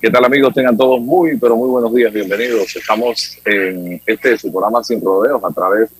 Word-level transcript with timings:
¿Qué 0.00 0.08
tal 0.08 0.24
amigos? 0.24 0.54
Tengan 0.54 0.78
todos 0.78 0.98
muy, 0.98 1.36
pero 1.36 1.56
muy 1.56 1.68
buenos 1.68 1.92
días, 1.92 2.10
bienvenidos. 2.10 2.74
Estamos 2.74 3.36
en 3.44 4.00
este 4.06 4.38
su 4.38 4.50
programa 4.50 4.82
Sin 4.82 4.98
Rodeos 4.98 5.44
a 5.44 5.50
través 5.50 5.90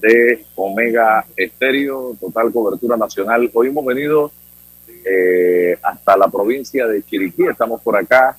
de 0.00 0.44
Omega 0.54 1.26
Estéreo, 1.36 2.16
total 2.20 2.52
cobertura 2.52 2.96
nacional. 2.96 3.50
Hoy 3.52 3.66
hemos 3.66 3.84
venido 3.84 4.30
eh, 5.04 5.76
hasta 5.82 6.16
la 6.16 6.28
provincia 6.28 6.86
de 6.86 7.02
Chiriquí, 7.02 7.42
estamos 7.42 7.80
por 7.80 7.96
acá 7.96 8.38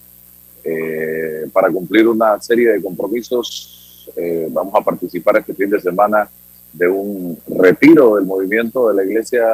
eh, 0.63 1.47
para 1.51 1.69
cumplir 1.69 2.07
una 2.07 2.39
serie 2.39 2.69
de 2.69 2.81
compromisos. 2.81 4.09
Eh, 4.15 4.47
vamos 4.51 4.73
a 4.73 4.85
participar 4.85 5.35
este 5.35 5.53
fin 5.53 5.69
de 5.69 5.81
semana 5.81 6.29
de 6.71 6.87
un 6.87 7.37
retiro 7.59 8.15
del 8.15 8.25
movimiento 8.25 8.87
de 8.87 8.95
la 8.95 9.03
Iglesia 9.03 9.45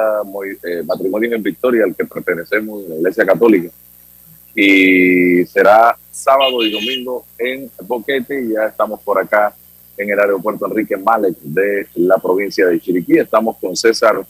Matrimonio 0.86 1.34
en 1.34 1.42
Victoria, 1.42 1.82
al 1.82 1.96
que 1.96 2.04
pertenecemos, 2.04 2.84
la 2.88 2.94
Iglesia 2.94 3.26
Católica 3.26 3.72
y 4.54 5.44
será 5.46 5.96
sábado 6.10 6.62
y 6.62 6.72
domingo 6.72 7.24
en 7.38 7.70
Boquete 7.82 8.42
y 8.42 8.52
ya 8.52 8.66
estamos 8.66 9.00
por 9.00 9.18
acá 9.18 9.54
en 9.96 10.10
el 10.10 10.18
aeropuerto 10.18 10.66
Enrique 10.66 10.96
Malek 10.96 11.36
de 11.40 11.86
la 11.96 12.18
provincia 12.18 12.66
de 12.66 12.80
Chiriquí. 12.80 13.18
Estamos 13.18 13.56
con 13.58 13.76
César 13.76 14.24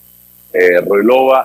eh, 0.53 0.81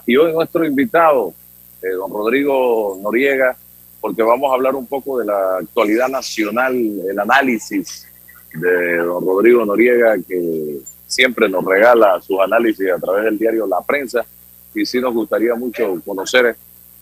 y 0.08 0.18
hoy 0.18 0.34
nuestro 0.34 0.66
invitado, 0.66 1.34
eh, 1.82 1.90
don 1.90 2.12
Rodrigo 2.12 2.98
Noriega, 3.02 3.56
porque 4.02 4.24
vamos 4.24 4.52
a 4.52 4.56
hablar 4.56 4.76
un 4.76 4.88
poco 4.88 5.20
de 5.20 5.26
la 5.26 5.58
actualidad 5.60 6.10
nacional, 6.10 6.76
el 6.76 7.20
análisis 7.20 8.08
de 8.54 8.98
don 8.98 9.26
Rodrigo 9.26 9.66
Noriega, 9.66 10.16
que 10.28 10.80
siempre 11.08 11.48
nos 11.48 11.64
regala 11.64 12.20
sus 12.22 12.40
análisis 12.40 12.92
a 12.92 13.00
través 13.00 13.26
del 13.26 13.38
diario 13.38 13.68
La 13.68 13.82
Prensa 13.82 14.26
y 14.74 14.86
sí 14.86 15.00
nos 15.00 15.14
gustaría 15.14 15.56
mucho 15.56 16.02
conocer 16.06 16.56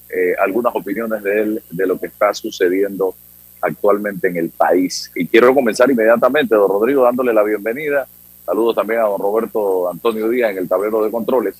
eh, 0.09 0.33
algunas 0.39 0.75
opiniones 0.75 1.23
de 1.23 1.41
él 1.41 1.63
de 1.69 1.87
lo 1.87 1.99
que 1.99 2.07
está 2.07 2.33
sucediendo 2.33 3.15
actualmente 3.61 4.27
en 4.27 4.37
el 4.37 4.49
país. 4.49 5.11
Y 5.15 5.27
quiero 5.27 5.53
comenzar 5.53 5.89
inmediatamente, 5.89 6.55
don 6.55 6.69
Rodrigo, 6.69 7.03
dándole 7.03 7.33
la 7.33 7.43
bienvenida. 7.43 8.07
Saludos 8.45 8.75
también 8.75 8.99
a 8.99 9.03
don 9.03 9.21
Roberto 9.21 9.89
Antonio 9.89 10.29
Díaz 10.29 10.51
en 10.51 10.57
el 10.59 10.67
tablero 10.67 11.03
de 11.03 11.11
controles 11.11 11.55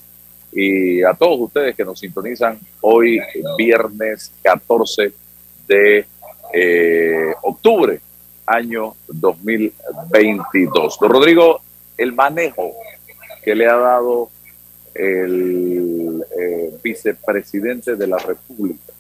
y 0.55 1.03
a 1.03 1.13
todos 1.13 1.39
ustedes 1.39 1.75
que 1.75 1.83
nos 1.83 1.99
sintonizan 1.99 2.59
hoy, 2.81 3.19
viernes 3.57 4.31
14 4.43 5.11
de 5.67 6.05
eh, 6.53 7.33
octubre, 7.41 7.99
año 8.45 8.93
2022. 9.07 10.99
Don 10.99 11.09
Rodrigo, 11.09 11.61
el 11.97 12.13
manejo 12.13 12.73
que 13.43 13.55
le 13.55 13.67
ha 13.67 13.75
dado 13.75 14.29
el 14.93 16.02
vicepresidente 16.83 17.95
de 17.95 18.07
la 18.07 18.17
República, 18.17 18.93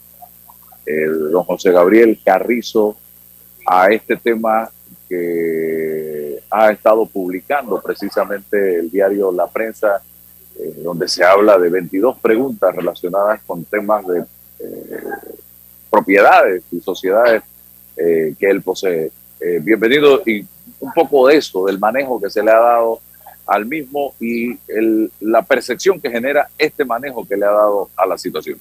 el 0.85 1.31
don 1.31 1.43
José 1.43 1.71
Gabriel 1.71 2.19
Carrizo, 2.23 2.97
a 3.65 3.89
este 3.91 4.17
tema 4.17 4.69
que 5.07 6.39
ha 6.49 6.71
estado 6.71 7.05
publicando 7.05 7.81
precisamente 7.81 8.79
el 8.79 8.89
diario 8.89 9.31
La 9.31 9.47
Prensa, 9.47 10.01
eh, 10.59 10.75
donde 10.83 11.07
se 11.07 11.23
habla 11.23 11.57
de 11.57 11.69
22 11.69 12.19
preguntas 12.19 12.75
relacionadas 12.75 13.41
con 13.45 13.63
temas 13.65 14.05
de 14.07 14.23
eh, 14.59 15.03
propiedades 15.89 16.63
y 16.71 16.79
sociedades 16.79 17.43
que 17.95 18.49
él 18.49 18.63
posee. 18.63 19.11
bienvenido 19.61 20.23
y 20.25 20.43
un 20.79 20.91
poco 20.93 21.27
de 21.27 21.37
eso, 21.37 21.65
del 21.65 21.79
manejo 21.79 22.19
que 22.19 22.29
se 22.29 22.43
le 22.43 22.51
ha 22.51 22.59
dado 22.59 22.99
al 23.45 23.65
mismo 23.65 24.13
y 24.19 24.57
el, 24.67 25.11
la 25.19 25.41
percepción 25.43 25.99
que 25.99 26.09
genera 26.09 26.49
este 26.57 26.85
manejo 26.85 27.27
que 27.27 27.37
le 27.37 27.45
ha 27.45 27.51
dado 27.51 27.89
a 27.95 28.05
la 28.05 28.17
situación. 28.17 28.57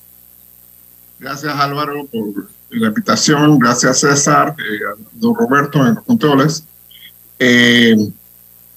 Gracias 1.18 1.54
Álvaro 1.54 2.06
por 2.06 2.48
la 2.70 2.88
invitación, 2.88 3.58
gracias 3.58 4.00
César, 4.00 4.56
eh, 4.58 4.84
a 4.86 4.96
don 5.12 5.34
Roberto 5.34 5.86
en 5.86 5.94
los 5.94 6.04
controles. 6.04 6.64
Eh, 7.38 7.96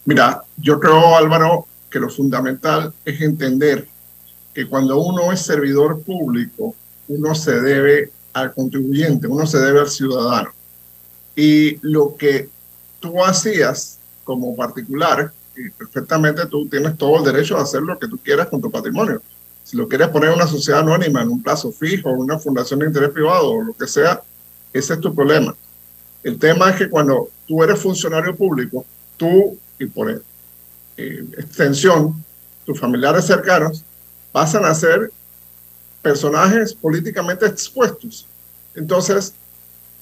mira, 0.05 0.43
yo 0.57 0.79
creo 0.79 1.15
Álvaro 1.15 1.65
que 1.89 1.99
lo 1.99 2.09
fundamental 2.09 2.93
es 3.03 3.21
entender 3.21 3.87
que 4.53 4.67
cuando 4.67 4.99
uno 4.99 5.31
es 5.31 5.41
servidor 5.41 6.01
público, 6.01 6.75
uno 7.07 7.35
se 7.35 7.59
debe 7.61 8.11
al 8.33 8.53
contribuyente, 8.53 9.27
uno 9.27 9.45
se 9.45 9.59
debe 9.59 9.81
al 9.81 9.89
ciudadano. 9.89 10.51
Y 11.35 11.77
lo 11.81 12.15
que 12.15 12.49
tú 12.99 13.23
hacías 13.23 13.97
como 14.23 14.55
particular 14.55 15.31
perfectamente 15.77 16.45
tú 16.47 16.67
tienes 16.67 16.97
todo 16.97 17.17
el 17.17 17.23
derecho 17.23 17.57
a 17.57 17.63
hacer 17.63 17.81
lo 17.81 17.97
que 17.97 18.07
tú 18.07 18.17
quieras 18.17 18.47
con 18.47 18.61
tu 18.61 18.69
patrimonio. 18.71 19.21
Si 19.63 19.75
lo 19.75 19.87
quieres 19.87 20.09
poner 20.09 20.29
en 20.29 20.35
una 20.35 20.47
sociedad 20.47 20.81
anónima, 20.81 21.21
en 21.21 21.29
un 21.29 21.41
plazo 21.41 21.71
fijo, 21.71 22.09
una 22.11 22.37
fundación 22.37 22.79
de 22.79 22.87
interés 22.87 23.09
privado 23.09 23.51
o 23.51 23.63
lo 23.63 23.73
que 23.73 23.87
sea, 23.87 24.21
ese 24.71 24.93
es 24.93 24.99
tu 24.99 25.13
problema. 25.13 25.55
El 26.23 26.37
tema 26.37 26.69
es 26.69 26.75
que 26.75 26.89
cuando 26.89 27.29
tú 27.47 27.63
eres 27.63 27.79
funcionario 27.79 28.35
público, 28.35 28.85
tú 29.17 29.57
y 29.79 29.85
por 29.85 30.11
eh, 30.11 31.25
extensión, 31.37 32.23
tus 32.65 32.79
familiares 32.79 33.25
cercanos 33.25 33.83
pasan 34.31 34.65
a 34.65 34.73
ser 34.73 35.11
personajes 36.01 36.73
políticamente 36.73 37.45
expuestos. 37.45 38.27
Entonces, 38.75 39.33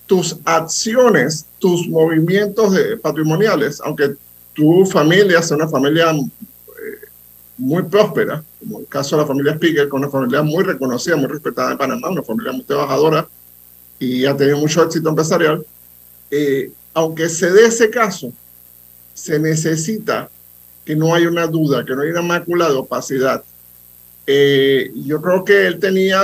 tus 0.05 0.37
acciones, 0.43 1.45
tus 1.59 1.87
movimientos 1.87 2.73
de, 2.73 2.97
patrimoniales, 2.97 3.79
aunque 3.83 4.15
tu 4.53 4.85
familia 4.85 5.39
es 5.39 5.51
una 5.51 5.67
familia 5.67 6.11
eh, 6.11 7.07
muy 7.57 7.83
próspera, 7.83 8.43
como 8.59 8.79
el 8.79 8.87
caso 8.87 9.15
de 9.15 9.21
la 9.23 9.27
familia 9.27 9.53
Spiegel, 9.55 9.89
con 9.89 10.01
una 10.01 10.11
familia 10.11 10.41
muy 10.41 10.63
reconocida, 10.63 11.15
muy 11.15 11.27
respetada 11.27 11.71
en 11.71 11.77
Panamá, 11.77 12.09
una 12.09 12.23
familia 12.23 12.51
muy 12.51 12.63
trabajadora 12.63 13.27
y 13.99 14.25
ha 14.25 14.35
tenido 14.35 14.57
mucho 14.57 14.83
éxito 14.83 15.09
empresarial. 15.09 15.65
Eh, 16.29 16.71
aunque 16.93 17.29
se 17.29 17.51
dé 17.51 17.65
ese 17.65 17.89
caso, 17.89 18.31
se 19.13 19.39
necesita 19.39 20.29
que 20.85 20.95
no 20.95 21.13
haya 21.13 21.29
una 21.29 21.47
duda, 21.47 21.85
que 21.85 21.95
no 21.95 22.01
haya 22.01 22.11
una 22.11 22.21
mácula 22.21 22.69
de 22.69 22.75
opacidad. 22.75 23.43
Eh, 24.27 24.91
yo 24.95 25.21
creo 25.21 25.43
que 25.43 25.67
él 25.67 25.79
tenía 25.79 26.21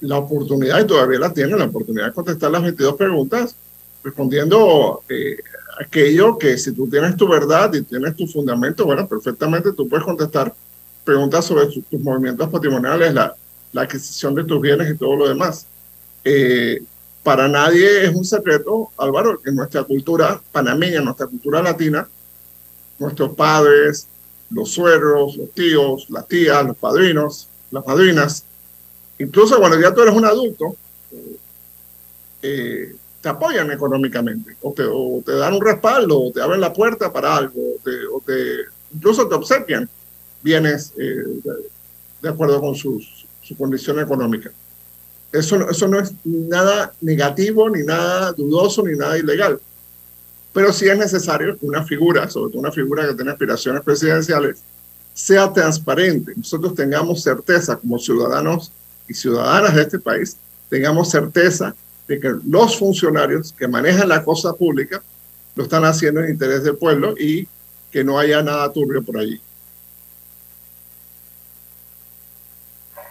la 0.00 0.18
oportunidad, 0.18 0.80
y 0.80 0.86
todavía 0.86 1.18
la 1.18 1.32
tiene, 1.32 1.56
la 1.56 1.64
oportunidad 1.64 2.06
de 2.06 2.12
contestar 2.12 2.50
las 2.50 2.62
22 2.62 2.96
preguntas, 2.96 3.56
respondiendo 4.02 5.02
eh, 5.08 5.38
aquello 5.78 6.38
que 6.38 6.56
si 6.58 6.72
tú 6.72 6.88
tienes 6.88 7.16
tu 7.16 7.28
verdad 7.28 7.72
y 7.74 7.82
tienes 7.82 8.16
tu 8.16 8.26
fundamento, 8.26 8.84
bueno, 8.84 9.06
perfectamente 9.08 9.72
tú 9.72 9.88
puedes 9.88 10.04
contestar 10.04 10.54
preguntas 11.04 11.44
sobre 11.44 11.66
tus 11.66 12.00
movimientos 12.00 12.48
patrimoniales, 12.48 13.12
la, 13.12 13.34
la, 13.72 13.82
adquisición 13.82 14.34
de 14.34 14.44
tus 14.44 14.60
bienes 14.60 14.90
y 14.90 14.96
todo 14.96 15.16
lo 15.16 15.28
demás. 15.28 15.66
Eh, 16.24 16.82
para 17.22 17.48
nadie 17.48 18.04
es 18.04 18.14
un 18.14 18.24
secreto, 18.24 18.90
Álvaro, 18.96 19.40
que 19.40 19.50
nuestra 19.50 19.84
cultura 19.84 20.40
panameña, 20.52 21.00
nuestra 21.00 21.26
cultura 21.26 21.62
latina, 21.62 22.08
nuestros 22.98 23.34
padres, 23.34 24.06
los 24.50 24.70
suegros, 24.70 25.36
los 25.36 25.50
tíos, 25.52 26.06
las 26.10 26.28
tías, 26.28 26.64
los 26.64 26.76
padrinos, 26.76 27.48
las 27.70 27.86
madrinas, 27.86 28.44
incluso 29.18 29.58
cuando 29.58 29.80
ya 29.80 29.92
tú 29.92 30.02
eres 30.02 30.14
un 30.14 30.24
adulto, 30.24 30.76
eh, 32.42 32.94
te 33.24 33.30
apoyan 33.30 33.70
económicamente, 33.70 34.54
o 34.60 34.74
te, 35.24 35.32
dan 35.32 35.54
un 35.54 35.64
respaldo, 35.64 36.24
o 36.24 36.30
te 36.30 36.42
abren 36.42 36.60
la 36.60 36.74
puerta 36.74 37.10
para 37.10 37.34
algo, 37.34 37.58
o 38.12 38.20
te, 38.20 38.66
incluso 38.94 39.26
te 39.26 39.34
obsequian 39.34 39.88
bienes 40.42 40.92
eh, 40.98 41.40
de, 42.20 42.28
acuerdo 42.28 42.60
con 42.60 42.74
su 42.74 43.00
condición 43.56 43.98
económica. 43.98 44.50
Eso, 45.32 45.70
eso 45.70 45.88
no 45.88 46.00
es 46.00 46.12
nada 46.22 46.92
negativo, 47.00 47.70
ni 47.70 47.82
nada 47.82 48.32
dudoso, 48.32 48.82
ni 48.82 48.94
nada 48.94 49.16
ilegal. 49.16 49.58
pero 50.52 50.70
sí 50.70 50.86
es 50.86 50.98
necesario 50.98 51.58
que 51.58 51.64
una 51.64 51.82
figura, 51.82 52.28
sobre 52.28 52.50
todo 52.50 52.60
una 52.60 52.72
figura 52.72 53.08
que 53.08 53.14
tiene 53.14 53.30
aspiraciones 53.30 53.82
presidenciales, 53.82 54.62
sea 55.14 55.50
transparente. 55.50 56.34
Nosotros 56.36 56.74
tengamos 56.74 57.22
certeza 57.22 57.76
como 57.76 57.98
ciudadanos 57.98 58.70
y 59.08 59.14
ciudadanas 59.14 59.74
de 59.74 59.80
este 59.80 59.98
país, 59.98 60.36
tengamos 60.68 61.08
certeza 61.08 61.74
de 62.06 62.20
que 62.20 62.34
los 62.46 62.78
funcionarios 62.78 63.52
que 63.52 63.66
manejan 63.66 64.08
la 64.08 64.24
cosa 64.24 64.52
pública 64.52 65.02
lo 65.54 65.64
están 65.64 65.84
haciendo 65.84 66.20
en 66.20 66.30
interés 66.30 66.64
del 66.64 66.76
pueblo 66.76 67.14
y 67.18 67.46
que 67.90 68.04
no 68.04 68.18
haya 68.18 68.42
nada 68.42 68.72
turbio 68.72 69.02
por 69.02 69.18
allí. 69.18 69.40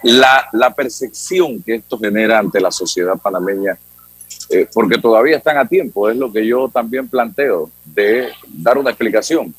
La, 0.03 0.49
la 0.51 0.73
percepción 0.73 1.63
que 1.63 1.75
esto 1.75 1.97
genera 1.97 2.39
ante 2.39 2.59
la 2.59 2.71
sociedad 2.71 3.17
panameña, 3.17 3.77
eh, 4.49 4.67
porque 4.73 4.97
todavía 4.97 5.37
están 5.37 5.57
a 5.57 5.65
tiempo, 5.65 6.09
es 6.09 6.17
lo 6.17 6.31
que 6.31 6.45
yo 6.45 6.67
también 6.67 7.07
planteo, 7.07 7.71
de 7.85 8.29
dar 8.47 8.77
una 8.77 8.89
explicación. 8.89 9.55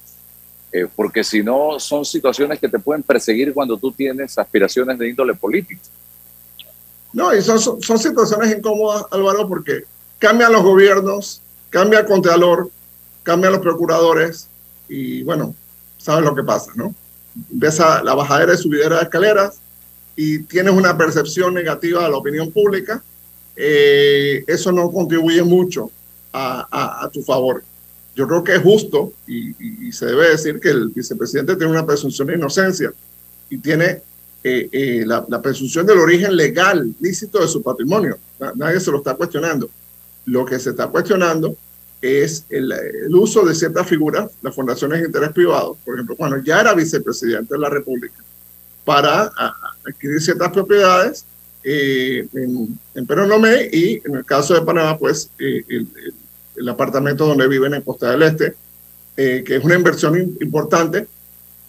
Eh, 0.71 0.87
porque 0.95 1.25
si 1.25 1.43
no, 1.43 1.81
son 1.81 2.05
situaciones 2.05 2.59
que 2.59 2.69
te 2.69 2.79
pueden 2.79 3.03
perseguir 3.03 3.55
cuando 3.55 3.79
tú 3.79 3.93
tienes 3.93 4.37
aspiraciones 4.37 4.99
de 4.99 5.09
índole 5.09 5.33
político. 5.33 5.81
No, 7.15 7.35
y 7.35 7.41
son, 7.41 7.61
son 7.61 7.99
situaciones 7.99 8.57
incómodas, 8.57 9.05
Álvaro, 9.13 9.49
porque 9.49 9.85
cambian 10.19 10.53
los 10.53 10.63
gobiernos, 10.63 11.41
cambia 11.71 12.01
el 12.01 12.07
contralor, 12.07 12.69
cambian 13.23 13.53
los 13.53 13.63
procuradores 13.63 14.49
y 14.89 15.23
bueno, 15.23 15.55
sabes 15.97 16.25
lo 16.25 16.35
que 16.35 16.43
pasa, 16.43 16.73
¿no? 16.75 16.93
Empieza 17.53 18.03
la 18.03 18.15
bajadera 18.15 18.55
y 18.55 18.59
subidera 18.59 18.97
de 18.97 19.03
escaleras 19.05 19.61
y 20.17 20.41
tienes 20.41 20.75
una 20.75 20.97
percepción 20.99 21.55
negativa 21.55 22.03
de 22.03 22.11
la 22.11 22.17
opinión 22.17 22.51
pública, 22.51 23.03
eh, 23.57 24.45
eso 24.49 24.73
no 24.73 24.91
contribuye 24.91 25.43
mucho 25.43 25.91
a, 26.33 27.05
a, 27.05 27.09
tu 27.11 27.23
favor. 27.23 27.63
Yo 28.17 28.27
creo 28.27 28.43
que 28.43 28.57
es 28.57 28.63
justo 28.63 29.13
y, 29.27 29.87
y, 29.87 29.93
se 29.93 30.07
debe 30.07 30.31
decir 30.31 30.59
que 30.59 30.71
el 30.71 30.89
vicepresidente 30.89 31.55
tiene 31.55 31.71
una 31.71 31.87
presunción 31.87 32.27
de 32.29 32.35
inocencia 32.35 32.93
y 33.51 33.59
tiene 33.59 34.03
eh, 34.45 34.69
eh, 34.71 35.05
la, 35.07 35.25
la, 35.29 35.41
presunción 35.41 35.87
del 35.87 35.99
origen 35.99 36.37
legal, 36.37 36.95
lícito 37.01 37.41
de 37.41 37.49
su 37.49 37.63
patrimonio. 37.63 38.19
Nadie 38.55 38.79
se 38.79 38.91
lo 38.91 38.99
está 38.99 39.15
cuestionando. 39.15 39.71
Lo 40.27 40.45
que 40.45 40.59
se 40.59 40.71
está 40.71 40.87
cuestionando 40.89 41.57
es 42.03 42.45
el, 42.51 42.71
el, 42.71 43.15
uso 43.15 43.45
de 43.45 43.55
ciertas 43.55 43.89
figuras, 43.89 44.31
las 44.43 44.55
fundaciones 44.55 45.01
de 45.01 45.07
interés 45.07 45.33
privado, 45.33 45.77
por 45.85 45.95
ejemplo, 45.95 46.15
cuando 46.17 46.39
ya 46.39 46.61
era 46.61 46.75
vicepresidente 46.75 47.55
de 47.55 47.61
la 47.61 47.71
República, 47.71 48.23
para 48.85 49.33
adquirir 49.87 50.21
ciertas 50.21 50.53
propiedades 50.53 51.25
eh, 51.67 52.29
en, 52.35 52.79
en 52.95 53.07
Perú 53.07 53.27
Lomé 53.27 53.71
y 53.73 54.03
en 54.05 54.17
el 54.17 54.25
caso 54.27 54.53
de 54.53 54.61
Panamá, 54.61 54.99
pues 54.99 55.31
eh, 55.39 55.65
el, 55.67 55.89
el, 56.57 56.69
apartamento 56.69 57.27
donde 57.27 57.49
viven 57.49 57.73
en 57.73 57.81
Costa 57.81 58.11
del 58.11 58.23
Este, 58.23 58.55
eh, 59.17 59.43
que 59.47 59.57
es 59.57 59.65
una 59.65 59.75
inversión 59.75 60.37
importante. 60.43 61.07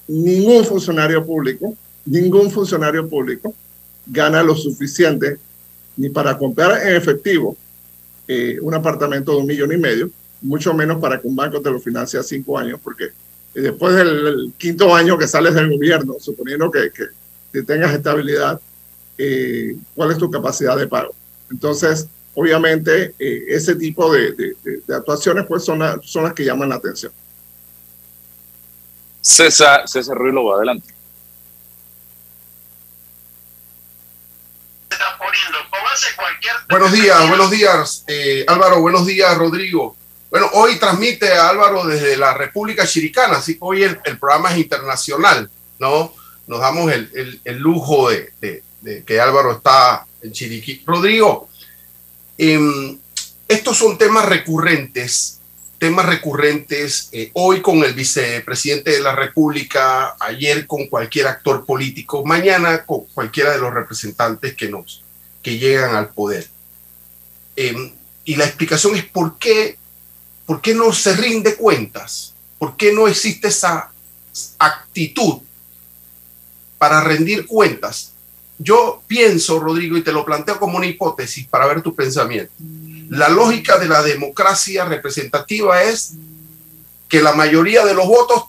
Ningún 0.07 0.65
funcionario 0.65 1.25
público, 1.25 1.77
ningún 2.05 2.51
funcionario 2.51 3.07
público 3.07 3.53
gana 4.05 4.43
lo 4.43 4.55
suficiente 4.55 5.37
ni 5.97 6.09
para 6.09 6.37
comprar 6.37 6.87
en 6.87 6.95
efectivo 6.95 7.57
eh, 8.27 8.57
un 8.61 8.73
apartamento 8.73 9.31
de 9.31 9.37
un 9.37 9.45
millón 9.45 9.71
y 9.71 9.77
medio, 9.77 10.09
mucho 10.41 10.73
menos 10.73 10.99
para 10.99 11.19
que 11.19 11.27
un 11.27 11.35
banco 11.35 11.61
te 11.61 11.71
lo 11.71 11.79
financie 11.79 12.19
a 12.19 12.23
cinco 12.23 12.57
años, 12.57 12.79
porque 12.83 13.09
después 13.53 13.95
del 13.95 14.53
quinto 14.57 14.93
año 14.93 15.17
que 15.17 15.27
sales 15.27 15.53
del 15.53 15.69
gobierno, 15.69 16.15
suponiendo 16.19 16.69
que, 16.69 16.91
que, 16.91 17.63
tengas 17.63 17.93
estabilidad, 17.93 18.59
eh, 19.17 19.77
cuál 19.95 20.11
es 20.11 20.17
tu 20.17 20.29
capacidad 20.29 20.75
de 20.75 20.87
pago. 20.87 21.15
Entonces, 21.49 22.07
obviamente, 22.33 23.15
eh, 23.17 23.45
ese 23.47 23.75
tipo 23.75 24.11
de, 24.11 24.33
de, 24.33 24.93
actuaciones 24.93 25.45
pues 25.47 25.63
son, 25.63 25.79
son 26.03 26.25
las 26.25 26.33
que 26.33 26.43
llaman 26.43 26.67
la 26.67 26.75
atención. 26.75 27.13
César, 29.21 29.87
César 29.87 30.17
Ruiz 30.17 30.33
Buenos 36.69 36.91
días, 36.91 37.29
buenos 37.29 37.51
días, 37.51 38.03
eh, 38.07 38.43
Álvaro, 38.47 38.81
buenos 38.81 39.05
días, 39.05 39.37
Rodrigo. 39.37 39.95
Bueno, 40.29 40.49
hoy 40.53 40.77
transmite 40.77 41.31
a 41.31 41.47
Álvaro 41.47 41.85
desde 41.85 42.17
la 42.17 42.33
República 42.33 42.85
Chiricana, 42.85 43.37
así 43.37 43.53
que 43.53 43.59
hoy 43.61 43.83
el, 43.83 43.99
el 44.03 44.19
programa 44.19 44.51
es 44.51 44.57
internacional, 44.57 45.49
¿no? 45.79 46.13
Nos 46.47 46.59
damos 46.59 46.91
el, 46.91 47.09
el, 47.13 47.39
el 47.45 47.57
lujo 47.59 48.09
de, 48.09 48.33
de, 48.41 48.63
de, 48.81 49.03
que 49.05 49.21
Álvaro 49.21 49.53
está 49.53 50.05
en 50.21 50.33
Chiriquí. 50.33 50.83
Rodrigo, 50.85 51.47
eh, 52.37 52.97
estos 53.47 53.77
son 53.77 53.97
temas 53.97 54.25
recurrentes, 54.25 55.39
temas 55.77 56.07
recurrentes 56.07 57.07
eh, 57.13 57.31
hoy 57.33 57.61
con 57.61 57.83
el 57.85 57.93
vicepresidente 57.93 58.91
de 58.91 58.99
la 58.99 59.15
República, 59.15 60.17
ayer 60.19 60.67
con 60.67 60.87
cualquier 60.87 61.27
actor 61.27 61.65
político, 61.65 62.25
mañana 62.25 62.85
con 62.85 63.05
cualquiera 63.05 63.51
de 63.51 63.59
los 63.59 63.73
representantes 63.73 64.55
que 64.55 64.67
nos 64.67 65.04
que 65.45 65.59
llegan 65.59 65.95
al 65.95 66.09
poder. 66.09 66.47
Eh, 67.55 67.93
y 68.23 68.35
la 68.35 68.45
explicación 68.45 68.95
es 68.95 69.05
por 69.05 69.37
qué, 69.37 69.77
por 70.47 70.59
qué 70.59 70.73
no 70.73 70.91
se 70.91 71.15
rinde 71.15 71.55
cuentas, 71.55 72.33
por 72.57 72.75
qué 72.75 72.91
no 72.91 73.07
existe 73.07 73.49
esa 73.49 73.91
actitud 74.57 75.43
para 76.79 76.99
rendir 77.01 77.45
cuentas. 77.45 78.13
Yo 78.57 79.03
pienso, 79.05 79.59
Rodrigo, 79.59 79.95
y 79.95 80.01
te 80.01 80.11
lo 80.11 80.25
planteo 80.25 80.57
como 80.59 80.77
una 80.77 80.87
hipótesis 80.87 81.45
para 81.45 81.67
ver 81.67 81.83
tu 81.83 81.93
pensamiento. 81.93 82.51
La 83.09 83.29
lógica 83.29 83.77
de 83.77 83.87
la 83.87 84.01
democracia 84.01 84.85
representativa 84.85 85.83
es 85.83 86.13
que 87.07 87.21
la 87.21 87.33
mayoría 87.33 87.85
de 87.85 87.93
los 87.93 88.07
votos 88.07 88.45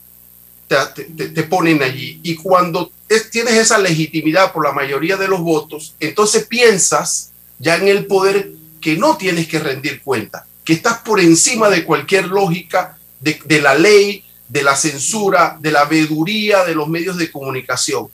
te, 0.66 1.04
te, 1.04 1.42
ponen 1.44 1.82
allí. 1.82 2.20
Y 2.22 2.36
cuando 2.36 2.90
es, 3.08 3.30
tienes 3.30 3.54
esa 3.54 3.78
legitimidad 3.78 4.52
por 4.52 4.64
la 4.64 4.72
mayoría 4.72 5.16
de 5.16 5.28
los 5.28 5.40
votos, 5.40 5.94
entonces 6.00 6.46
piensas 6.46 7.30
ya 7.58 7.76
en 7.76 7.88
el 7.88 8.06
poder 8.06 8.50
que 8.80 8.96
no 8.96 9.16
tienes 9.16 9.48
que 9.48 9.58
rendir 9.58 10.02
cuenta, 10.02 10.46
que 10.64 10.72
estás 10.72 10.98
por 10.98 11.20
encima 11.20 11.68
de 11.70 11.84
cualquier 11.84 12.26
lógica 12.26 12.98
de, 13.20 13.60
la 13.60 13.74
ley, 13.74 14.24
de 14.48 14.62
la 14.62 14.76
censura, 14.76 15.56
de 15.60 15.70
la 15.70 15.84
veeduría 15.84 16.64
de 16.64 16.74
los 16.74 16.88
medios 16.88 17.16
de 17.16 17.30
comunicación. 17.30 18.08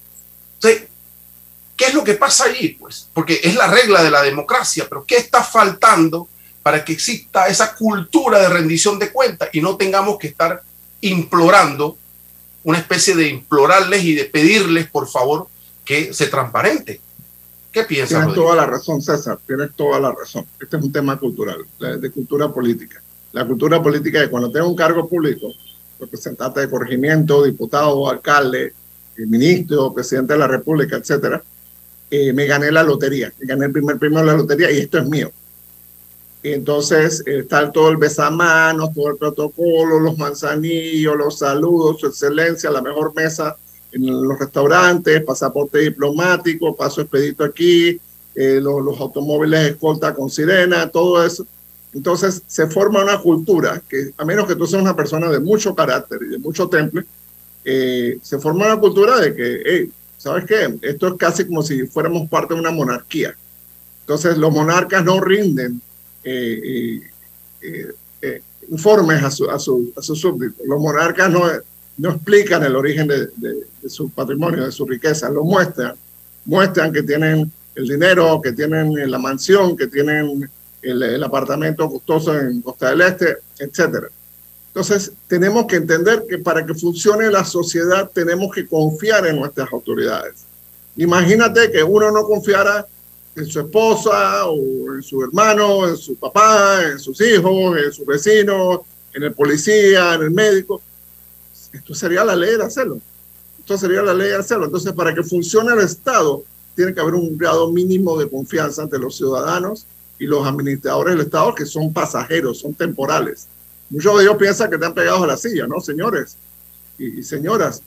Entonces, 0.55 0.85
¿qué 1.77 1.87
es 1.87 1.95
lo 1.95 2.05
que 2.05 2.15
pasa 2.15 2.45
allí? 2.45 2.71
Pues, 2.71 3.09
porque 3.13 3.41
es 3.43 3.55
la 3.55 3.67
regla 3.67 4.03
de 4.03 4.11
la 4.11 4.23
democracia, 4.23 4.87
pero 4.89 5.05
¿qué 5.05 5.17
está 5.17 5.43
faltando 5.43 6.29
para 6.63 6.85
que 6.85 6.93
exista 6.93 7.49
esa 7.49 7.75
cultura 7.75 8.39
de 8.39 8.49
rendición 8.49 8.99
de 8.99 9.11
cuentas 9.11 9.49
y 9.53 9.61
no 9.61 9.77
tengamos 9.77 10.19
que 10.19 10.29
estar 10.29 10.63
implorando 11.01 11.99
una 12.65 12.79
especie 12.79 13.15
de 13.15 13.29
implorarles 13.29 14.05
y 14.05 14.15
de 14.15 14.25
pedirles, 14.25 14.89
por 14.89 15.09
favor, 15.09 15.49
que 15.85 16.13
se 16.13 16.27
transparente. 16.27 17.01
¿Qué 17.73 17.85
piensas? 17.85 18.21
Tienes 18.21 18.35
toda 18.35 18.55
la 18.55 18.67
razón, 18.67 19.01
César, 19.01 19.39
tienes 19.47 19.71
toda 19.75 19.99
la 19.99 20.13
razón. 20.13 20.45
Este 20.61 20.77
es 20.77 20.83
un 20.83 20.93
tema 20.93 21.19
cultural, 21.19 21.65
de 21.79 22.11
cultura 22.11 22.53
política. 22.53 23.03
La 23.33 23.47
cultura 23.47 23.83
política 23.83 24.23
es 24.23 24.29
cuando 24.29 24.53
tengo 24.53 24.69
un 24.69 24.77
cargo 24.77 25.09
público, 25.09 25.49
representante 25.99 26.61
de 26.61 26.69
corregimiento, 26.69 27.43
diputado, 27.45 28.11
alcalde, 28.11 28.75
ministro, 29.17 29.93
presidente 29.93 30.35
de 30.35 30.39
la 30.39 30.49
República, 30.49 30.97
etcétera, 30.97 31.43
eh, 32.11 32.33
me 32.33 32.47
gané 32.47 32.71
la 32.71 32.83
lotería, 32.83 33.33
me 33.39 33.47
gané 33.47 33.67
el 33.67 33.73
primer 33.73 33.99
premio 33.99 34.19
de 34.19 34.27
la 34.27 34.35
lotería 34.35 34.71
y 34.71 34.79
esto 34.79 34.99
es 34.99 35.07
mío. 35.07 35.33
Entonces 36.43 37.23
está 37.25 37.71
todo 37.71 37.91
el 37.91 37.97
besamanos, 37.97 38.93
todo 38.93 39.11
el 39.11 39.17
protocolo, 39.17 40.01
los 40.01 40.19
manzanillos, 40.19 41.17
los 41.17 41.39
saludos, 41.39 42.01
su 42.01 42.07
excelencia, 42.09 42.71
la 42.71 42.83
mejor 42.83 43.15
mesa 43.15 43.57
en 43.93 44.07
los 44.07 44.39
restaurantes, 44.39 45.23
pasaporte 45.23 45.79
diplomático, 45.79 46.75
paso 46.75 47.03
expedito 47.03 47.45
aquí, 47.45 48.01
eh, 48.35 48.59
los, 48.61 48.83
los, 48.83 48.99
automóviles 48.99 49.73
escolta 49.73 50.15
con 50.15 50.31
sirena, 50.31 50.89
todo 50.89 51.25
eso. 51.25 51.47
Entonces 51.95 52.43
se 52.47 52.67
forma 52.67 53.03
una 53.03 53.19
cultura 53.19 53.83
que, 53.89 54.13
a 54.17 54.25
menos 54.25 54.49
que 54.49 54.57
tú 54.57 54.67
seas 54.67 54.83
una 54.83 54.97
persona 54.97 55.31
de 55.31 55.39
mucho 55.39 55.75
carácter 55.75 56.21
y 56.23 56.31
de 56.31 56.39
mucho 56.39 56.69
temple, 56.69 57.05
eh, 57.65 58.19
se 58.23 58.39
forma 58.39 58.67
una 58.67 58.81
cultura 58.81 59.21
de 59.21 59.35
que, 59.35 59.91
¿sabes 60.17 60.47
qué? 60.47 60.75
Esto 60.83 61.09
es 61.09 61.15
casi 61.19 61.45
como 61.45 61.63
si 61.63 61.87
fuéramos 61.87 62.29
parte 62.29 62.55
de 62.55 62.61
una 62.61 62.71
monarquía. 62.71 63.37
Entonces 64.01 64.39
los 64.39 64.53
monarcas 64.53 65.05
no 65.05 65.21
rinden 65.21 65.81
informes 68.71 69.23
a 69.23 69.31
sus 69.31 69.49
a 69.49 69.59
su, 69.59 69.93
a 69.97 70.03
su 70.03 70.17
súbditos. 70.17 70.67
Los 70.67 70.81
monarcas 70.81 71.31
no, 71.31 71.43
no 71.99 72.11
explican 72.11 72.63
el 72.65 72.77
origen 72.77 73.07
de, 73.07 73.27
de, 73.37 73.67
de, 73.83 73.89
su 73.89 74.11
patrimonio, 74.11 74.65
de 74.65 74.73
su 74.73 74.87
riqueza, 74.87 75.29
lo 75.29 75.45
muestran. 75.45 75.95
Muestran 76.45 76.93
que 76.93 77.03
tienen 77.03 77.51
el 77.75 77.89
dinero, 77.89 78.41
que 78.43 78.53
tienen 78.53 79.11
la 79.11 79.19
mansión, 79.19 79.77
que 79.77 79.87
tienen 79.87 80.51
el, 80.83 81.03
el 81.03 81.23
apartamento 81.25 81.89
costoso 81.89 82.39
en 82.39 82.61
Costa 82.63 82.91
del 82.91 83.03
Este, 83.03 83.39
etcétera. 83.59 84.09
Entonces, 84.69 85.13
tenemos 85.29 85.67
que 85.67 85.77
entender 85.77 86.25
que 86.29 86.39
para 86.39 86.65
que 86.65 86.75
funcione 86.75 87.31
la 87.31 87.45
sociedad 87.45 88.11
tenemos 88.13 88.55
que 88.55 88.67
confiar 88.67 89.27
en 89.27 89.37
nuestras 89.37 89.71
autoridades. 89.73 90.45
Imagínate 90.97 91.71
que 91.71 91.83
uno 91.83 92.11
no 92.11 92.25
confiara 92.25 92.87
en 93.35 93.47
su 93.47 93.61
esposa 93.61 94.47
o 94.47 94.95
en 94.95 95.03
su 95.03 95.23
hermano, 95.23 95.89
en 95.89 95.97
su 95.97 96.17
papá, 96.17 96.83
en 96.91 96.99
sus 96.99 97.21
hijos, 97.21 97.77
en 97.79 97.93
sus 97.93 98.07
vecinos, 98.07 98.81
en 99.15 99.23
el 99.23 99.33
policía, 99.33 100.15
en 100.15 100.23
el 100.23 100.31
médico. 100.31 100.81
Esto 101.73 101.95
sería 101.95 102.25
la 102.25 102.37
ley 102.37 102.57
de 102.57 102.65
hacerlo. 102.65 103.01
Esto 103.59 103.79
sería 103.79 104.03
la 104.03 104.13
ley 104.13 104.29
de 104.29 104.37
hacerlo. 104.37 104.67
Entonces, 104.67 104.93
para 104.93 105.15
que 105.15 105.23
funcione 105.23 105.73
el 105.73 105.81
Estado, 105.81 106.43
tiene 106.75 106.93
que 106.93 107.01
haber 107.01 107.15
un 107.15 107.37
grado 107.39 107.71
mínimo 107.71 108.19
de 108.19 108.29
confianza 108.29 108.83
entre 108.83 108.99
los 108.99 109.17
ciudadanos 109.17 109.87
y 110.19 110.27
los 110.27 110.47
administradores 110.47 111.15
del 111.15 111.27
Estado, 111.27 111.55
que 111.55 111.67
son 111.67 111.93
pasajeros, 111.93 112.59
son 112.59 112.75
temporales. 112.75 113.47
Muchos 113.91 114.17
de 114.17 114.25
ellos 114.25 114.37
piensan 114.37 114.69
que 114.69 114.77
están 114.77 114.95
pegados 114.95 115.23
a 115.23 115.27
la 115.27 115.37
silla, 115.37 115.67
¿no, 115.67 115.81
señores 115.81 116.37
y, 116.99 117.23
señoras? 117.23 117.83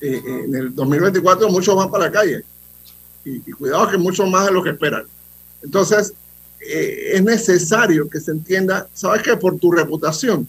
Eh, 0.00 0.22
eh, 0.24 0.44
en 0.46 0.54
el 0.54 0.74
2024 0.74 1.48
muchos 1.50 1.76
van 1.76 1.90
para 1.90 2.04
la 2.04 2.12
calle. 2.12 2.44
Y, 3.24 3.40
cuidado 3.52 3.88
que 3.88 3.98
muchos 3.98 4.28
más 4.30 4.46
de 4.46 4.52
lo 4.52 4.62
que 4.62 4.70
esperan. 4.70 5.04
Entonces, 5.62 6.14
eh, 6.60 7.12
es 7.14 7.22
necesario 7.22 8.08
que 8.08 8.20
se 8.20 8.30
entienda, 8.30 8.88
¿sabes 8.94 9.22
qué? 9.22 9.36
Por 9.36 9.58
tu 9.58 9.72
reputación, 9.72 10.48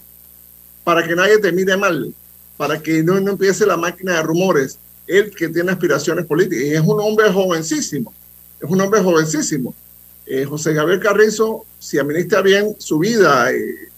para 0.84 1.06
que 1.06 1.14
nadie 1.14 1.38
te 1.38 1.52
mire 1.52 1.76
mal, 1.76 2.14
para 2.56 2.82
que 2.82 3.02
no, 3.02 3.20
no 3.20 3.32
empiece 3.32 3.66
la 3.66 3.76
máquina 3.76 4.16
de 4.16 4.22
rumores, 4.22 4.78
él 5.06 5.34
que 5.34 5.48
tiene 5.48 5.72
aspiraciones 5.72 6.26
políticas, 6.26 6.64
y 6.64 6.74
es 6.74 6.80
un 6.80 7.00
hombre 7.00 7.30
jovencísimo, 7.30 8.12
es 8.60 8.70
un 8.70 8.80
hombre 8.80 9.00
jovencísimo. 9.02 9.74
Eh, 10.26 10.44
José 10.44 10.72
Gabriel 10.72 11.00
Carrizo, 11.00 11.66
si 11.78 11.98
administra 11.98 12.42
bien 12.42 12.76
su 12.78 12.98
vida, 12.98 13.52
eh, 13.52 13.90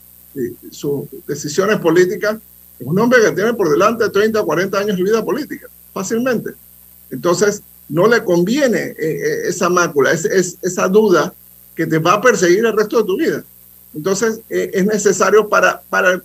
sus 0.70 1.04
decisiones 1.26 1.78
políticas, 1.78 2.38
es 2.78 2.86
un 2.86 2.98
hombre 2.98 3.20
que 3.22 3.32
tiene 3.32 3.54
por 3.54 3.70
delante 3.70 4.08
30 4.08 4.40
o 4.40 4.46
40 4.46 4.78
años 4.78 4.96
de 4.96 5.02
vida 5.02 5.24
política, 5.24 5.68
fácilmente. 5.92 6.50
Entonces, 7.10 7.62
no 7.88 8.06
le 8.06 8.24
conviene 8.24 8.94
esa 8.98 9.68
mácula, 9.68 10.12
esa 10.12 10.88
duda 10.88 11.34
que 11.74 11.86
te 11.86 11.98
va 11.98 12.14
a 12.14 12.20
perseguir 12.20 12.64
el 12.64 12.76
resto 12.76 12.98
de 12.98 13.04
tu 13.04 13.18
vida. 13.18 13.44
Entonces, 13.94 14.40
eh, 14.50 14.70
es 14.74 14.86
necesario 14.86 15.48
para, 15.48 15.80
para 15.88 16.12
el 16.12 16.22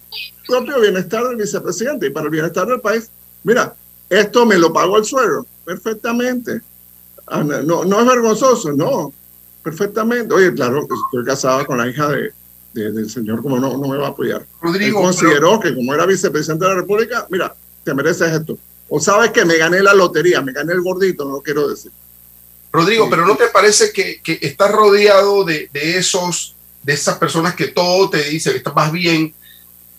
propio 0.47 0.79
bienestar 0.81 1.27
del 1.27 1.37
vicepresidente 1.37 2.07
y 2.07 2.09
para 2.09 2.25
el 2.25 2.31
bienestar 2.31 2.67
del 2.67 2.81
país. 2.81 3.09
Mira, 3.43 3.75
esto 4.09 4.45
me 4.45 4.57
lo 4.57 4.73
pago 4.73 4.97
el 4.97 5.05
suelo, 5.05 5.45
perfectamente. 5.65 6.61
Ah, 7.27 7.43
no, 7.43 7.85
no 7.85 7.99
es 7.99 8.07
vergonzoso, 8.07 8.73
no, 8.73 9.13
perfectamente. 9.63 10.33
Oye, 10.33 10.51
claro, 10.53 10.81
estoy 10.81 11.23
casado 11.23 11.65
con 11.65 11.77
la 11.77 11.87
hija 11.87 12.09
de, 12.09 12.33
del 12.73 13.09
señor, 13.09 13.43
como 13.43 13.59
no, 13.59 13.77
no 13.77 13.87
me 13.87 13.97
va 13.97 14.07
a 14.07 14.09
apoyar. 14.09 14.45
Rodrigo. 14.61 15.01
consideró 15.01 15.59
que 15.59 15.75
como 15.75 15.93
era 15.93 16.07
vicepresidente 16.07 16.65
de 16.65 16.71
la 16.71 16.77
República, 16.77 17.27
mira, 17.29 17.53
te 17.83 17.93
mereces 17.93 18.33
esto. 18.33 18.57
O 18.89 18.99
sabes 18.99 19.31
que 19.31 19.45
me 19.45 19.57
gané 19.57 19.81
la 19.81 19.93
lotería, 19.93 20.41
me 20.41 20.51
gané 20.51 20.73
el 20.73 20.81
gordito, 20.81 21.25
no 21.25 21.33
lo 21.33 21.41
quiero 21.41 21.67
decir. 21.67 21.91
Rodrigo, 22.71 23.09
pero 23.09 23.25
¿no 23.25 23.35
te 23.35 23.47
parece 23.47 23.91
que, 23.91 24.21
que 24.21 24.39
estás 24.41 24.71
rodeado 24.71 25.43
de, 25.43 25.69
de, 25.71 25.97
esos, 25.97 26.55
de 26.83 26.93
esas 26.93 27.17
personas 27.17 27.55
que 27.55 27.67
todo 27.67 28.09
te 28.09 28.23
dice 28.29 28.51
que 28.51 28.57
estás 28.57 28.75
más 28.75 28.91
bien? 28.91 29.33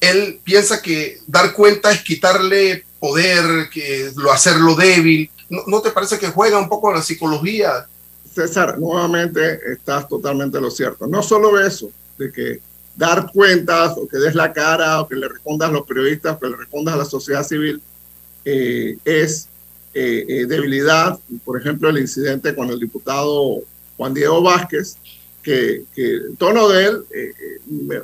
Él 0.00 0.40
piensa 0.42 0.80
que 0.80 1.18
dar 1.26 1.52
cuenta 1.52 1.90
es 1.92 2.02
quitarle 2.02 2.84
poder, 2.98 3.68
que 3.70 4.10
lo 4.16 4.32
hacerlo 4.32 4.74
débil. 4.74 5.30
¿No, 5.48 5.62
¿No, 5.66 5.80
te 5.80 5.90
parece 5.90 6.18
que 6.18 6.28
juega 6.28 6.58
un 6.58 6.68
poco 6.68 6.92
la 6.92 7.02
psicología? 7.02 7.86
César, 8.32 8.78
nuevamente 8.78 9.58
estás 9.72 10.08
totalmente 10.08 10.60
lo 10.60 10.70
cierto. 10.70 11.06
No 11.06 11.22
solo 11.22 11.58
eso, 11.60 11.90
de 12.18 12.30
que 12.30 12.60
dar 12.96 13.30
cuentas 13.32 13.94
o 13.96 14.06
que 14.06 14.18
des 14.18 14.34
la 14.34 14.52
cara 14.52 15.00
o 15.00 15.08
que 15.08 15.16
le 15.16 15.28
respondas 15.28 15.68
a 15.70 15.72
los 15.72 15.86
periodistas 15.86 16.36
o 16.36 16.38
que 16.38 16.48
le 16.48 16.56
respondas 16.56 16.94
a 16.94 16.98
la 16.98 17.04
sociedad 17.04 17.44
civil 17.44 17.82
eh, 18.50 18.98
es 19.04 19.48
eh, 19.92 20.24
eh, 20.28 20.46
debilidad, 20.46 21.18
por 21.44 21.60
ejemplo, 21.60 21.88
el 21.88 21.98
incidente 21.98 22.54
con 22.54 22.70
el 22.70 22.78
diputado 22.78 23.58
Juan 23.96 24.14
Diego 24.14 24.40
Vázquez, 24.40 24.96
que, 25.42 25.84
el 25.96 26.36
tono 26.38 26.68
de 26.68 26.84
él 26.84 27.04
eh, 27.12 27.32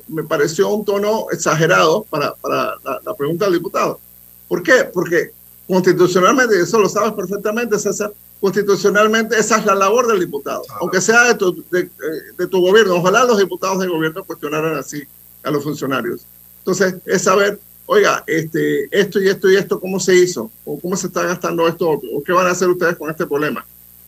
me, 0.08 0.24
pareció 0.24 0.68
un 0.68 0.84
tono 0.84 1.26
exagerado 1.30 2.04
para, 2.10 2.34
para 2.34 2.74
la, 2.82 3.14
pregunta 3.14 3.44
del 3.44 3.54
diputado. 3.54 4.00
¿Por 4.48 4.64
qué? 4.64 4.84
Porque 4.92 5.30
constitucionalmente, 5.68 6.60
eso 6.60 6.80
lo 6.80 6.88
sabes 6.88 7.12
perfectamente, 7.12 7.78
César, 7.78 8.12
constitucionalmente 8.40 9.38
esa 9.38 9.58
es 9.58 9.66
la 9.66 9.76
labor 9.76 10.08
del 10.08 10.18
diputado, 10.18 10.62
aunque 10.80 11.00
sea 11.00 11.24
de 11.28 11.34
tu, 11.36 11.64
de, 11.70 11.88
de 12.36 12.46
tu 12.48 12.60
gobierno. 12.60 12.96
Ojalá 12.96 13.24
los 13.24 13.38
diputados 13.38 13.78
del 13.78 13.90
gobierno 13.90 14.24
cuestionaran 14.24 14.76
así 14.76 15.04
a 15.44 15.52
los 15.52 15.62
funcionarios. 15.62 16.26
Entonces, 16.58 16.96
es 17.04 17.22
saber 17.22 17.60
oiga, 17.86 18.24
este, 18.26 18.88
esto 18.90 19.20
y 19.20 19.28
esto 19.28 19.50
y 19.50 19.56
esto, 19.56 19.80
¿cómo 19.80 19.98
se 19.98 20.14
hizo? 20.14 20.50
¿O 20.64 20.78
cómo 20.78 20.96
se 20.96 21.06
está 21.06 21.22
gastando 21.22 21.66
esto? 21.66 21.88
¿O 21.90 22.22
qué 22.22 22.32
van 22.32 22.46
a 22.46 22.50
hacer 22.50 22.68
ustedes 22.68 22.96
con 22.96 23.10
este 23.10 23.26
problema? 23.26 23.64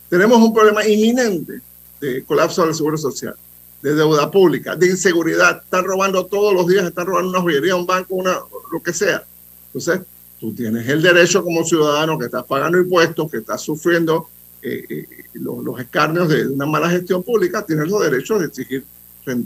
Tenemos 0.09 0.37
un 0.39 0.53
problema 0.53 0.85
inminente 0.85 1.61
de 2.01 2.23
colapso 2.23 2.65
del 2.65 2.75
seguro 2.75 2.97
social, 2.97 3.35
de 3.81 3.95
deuda 3.95 4.29
pública, 4.29 4.75
de 4.75 4.87
inseguridad. 4.87 5.61
Están 5.63 5.85
robando 5.85 6.25
todos 6.25 6.53
los 6.53 6.67
días, 6.67 6.85
están 6.85 7.07
robando 7.07 7.29
una 7.29 7.41
joyería, 7.41 7.75
un 7.75 7.85
banco, 7.85 8.15
una, 8.15 8.37
lo 8.71 8.83
que 8.83 8.93
sea. 8.93 9.23
Entonces, 9.67 10.01
tú 10.39 10.53
tienes 10.53 10.87
el 10.87 11.01
derecho 11.01 11.43
como 11.43 11.63
ciudadano 11.63 12.17
que 12.17 12.25
estás 12.25 12.43
pagando 12.45 12.77
impuestos, 12.77 13.31
que 13.31 13.37
estás 13.37 13.61
sufriendo 13.61 14.27
eh, 14.61 14.85
eh, 14.89 15.07
los, 15.33 15.63
los, 15.63 15.79
escarnios 15.79 16.27
de 16.27 16.47
una 16.47 16.65
mala 16.65 16.89
gestión 16.89 17.23
pública, 17.23 17.65
tienes 17.65 17.87
los 17.87 18.01
derechos 18.01 18.39
de 18.41 18.47
exigir 18.47 18.83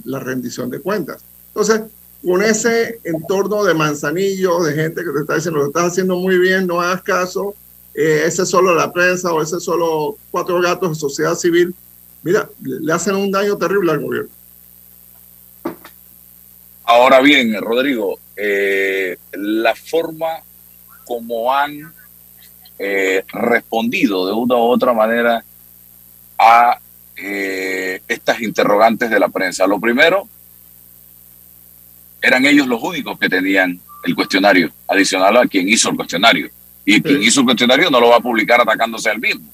la 0.05 0.19
rendición 0.19 0.69
de 0.69 0.79
cuentas. 0.79 1.23
Entonces, 1.49 1.81
con 2.23 2.41
ese 2.41 2.99
entorno 3.03 3.63
de 3.63 3.73
manzanillo, 3.73 4.63
de 4.63 4.73
gente 4.73 5.03
que 5.03 5.11
te 5.11 5.19
está 5.19 5.35
diciendo, 5.35 5.59
lo 5.59 5.67
estás 5.67 5.91
haciendo 5.91 6.15
muy 6.15 6.37
bien, 6.37 6.65
no 6.65 6.79
hagas 6.79 7.01
caso, 7.03 7.53
eh, 7.93 8.23
ese 8.25 8.43
es 8.43 8.49
solo 8.49 8.73
la 8.73 8.91
prensa 8.93 9.33
o 9.33 9.41
ese 9.41 9.57
es 9.57 9.63
solo 9.63 10.15
cuatro 10.31 10.61
gatos 10.61 10.89
de 10.89 10.95
sociedad 10.95 11.35
civil, 11.35 11.75
mira, 12.23 12.49
le 12.61 12.93
hacen 12.93 13.15
un 13.15 13.29
daño 13.29 13.57
terrible 13.57 13.91
al 13.91 13.99
gobierno. 13.99 14.29
Ahora 16.85 17.19
bien, 17.19 17.53
Rodrigo, 17.61 18.17
eh, 18.35 19.17
la 19.33 19.75
forma 19.75 20.41
como 21.05 21.53
han 21.53 21.93
eh, 22.79 23.23
respondido 23.33 24.27
de 24.27 24.33
una 24.33 24.55
u 24.55 24.61
otra 24.61 24.93
manera 24.93 25.43
a 26.37 26.79
estas 27.15 28.41
interrogantes 28.41 29.09
de 29.09 29.19
la 29.19 29.29
prensa. 29.29 29.67
Lo 29.67 29.79
primero, 29.79 30.27
eran 32.23 32.45
ellos 32.45 32.65
los 32.67 32.81
únicos 32.81 33.19
que 33.19 33.27
tenían 33.27 33.79
el 34.03 34.15
cuestionario, 34.15 34.71
adicional 34.87 35.35
a 35.37 35.45
quien 35.45 35.67
hizo 35.67 35.89
el 35.89 35.97
cuestionario. 35.97 36.49
Y 36.85 37.01
quien 37.01 37.21
hizo 37.21 37.41
el 37.41 37.45
cuestionario 37.45 37.91
no 37.91 37.99
lo 37.99 38.09
va 38.09 38.17
a 38.17 38.21
publicar 38.21 38.59
atacándose 38.61 39.09
al 39.09 39.19
mismo, 39.19 39.45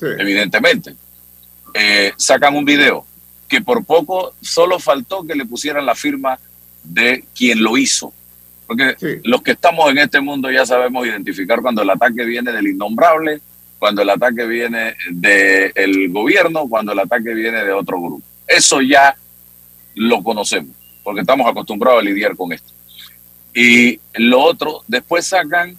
evidentemente. 0.00 0.94
Eh, 1.72 2.12
sacan 2.16 2.56
un 2.56 2.64
video 2.64 3.06
que 3.48 3.60
por 3.60 3.84
poco 3.84 4.34
solo 4.40 4.80
faltó 4.80 5.24
que 5.24 5.36
le 5.36 5.46
pusieran 5.46 5.86
la 5.86 5.94
firma 5.94 6.38
de 6.82 7.24
quien 7.34 7.62
lo 7.62 7.76
hizo. 7.78 8.12
Porque 8.66 9.20
los 9.24 9.42
que 9.42 9.52
estamos 9.52 9.88
en 9.90 9.98
este 9.98 10.20
mundo 10.20 10.50
ya 10.50 10.66
sabemos 10.66 11.06
identificar 11.06 11.60
cuando 11.60 11.82
el 11.82 11.90
ataque 11.90 12.24
viene 12.24 12.52
del 12.52 12.68
innombrable, 12.68 13.40
cuando 13.78 14.02
el 14.02 14.10
ataque 14.10 14.46
viene 14.46 14.96
del 15.10 16.10
gobierno, 16.10 16.68
cuando 16.68 16.92
el 16.92 16.98
ataque 16.98 17.34
viene 17.34 17.64
de 17.64 17.72
otro 17.72 18.00
grupo. 18.00 18.22
Eso 18.46 18.80
ya 18.80 19.16
lo 19.94 20.22
conocemos 20.22 20.79
porque 21.10 21.22
estamos 21.22 21.44
acostumbrados 21.48 22.02
a 22.02 22.04
lidiar 22.04 22.36
con 22.36 22.52
esto. 22.52 22.72
Y 23.52 23.98
lo 24.14 24.40
otro, 24.42 24.84
después 24.86 25.26
sacan 25.26 25.76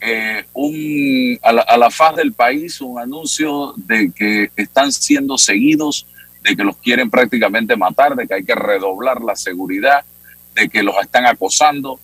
eh, 0.00 0.46
un, 0.54 1.38
a 1.42 1.52
la, 1.52 1.60
a, 1.60 1.76
la, 1.76 1.90
faz 1.90 2.16
del 2.16 2.32
país 2.32 2.80
un 2.80 2.98
anuncio 2.98 3.74
de 3.76 4.10
que 4.12 4.50
están 4.56 4.90
siendo 4.90 5.36
seguidos, 5.36 6.06
de 6.40 6.56
que 6.56 6.64
los 6.64 6.78
quieren 6.78 7.10
prácticamente 7.10 7.76
matar, 7.76 8.16
de 8.16 8.26
que 8.26 8.32
hay 8.32 8.44
que 8.44 8.54
redoblar 8.54 9.20
la 9.20 9.36
seguridad, 9.36 10.06
de 10.54 10.70
que 10.70 10.82
los 10.82 10.96
están 11.02 11.26
acosando. 11.26 12.00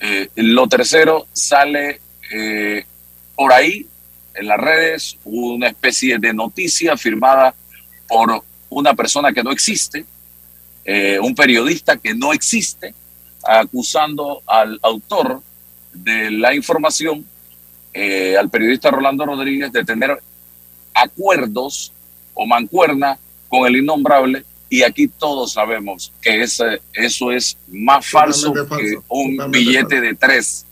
Eh, 0.00 0.30
lo 0.36 0.68
tercero, 0.68 1.26
sale 1.34 2.00
eh, 2.32 2.86
por 3.34 3.52
ahí 3.52 3.86
en 4.32 4.46
las 4.48 4.58
redes 4.58 5.18
una 5.22 5.66
especie 5.66 6.16
de 6.16 6.32
noticia 6.32 6.96
firmada 6.96 7.54
por 8.08 8.42
una 8.70 8.94
persona 8.94 9.34
que 9.34 9.42
no 9.42 9.52
existe, 9.52 10.06
eh, 10.88 11.18
un 11.20 11.34
periodista 11.34 11.96
que 11.96 12.14
no 12.14 12.32
existe, 12.32 12.94
acusando 13.42 14.40
al 14.46 14.78
autor 14.82 15.42
de 15.92 16.30
la 16.30 16.54
información, 16.54 17.26
eh, 17.92 18.36
al 18.36 18.48
periodista 18.48 18.92
Rolando 18.92 19.26
Rodríguez, 19.26 19.72
de 19.72 19.84
tener 19.84 20.16
acuerdos 20.94 21.92
o 22.34 22.46
mancuerna 22.46 23.18
con 23.48 23.66
el 23.66 23.78
innombrable. 23.78 24.44
Y 24.68 24.84
aquí 24.84 25.08
todos 25.08 25.52
sabemos 25.52 26.12
que 26.20 26.42
ese, 26.42 26.80
eso 26.92 27.32
es 27.32 27.56
más 27.66 28.06
falso, 28.06 28.52
que 28.52 28.96
un 29.08 29.50
billete 29.50 30.00
de 30.00 30.14
tres. 30.14 30.66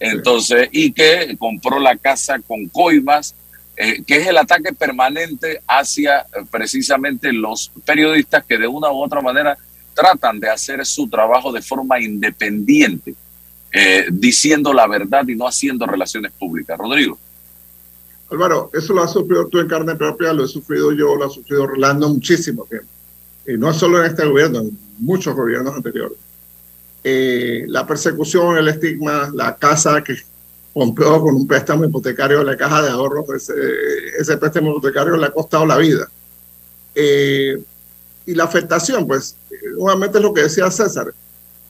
Entonces, 0.00 0.68
y 0.72 0.90
que 0.90 1.36
compró 1.38 1.78
la 1.78 1.96
casa 1.96 2.38
con 2.38 2.66
coimas 2.68 3.34
eh, 3.76 4.02
que 4.06 4.16
es 4.16 4.26
el 4.28 4.36
ataque 4.36 4.72
permanente 4.72 5.60
hacia 5.66 6.20
eh, 6.20 6.44
precisamente 6.48 7.32
los 7.32 7.72
periodistas 7.84 8.44
que 8.44 8.56
de 8.56 8.68
una 8.68 8.90
u 8.92 9.02
otra 9.02 9.20
manera 9.20 9.58
tratan 9.94 10.38
de 10.38 10.48
hacer 10.48 10.84
su 10.86 11.08
trabajo 11.08 11.50
de 11.52 11.60
forma 11.60 12.00
independiente, 12.00 13.14
eh, 13.72 14.06
diciendo 14.12 14.72
la 14.72 14.86
verdad 14.86 15.26
y 15.26 15.34
no 15.34 15.46
haciendo 15.46 15.86
relaciones 15.86 16.30
públicas. 16.32 16.78
Rodrigo. 16.78 17.18
Álvaro, 18.30 18.70
eso 18.72 18.92
lo 18.94 19.02
has 19.02 19.12
sufrido 19.12 19.48
tú 19.48 19.58
en 19.58 19.68
carne 19.68 19.94
propia, 19.96 20.32
lo 20.32 20.44
he 20.44 20.48
sufrido 20.48 20.92
yo, 20.92 21.16
lo 21.16 21.26
ha 21.26 21.30
sufrido 21.30 21.64
Orlando 21.64 22.08
muchísimo 22.08 22.64
tiempo. 22.66 22.88
Y 23.46 23.58
no 23.58 23.72
solo 23.74 24.00
en 24.00 24.10
este 24.10 24.24
gobierno, 24.24 24.60
en 24.60 24.78
muchos 24.98 25.34
gobiernos 25.34 25.74
anteriores. 25.74 26.18
eh, 27.04 27.64
la 27.68 27.86
persecución, 27.86 28.56
el 28.56 28.68
estigma, 28.68 29.30
la 29.34 29.56
casa 29.56 30.02
que 30.02 30.16
compró 30.74 31.22
con 31.22 31.36
un 31.36 31.46
préstamo 31.46 31.84
hipotecario 31.84 32.40
de 32.40 32.44
la 32.44 32.56
caja 32.56 32.82
de 32.82 32.90
ahorros, 32.90 33.24
ese, 33.30 33.54
ese 34.18 34.36
préstamo 34.36 34.72
hipotecario 34.72 35.16
le 35.16 35.26
ha 35.26 35.30
costado 35.30 35.64
la 35.64 35.78
vida. 35.78 36.10
Eh, 36.94 37.62
y 38.26 38.34
la 38.34 38.44
afectación, 38.44 39.06
pues, 39.06 39.36
nuevamente 39.76 40.18
es 40.18 40.24
lo 40.24 40.34
que 40.34 40.42
decía 40.42 40.70
César, 40.70 41.14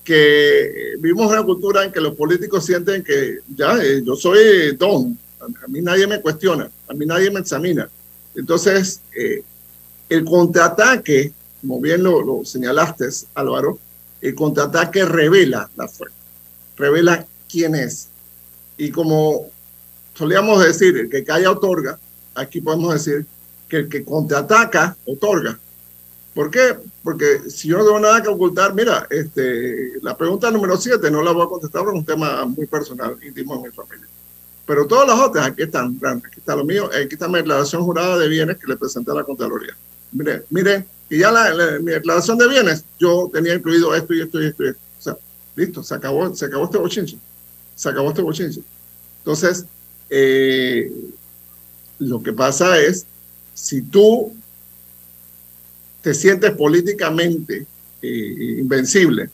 que 0.02 0.94
vivimos 0.98 1.30
una 1.30 1.42
cultura 1.42 1.84
en 1.84 1.92
que 1.92 2.00
los 2.00 2.14
políticos 2.14 2.64
sienten 2.64 3.04
que 3.04 3.40
ya 3.54 3.76
eh, 3.82 4.02
yo 4.04 4.16
soy 4.16 4.74
don, 4.76 5.18
a 5.40 5.68
mí 5.68 5.82
nadie 5.82 6.06
me 6.06 6.20
cuestiona, 6.20 6.70
a 6.88 6.94
mí 6.94 7.04
nadie 7.04 7.30
me 7.30 7.40
examina. 7.40 7.88
Entonces, 8.34 9.00
eh, 9.14 9.42
el 10.08 10.24
contraataque, 10.24 11.32
como 11.60 11.80
bien 11.80 12.02
lo, 12.02 12.22
lo, 12.22 12.44
señalaste, 12.44 13.08
Álvaro, 13.34 13.78
el 14.22 14.34
contraataque 14.34 15.04
revela 15.04 15.68
la 15.76 15.88
fuerza, 15.88 16.16
revela 16.76 17.26
quién 17.50 17.74
es. 17.74 18.08
Y 18.76 18.90
como 18.90 19.50
solíamos 20.14 20.64
decir, 20.64 20.96
el 20.96 21.10
que 21.10 21.24
calla 21.24 21.50
otorga, 21.50 21.98
aquí 22.34 22.60
podemos 22.60 22.92
decir 22.92 23.26
que 23.68 23.78
el 23.78 23.88
que 23.88 24.04
contraataca 24.04 24.96
otorga. 25.06 25.58
¿Por 26.34 26.50
qué? 26.50 26.76
Porque 27.02 27.48
si 27.48 27.68
yo 27.68 27.78
no 27.78 27.84
tengo 27.84 28.00
nada 28.00 28.20
que 28.20 28.28
ocultar, 28.28 28.74
mira, 28.74 29.06
este, 29.08 29.92
la 30.02 30.16
pregunta 30.16 30.50
número 30.50 30.76
siete 30.76 31.10
no 31.10 31.22
la 31.22 31.30
voy 31.30 31.46
a 31.46 31.48
contestar 31.48 31.82
porque 31.82 31.96
es 31.96 32.00
un 32.00 32.06
tema 32.06 32.44
muy 32.44 32.66
personal, 32.66 33.16
íntimo 33.22 33.56
de 33.56 33.68
mi 33.68 33.74
familia. 33.74 34.08
Pero 34.66 34.86
todas 34.86 35.06
las 35.06 35.20
otras, 35.20 35.46
aquí 35.46 35.62
están, 35.62 35.96
aquí 36.02 36.38
está 36.38 36.56
lo 36.56 36.64
mío, 36.64 36.86
aquí 36.86 37.12
está 37.14 37.28
mi 37.28 37.36
declaración 37.36 37.84
jurada 37.84 38.18
de 38.18 38.28
bienes 38.28 38.56
que 38.56 38.66
le 38.66 38.76
presenté 38.76 39.12
a 39.12 39.14
la 39.14 39.22
Contraloría. 39.22 39.76
Mire, 40.10 40.44
mire, 40.50 40.86
y 41.08 41.18
ya 41.18 41.30
la, 41.30 41.78
mi 41.80 41.92
declaración 41.92 42.38
de 42.38 42.48
bienes, 42.48 42.84
yo 42.98 43.30
tenía 43.32 43.54
incluido 43.54 43.94
esto 43.94 44.14
y 44.14 44.22
esto 44.22 44.42
y 44.42 44.46
esto 44.46 44.64
y 44.64 44.68
esto. 44.68 44.80
O 44.98 45.02
sea, 45.02 45.16
listo, 45.54 45.82
se 45.82 45.94
acabó, 45.94 46.34
se 46.34 46.46
acabó 46.46 46.64
este 46.64 46.78
bochinche. 46.78 47.18
Se 47.74 47.88
acabó 47.88 48.10
este 48.10 48.22
bochinche. 48.22 48.62
Entonces, 49.18 49.64
eh, 50.10 50.92
lo 51.98 52.22
que 52.22 52.32
pasa 52.32 52.78
es, 52.78 53.06
si 53.54 53.82
tú 53.82 54.34
te 56.02 56.12
sientes 56.12 56.50
políticamente 56.52 57.66
eh, 58.02 58.56
invencible 58.58 59.30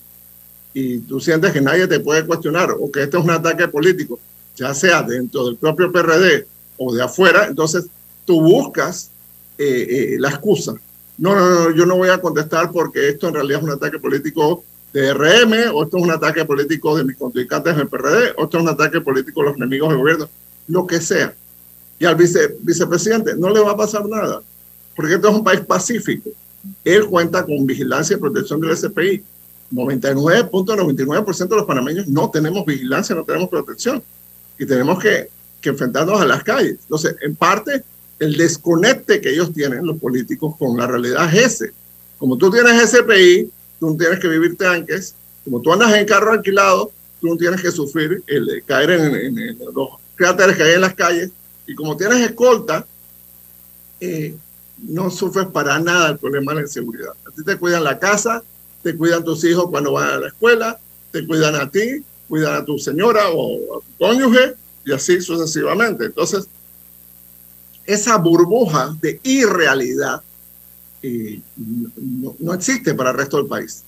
y 0.72 0.98
tú 1.00 1.18
sientes 1.18 1.52
que 1.52 1.60
nadie 1.60 1.88
te 1.88 1.98
puede 1.98 2.24
cuestionar 2.24 2.70
o 2.78 2.90
que 2.90 3.02
este 3.02 3.18
es 3.18 3.24
un 3.24 3.30
ataque 3.30 3.66
político, 3.66 4.20
ya 4.56 4.72
sea 4.74 5.02
dentro 5.02 5.46
del 5.46 5.56
propio 5.56 5.90
PRD 5.90 6.46
o 6.78 6.94
de 6.94 7.02
afuera, 7.02 7.46
entonces 7.48 7.86
tú 8.24 8.40
buscas 8.40 9.10
eh, 9.58 9.86
eh, 10.14 10.16
la 10.20 10.28
excusa. 10.28 10.74
No, 11.18 11.34
no, 11.34 11.50
no, 11.50 11.76
yo 11.76 11.84
no 11.84 11.96
voy 11.96 12.08
a 12.08 12.20
contestar 12.20 12.70
porque 12.70 13.08
esto 13.08 13.28
en 13.28 13.34
realidad 13.34 13.58
es 13.58 13.64
un 13.64 13.72
ataque 13.72 13.98
político 13.98 14.64
de 14.92 15.14
RM, 15.14 15.72
o 15.74 15.84
esto 15.84 15.98
es 15.98 16.02
un 16.02 16.10
ataque 16.10 16.44
político 16.44 16.96
de 16.96 17.04
mis 17.04 17.16
contrincantes 17.16 17.76
del 17.76 17.88
PRD, 17.88 18.34
o 18.36 18.44
esto 18.44 18.58
es 18.58 18.62
un 18.62 18.68
ataque 18.68 19.00
político 19.00 19.40
de 19.40 19.46
los 19.46 19.56
enemigos 19.56 19.90
del 19.90 19.98
gobierno, 19.98 20.28
lo 20.68 20.86
que 20.86 21.00
sea. 21.00 21.34
Y 21.98 22.04
al 22.04 22.16
vice, 22.16 22.56
vicepresidente 22.60 23.36
no 23.36 23.50
le 23.50 23.60
va 23.60 23.72
a 23.72 23.76
pasar 23.76 24.06
nada, 24.06 24.40
porque 24.96 25.14
esto 25.14 25.28
es 25.28 25.34
un 25.34 25.44
país 25.44 25.60
pacífico 25.60 26.30
él 26.84 27.06
cuenta 27.06 27.44
con 27.44 27.66
vigilancia 27.66 28.16
y 28.16 28.20
protección 28.20 28.60
del 28.60 28.76
SPI. 28.76 29.22
99.99% 29.72 31.48
de 31.48 31.56
los 31.56 31.64
panameños 31.64 32.08
no 32.08 32.28
tenemos 32.30 32.66
vigilancia, 32.66 33.14
no 33.14 33.24
tenemos 33.24 33.48
protección 33.48 34.02
y 34.58 34.66
tenemos 34.66 35.00
que, 35.00 35.28
que 35.60 35.68
enfrentarnos 35.68 36.20
a 36.20 36.26
las 36.26 36.42
calles. 36.42 36.78
Entonces, 36.82 37.14
en 37.22 37.36
parte, 37.36 37.84
el 38.18 38.36
desconecte 38.36 39.20
que 39.20 39.30
ellos 39.30 39.52
tienen, 39.52 39.86
los 39.86 39.98
políticos, 39.98 40.56
con 40.58 40.76
la 40.76 40.88
realidad 40.88 41.32
es 41.32 41.60
ese. 41.60 41.72
Como 42.18 42.36
tú 42.36 42.50
tienes 42.50 42.90
SPI, 42.90 43.50
tú 43.80 43.90
no 43.90 43.96
tienes 43.96 44.20
que 44.20 44.28
vivir 44.28 44.56
tanques, 44.56 45.14
como 45.44 45.60
tú 45.60 45.72
andas 45.72 45.92
en 45.94 46.06
carro 46.06 46.32
alquilado, 46.32 46.92
tú 47.20 47.28
no 47.28 47.36
tienes 47.36 47.60
que 47.60 47.72
sufrir 47.72 48.22
el 48.26 48.62
caer 48.66 48.90
en, 48.90 49.38
en, 49.38 49.58
los 49.74 49.88
cráteres 50.14 50.56
que 50.56 50.62
hay 50.62 50.74
en 50.74 50.82
las 50.82 50.94
calles, 50.94 51.30
y 51.66 51.74
como 51.74 51.96
tienes 51.96 52.18
escolta, 52.20 52.86
eh, 54.00 54.34
no 54.78 55.10
sufres 55.10 55.46
para 55.46 55.78
nada 55.78 56.10
el 56.10 56.18
problema 56.18 56.52
de 56.52 56.56
la 56.56 56.62
inseguridad. 56.62 57.12
A 57.26 57.30
ti 57.30 57.42
te 57.44 57.56
cuidan 57.56 57.84
la 57.84 57.98
casa, 57.98 58.42
te 58.82 58.96
cuidan 58.96 59.24
tus 59.24 59.44
hijos 59.44 59.66
cuando 59.70 59.92
van 59.92 60.08
a 60.08 60.18
la 60.18 60.28
escuela, 60.28 60.78
te 61.10 61.26
cuidan 61.26 61.54
a 61.56 61.70
ti, 61.70 62.04
cuidan 62.28 62.54
a 62.54 62.64
tu 62.64 62.78
señora 62.78 63.28
o 63.30 63.78
a 63.78 63.80
tu 63.80 63.96
cónyuge 63.98 64.54
y 64.84 64.92
así 64.92 65.20
sucesivamente. 65.20 66.06
Entonces, 66.06 66.46
esa 67.84 68.16
burbuja 68.16 68.96
de 69.00 69.20
irrealidad 69.22 70.22
eh, 71.02 71.40
no, 71.56 72.54
existe 72.54 72.94
para 72.94 73.10
el 73.10 73.16
resto 73.16 73.38
del 73.38 73.46
país. 73.46 73.84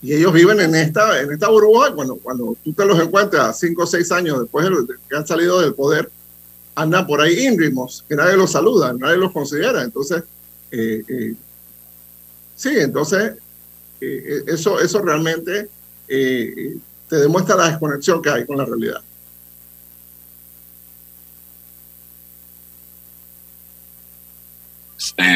Y 0.00 0.14
ellos 0.14 0.32
viven 0.32 0.60
en 0.60 0.74
esta, 0.74 1.20
en 1.20 1.30
esta 1.32 1.48
burbuja 1.48 1.94
cuando, 1.94 2.16
cuando 2.16 2.56
tú 2.64 2.72
te 2.72 2.84
los 2.84 2.98
encuentras 2.98 3.58
cinco 3.58 3.84
o 3.84 3.86
seis 3.86 4.10
años 4.10 4.40
después 4.40 4.68
de 4.68 4.94
que 5.08 5.16
han 5.16 5.26
salido 5.26 5.60
del 5.60 5.74
poder, 5.74 6.10
andan 6.74 7.06
por 7.06 7.20
ahí 7.20 7.46
ínrimos, 7.46 8.04
que 8.08 8.16
nadie 8.16 8.36
los 8.36 8.52
saluda, 8.52 8.92
nadie 8.92 9.16
los 9.16 9.32
considera. 9.32 9.82
Entonces, 9.82 10.24
eh, 10.70 11.02
eh, 11.06 11.34
sí, 12.56 12.70
entonces, 12.78 13.34
eh, 14.00 14.42
eso, 14.46 14.80
eso 14.80 15.00
realmente 15.00 15.68
te 16.06 17.16
demuestra 17.16 17.56
la 17.56 17.68
desconexión 17.68 18.20
que 18.20 18.30
hay 18.30 18.46
con 18.46 18.58
la 18.58 18.64
realidad. 18.64 19.00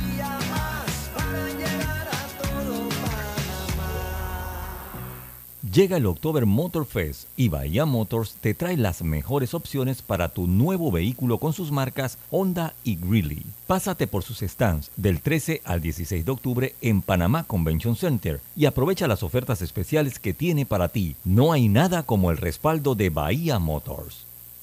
Llega 5.77 5.99
el 5.99 6.07
October 6.07 6.47
Motor 6.47 6.87
Fest 6.87 7.29
y 7.37 7.51
Bahía 7.51 7.85
Motors 7.85 8.37
te 8.41 8.55
trae 8.55 8.79
las 8.79 9.03
mejores 9.03 9.53
opciones 9.53 10.01
para 10.01 10.31
tu 10.31 10.47
nuevo 10.47 10.91
vehículo 10.91 11.37
con 11.37 11.53
sus 11.53 11.71
marcas 11.71 12.17
Honda 12.31 12.73
y 12.83 12.97
Greeley. 12.97 13.45
Pásate 13.67 14.07
por 14.07 14.23
sus 14.23 14.39
stands 14.39 14.91
del 14.97 15.21
13 15.21 15.61
al 15.67 15.83
16 15.83 16.25
de 16.25 16.33
octubre 16.33 16.75
en 16.81 17.03
Panamá 17.03 17.45
Convention 17.45 17.95
Center 17.95 18.41
y 18.57 18.65
aprovecha 18.65 19.07
las 19.07 19.23
ofertas 19.23 19.61
especiales 19.61 20.19
que 20.19 20.33
tiene 20.33 20.65
para 20.65 20.89
ti. 20.89 21.15
No 21.27 21.53
hay 21.53 21.69
nada 21.69 22.05
como 22.05 22.31
el 22.31 22.39
respaldo 22.39 22.95
de 22.95 23.11
Bahía 23.11 23.59
Motors. 23.59 24.26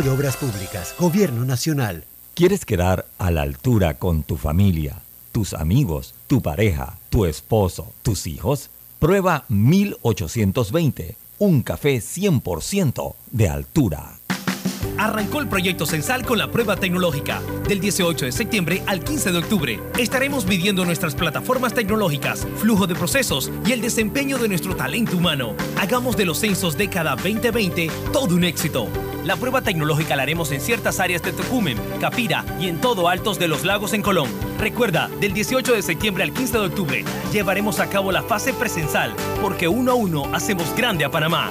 de 0.00 0.08
Obras 0.08 0.38
Públicas, 0.38 0.94
Gobierno 0.98 1.44
Nacional. 1.44 2.04
¿Quieres 2.34 2.64
quedar 2.64 3.04
a 3.18 3.30
la 3.30 3.42
altura 3.42 3.98
con 3.98 4.22
tu 4.22 4.36
familia? 4.36 5.02
tus 5.32 5.54
amigos, 5.54 6.14
tu 6.26 6.42
pareja, 6.42 6.98
tu 7.10 7.24
esposo, 7.24 7.92
tus 8.02 8.26
hijos? 8.26 8.70
Prueba 9.00 9.44
1820, 9.48 11.16
un 11.38 11.62
café 11.62 11.96
100% 11.96 13.14
de 13.32 13.48
altura. 13.48 14.18
Arrancó 14.98 15.40
el 15.40 15.48
proyecto 15.48 15.86
Censal 15.86 16.24
con 16.24 16.38
la 16.38 16.50
prueba 16.52 16.76
tecnológica. 16.76 17.40
Del 17.66 17.80
18 17.80 18.26
de 18.26 18.32
septiembre 18.32 18.82
al 18.86 19.02
15 19.02 19.32
de 19.32 19.38
octubre 19.38 19.80
estaremos 19.98 20.46
midiendo 20.46 20.84
nuestras 20.84 21.14
plataformas 21.14 21.74
tecnológicas, 21.74 22.46
flujo 22.58 22.86
de 22.86 22.94
procesos 22.94 23.50
y 23.66 23.72
el 23.72 23.80
desempeño 23.80 24.38
de 24.38 24.48
nuestro 24.48 24.76
talento 24.76 25.16
humano. 25.16 25.56
Hagamos 25.80 26.16
de 26.16 26.26
los 26.26 26.38
censos 26.38 26.76
década 26.76 27.16
2020 27.16 27.90
todo 28.12 28.36
un 28.36 28.44
éxito. 28.44 28.86
La 29.24 29.36
prueba 29.36 29.62
tecnológica 29.62 30.16
la 30.16 30.24
haremos 30.24 30.50
en 30.50 30.60
ciertas 30.60 30.98
áreas 30.98 31.22
de 31.22 31.32
Tocumen, 31.32 31.78
Capira 32.00 32.44
y 32.58 32.68
en 32.68 32.80
todo 32.80 33.08
Altos 33.08 33.38
de 33.38 33.46
los 33.46 33.64
Lagos 33.64 33.92
en 33.92 34.02
Colón. 34.02 34.28
Recuerda, 34.58 35.08
del 35.20 35.32
18 35.32 35.74
de 35.74 35.82
septiembre 35.82 36.24
al 36.24 36.32
15 36.32 36.58
de 36.58 36.66
octubre 36.66 37.04
llevaremos 37.32 37.78
a 37.78 37.88
cabo 37.88 38.10
la 38.10 38.22
fase 38.22 38.52
presencial, 38.52 39.14
porque 39.40 39.68
uno 39.68 39.92
a 39.92 39.94
uno 39.94 40.24
hacemos 40.34 40.74
grande 40.76 41.04
a 41.04 41.10
Panamá. 41.10 41.50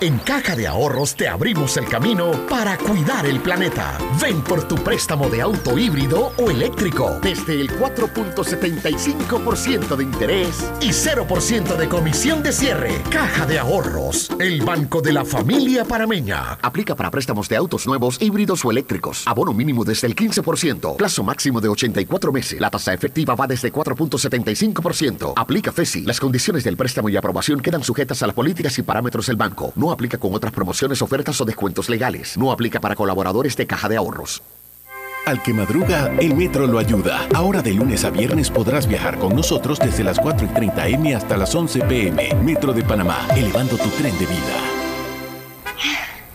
En 0.00 0.18
Caja 0.18 0.54
de 0.54 0.68
Ahorros 0.68 1.16
te 1.16 1.26
abrimos 1.26 1.76
el 1.76 1.86
camino 1.86 2.30
para 2.48 2.78
cuidar 2.78 3.26
el 3.26 3.40
planeta. 3.40 3.98
Ven 4.22 4.42
por 4.42 4.68
tu 4.68 4.76
préstamo 4.76 5.28
de 5.28 5.42
auto 5.42 5.76
híbrido 5.76 6.32
o 6.36 6.52
eléctrico 6.52 7.18
desde 7.20 7.60
el 7.60 7.68
4.75% 7.68 9.96
de 9.96 10.04
interés 10.04 10.70
y 10.80 10.90
0% 10.90 11.76
de 11.76 11.88
comisión 11.88 12.44
de 12.44 12.52
cierre. 12.52 12.92
Caja 13.10 13.44
de 13.44 13.58
Ahorros, 13.58 14.30
el 14.38 14.62
banco 14.62 15.02
de 15.02 15.12
la 15.12 15.24
familia 15.24 15.84
parameña. 15.84 16.60
Aplica 16.62 16.94
para 16.94 17.10
préstamos 17.10 17.48
de 17.48 17.56
autos 17.56 17.88
nuevos, 17.88 18.22
híbridos 18.22 18.64
o 18.64 18.70
eléctricos. 18.70 19.24
Abono 19.26 19.52
mínimo 19.52 19.84
desde 19.84 20.06
el 20.06 20.14
15%. 20.14 20.94
Plazo 20.94 21.24
máximo 21.24 21.60
de 21.60 21.70
84 21.70 22.30
meses. 22.30 22.60
La 22.60 22.70
tasa 22.70 22.94
efectiva 22.94 23.34
va 23.34 23.48
desde 23.48 23.72
4.75%. 23.72 25.32
Aplica 25.34 25.72
FESI. 25.72 26.02
Las 26.02 26.20
condiciones 26.20 26.62
del 26.62 26.76
préstamo 26.76 27.08
y 27.08 27.16
aprobación 27.16 27.58
quedan 27.58 27.82
sujetas 27.82 28.22
a 28.22 28.28
las 28.28 28.36
políticas 28.36 28.78
y 28.78 28.82
parámetros 28.82 29.26
del 29.26 29.34
banco. 29.34 29.72
No 29.74 29.87
aplica 29.92 30.18
con 30.18 30.34
otras 30.34 30.52
promociones, 30.52 31.02
ofertas 31.02 31.40
o 31.40 31.44
descuentos 31.44 31.88
legales. 31.88 32.36
No 32.36 32.52
aplica 32.52 32.80
para 32.80 32.94
colaboradores 32.94 33.56
de 33.56 33.66
caja 33.66 33.88
de 33.88 33.96
ahorros. 33.96 34.42
Al 35.26 35.42
que 35.42 35.52
madruga, 35.52 36.10
el 36.18 36.34
metro 36.34 36.66
lo 36.66 36.78
ayuda. 36.78 37.28
Ahora 37.34 37.60
de 37.60 37.74
lunes 37.74 38.04
a 38.04 38.10
viernes 38.10 38.50
podrás 38.50 38.86
viajar 38.86 39.18
con 39.18 39.36
nosotros 39.36 39.78
desde 39.78 40.02
las 40.02 40.18
4 40.18 40.46
y 40.46 40.54
30 40.54 40.88
M 40.88 41.14
hasta 41.14 41.36
las 41.36 41.54
11 41.54 41.80
PM. 41.80 42.34
Metro 42.42 42.72
de 42.72 42.82
Panamá, 42.82 43.28
elevando 43.36 43.76
tu 43.76 43.90
tren 43.90 44.18
de 44.18 44.24
vida. 44.24 44.78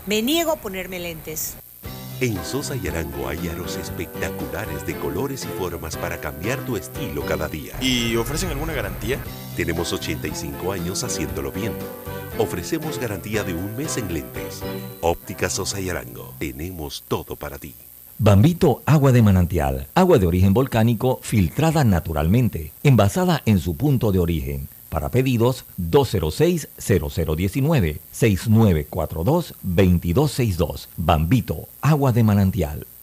Me 0.06 0.22
niego 0.22 0.52
a 0.52 0.58
ponerme 0.58 1.00
lentes. 1.00 1.56
En 2.24 2.42
Sosa 2.46 2.78
y 2.78 2.88
Arango 2.88 3.28
hay 3.28 3.50
aros 3.50 3.76
espectaculares 3.76 4.86
de 4.86 4.96
colores 4.96 5.44
y 5.44 5.60
formas 5.60 5.98
para 5.98 6.22
cambiar 6.22 6.58
tu 6.60 6.78
estilo 6.78 7.26
cada 7.26 7.50
día. 7.50 7.74
¿Y 7.82 8.16
ofrecen 8.16 8.50
alguna 8.50 8.72
garantía? 8.72 9.18
Tenemos 9.58 9.92
85 9.92 10.72
años 10.72 11.04
haciéndolo 11.04 11.52
bien. 11.52 11.74
Ofrecemos 12.38 12.98
garantía 12.98 13.44
de 13.44 13.54
un 13.54 13.76
mes 13.76 13.98
en 13.98 14.14
lentes. 14.14 14.64
Óptica 15.02 15.50
Sosa 15.50 15.82
y 15.82 15.90
Arango. 15.90 16.34
Tenemos 16.40 17.04
todo 17.10 17.36
para 17.36 17.58
ti. 17.58 17.76
Bambito 18.20 18.84
Agua 18.86 19.12
de 19.12 19.22
Manantial. 19.22 19.88
Agua 19.94 20.18
de 20.18 20.26
origen 20.26 20.54
volcánico 20.54 21.20
filtrada 21.24 21.84
naturalmente. 21.84 22.72
Envasada 22.84 23.42
en 23.46 23.60
su 23.60 23.76
punto 23.76 24.14
de 24.14 24.20
origen. 24.20 24.70
Para 24.94 25.10
pedidos 25.10 25.66
206-0019 25.82 27.98
6942-2262. 28.14 30.88
Bambito 30.96 31.68
Agua 31.82 32.14
de 32.14 32.22
Manantial. 32.22 32.86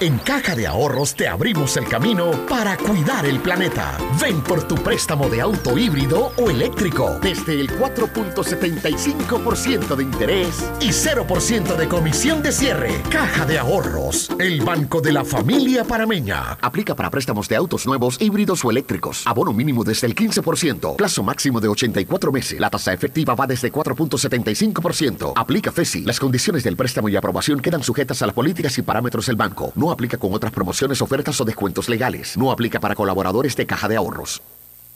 En 0.00 0.18
Caja 0.18 0.56
de 0.56 0.66
Ahorros 0.66 1.14
te 1.14 1.28
abrimos 1.28 1.76
el 1.76 1.86
camino 1.86 2.32
para 2.48 2.76
cuidar 2.76 3.24
el 3.26 3.38
planeta. 3.38 3.96
Ven 4.20 4.40
por 4.40 4.64
tu 4.64 4.74
préstamo 4.74 5.28
de 5.28 5.40
auto 5.40 5.78
híbrido 5.78 6.32
o 6.36 6.50
eléctrico 6.50 7.20
desde 7.22 7.60
el 7.60 7.70
4.75% 7.70 9.94
de 9.94 10.02
interés 10.02 10.68
y 10.80 10.88
0% 10.88 11.76
de 11.76 11.88
comisión 11.88 12.42
de 12.42 12.50
cierre. 12.50 13.00
Caja 13.08 13.46
de 13.46 13.56
Ahorros, 13.56 14.30
el 14.40 14.62
banco 14.62 15.00
de 15.00 15.12
la 15.12 15.24
familia 15.24 15.84
parameña. 15.84 16.58
Aplica 16.60 16.96
para 16.96 17.10
préstamos 17.10 17.48
de 17.48 17.54
autos 17.54 17.86
nuevos, 17.86 18.20
híbridos 18.20 18.64
o 18.64 18.72
eléctricos. 18.72 19.24
Abono 19.26 19.52
mínimo 19.52 19.84
desde 19.84 20.08
el 20.08 20.16
15%. 20.16 20.96
Plazo 20.96 21.22
máximo 21.22 21.60
de 21.60 21.68
84 21.68 22.32
meses. 22.32 22.58
La 22.58 22.68
tasa 22.68 22.92
efectiva 22.92 23.36
va 23.36 23.46
desde 23.46 23.70
4.75%. 23.70 25.34
Aplica 25.36 25.70
FESI. 25.70 26.02
Las 26.02 26.18
condiciones 26.18 26.64
del 26.64 26.76
préstamo 26.76 27.08
y 27.08 27.14
aprobación 27.14 27.60
quedan 27.60 27.84
sujetas 27.84 28.20
a 28.22 28.26
las 28.26 28.34
políticas 28.34 28.76
y 28.78 28.82
parámetros 28.82 29.26
del 29.26 29.36
banco. 29.36 29.72
Aplica 29.90 30.18
con 30.18 30.32
otras 30.32 30.52
promociones, 30.52 31.02
ofertas 31.02 31.40
o 31.40 31.44
descuentos 31.44 31.88
legales. 31.88 32.36
No 32.36 32.50
aplica 32.50 32.80
para 32.80 32.94
colaboradores 32.94 33.56
de 33.56 33.66
caja 33.66 33.88
de 33.88 33.96
ahorros. 33.96 34.42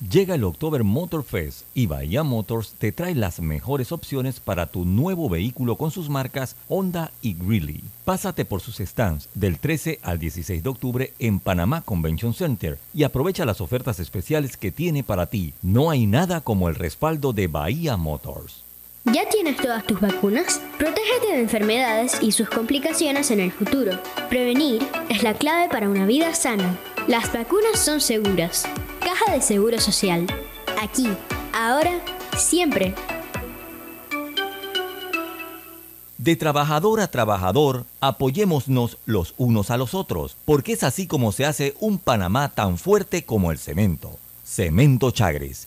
Llega 0.01 0.37
el 0.37 0.45
October 0.45 0.85
Motor 0.85 1.25
Fest 1.25 1.63
y 1.75 1.87
Bahía 1.87 2.23
Motors 2.23 2.75
te 2.79 2.93
trae 2.93 3.17
las 3.17 3.41
mejores 3.41 3.91
opciones 3.91 4.39
para 4.39 4.67
tu 4.67 4.85
nuevo 4.85 5.29
vehículo 5.29 5.75
con 5.75 5.91
sus 5.91 6.09
marcas 6.09 6.55
Honda 6.69 7.11
y 7.21 7.35
Greeley. 7.35 7.83
Pásate 8.05 8.45
por 8.45 8.61
sus 8.61 8.77
stands 8.77 9.29
del 9.35 9.59
13 9.59 9.99
al 10.03 10.21
16 10.21 10.63
de 10.63 10.69
octubre 10.69 11.15
en 11.19 11.41
Panamá 11.41 11.81
Convention 11.81 12.33
Center 12.33 12.79
y 12.95 13.03
aprovecha 13.03 13.45
las 13.45 13.61
ofertas 13.61 13.99
especiales 13.99 14.57
que 14.57 14.71
tiene 14.71 15.03
para 15.03 15.27
ti. 15.27 15.53
No 15.63 15.91
hay 15.91 16.07
nada 16.07 16.43
como 16.43 16.69
el 16.69 16.77
respaldo 16.77 17.33
de 17.33 17.49
Bahía 17.49 17.97
Motors. 17.97 18.68
¿Ya 19.13 19.27
tienes 19.27 19.57
todas 19.57 19.85
tus 19.87 20.01
vacunas? 20.01 20.61
Protégete 20.77 21.29
de 21.29 21.41
enfermedades 21.41 22.19
y 22.21 22.33
sus 22.33 22.51
complicaciones 22.51 23.31
en 23.31 23.41
el 23.41 23.51
futuro. 23.51 23.99
Prevenir 24.29 24.87
es 25.09 25.23
la 25.23 25.33
clave 25.33 25.71
para 25.71 25.89
una 25.89 26.05
vida 26.05 26.35
sana. 26.35 26.79
Las 27.07 27.33
vacunas 27.33 27.79
son 27.81 28.03
seguras. 28.03 28.65
Caja 29.01 29.33
de 29.33 29.41
Seguro 29.41 29.81
Social. 29.81 30.27
Aquí, 30.83 31.09
ahora, 31.55 32.01
siempre. 32.37 32.95
De 36.19 36.37
trabajador 36.37 37.01
a 37.01 37.11
trabajador, 37.11 37.87
apoyémonos 38.01 38.99
los 39.07 39.35
unos 39.39 39.71
a 39.71 39.79
los 39.79 39.95
otros, 39.95 40.37
porque 40.45 40.75
es 40.75 40.83
así 40.83 41.07
como 41.07 41.33
se 41.33 41.47
hace 41.47 41.75
un 41.81 41.99
Panamá 41.99 42.51
tan 42.51 42.77
fuerte 42.77 43.25
como 43.25 43.53
el 43.53 43.59
cemento. 43.59 44.19
Cemento 44.45 45.11
Chagres, 45.13 45.67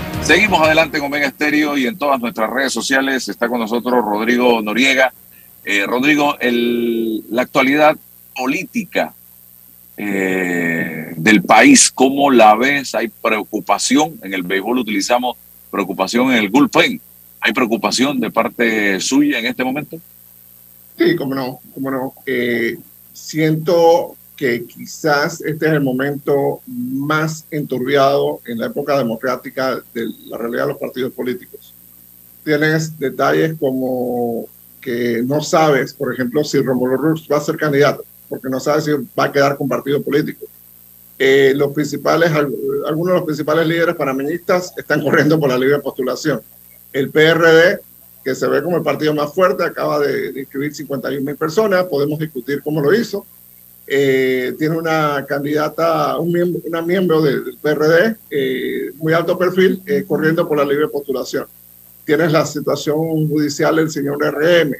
Seguimos 0.23 0.61
adelante 0.61 0.99
con 0.99 1.07
Omega 1.07 1.27
Estéreo 1.27 1.77
y 1.77 1.87
en 1.87 1.97
todas 1.97 2.19
nuestras 2.19 2.49
redes 2.49 2.71
sociales 2.71 3.27
está 3.27 3.49
con 3.49 3.59
nosotros 3.59 4.03
Rodrigo 4.05 4.61
Noriega. 4.61 5.13
Eh, 5.65 5.85
Rodrigo, 5.85 6.37
la 6.41 7.41
actualidad 7.41 7.97
política 8.35 9.13
eh, 9.97 11.13
del 11.15 11.43
país, 11.43 11.91
¿cómo 11.91 12.31
la 12.31 12.55
ves? 12.55 12.95
¿Hay 12.95 13.09
preocupación? 13.09 14.19
En 14.23 14.33
el 14.33 14.43
béisbol 14.43 14.79
utilizamos 14.79 15.37
preocupación 15.69 16.31
en 16.31 16.37
el 16.37 16.49
bullpen. 16.49 16.99
¿Hay 17.39 17.53
preocupación 17.53 18.19
de 18.19 18.31
parte 18.31 18.99
suya 18.99 19.39
en 19.39 19.47
este 19.47 19.63
momento? 19.63 19.99
Sí, 20.97 21.15
cómo 21.15 21.35
no, 21.35 21.59
cómo 21.73 21.91
no. 21.91 22.13
Eh, 22.25 22.77
siento 23.13 24.15
que 24.41 24.65
quizás 24.65 25.39
este 25.41 25.67
es 25.67 25.73
el 25.73 25.81
momento 25.81 26.61
más 26.65 27.45
enturbiado 27.51 28.39
en 28.47 28.57
la 28.57 28.65
época 28.65 28.97
democrática 28.97 29.83
de 29.93 30.07
la 30.25 30.35
realidad 30.35 30.63
de 30.63 30.69
los 30.69 30.79
partidos 30.79 31.13
políticos. 31.13 31.75
Tienes 32.43 32.97
detalles 32.97 33.53
como 33.59 34.47
que 34.81 35.21
no 35.23 35.43
sabes, 35.43 35.93
por 35.93 36.11
ejemplo, 36.11 36.43
si 36.43 36.59
Romulo 36.59 36.97
Rux 36.97 37.27
va 37.31 37.37
a 37.37 37.41
ser 37.41 37.55
candidato, 37.55 38.03
porque 38.27 38.49
no 38.49 38.59
sabes 38.59 38.85
si 38.85 38.91
va 38.91 39.25
a 39.25 39.31
quedar 39.31 39.57
con 39.57 39.69
partido 39.69 40.01
político. 40.01 40.47
Eh, 41.19 41.53
los 41.55 41.71
principales, 41.71 42.31
algunos 42.31 43.13
de 43.13 43.19
los 43.19 43.25
principales 43.25 43.67
líderes 43.67 43.93
panameñistas 43.93 44.73
están 44.75 45.03
corriendo 45.03 45.39
por 45.39 45.49
la 45.49 45.57
libre 45.59 45.77
postulación. 45.77 46.41
El 46.91 47.11
PRD 47.11 47.79
que 48.23 48.33
se 48.33 48.47
ve 48.47 48.63
como 48.63 48.77
el 48.77 48.83
partido 48.83 49.13
más 49.13 49.31
fuerte, 49.33 49.63
acaba 49.63 49.99
de, 49.99 50.39
inscribir 50.39 50.73
51 50.73 51.23
mil 51.23 51.35
personas, 51.35 51.85
podemos 51.85 52.17
discutir 52.17 52.63
cómo 52.63 52.81
lo 52.81 52.91
hizo. 52.91 53.23
Eh, 53.87 54.53
tiene 54.57 54.77
una 54.77 55.25
candidata, 55.27 56.17
un 56.17 56.31
miembro, 56.31 56.61
una 56.65 56.81
miembro 56.81 57.21
del 57.21 57.57
PRD, 57.61 58.15
eh, 58.29 58.91
muy 58.95 59.13
alto 59.13 59.37
perfil, 59.37 59.81
eh, 59.85 60.05
corriendo 60.07 60.47
por 60.47 60.57
la 60.57 60.65
libre 60.65 60.87
postulación. 60.87 61.45
Tienes 62.05 62.31
la 62.31 62.45
situación 62.45 63.27
judicial 63.27 63.75
del 63.75 63.89
señor 63.89 64.17
RM, 64.23 64.75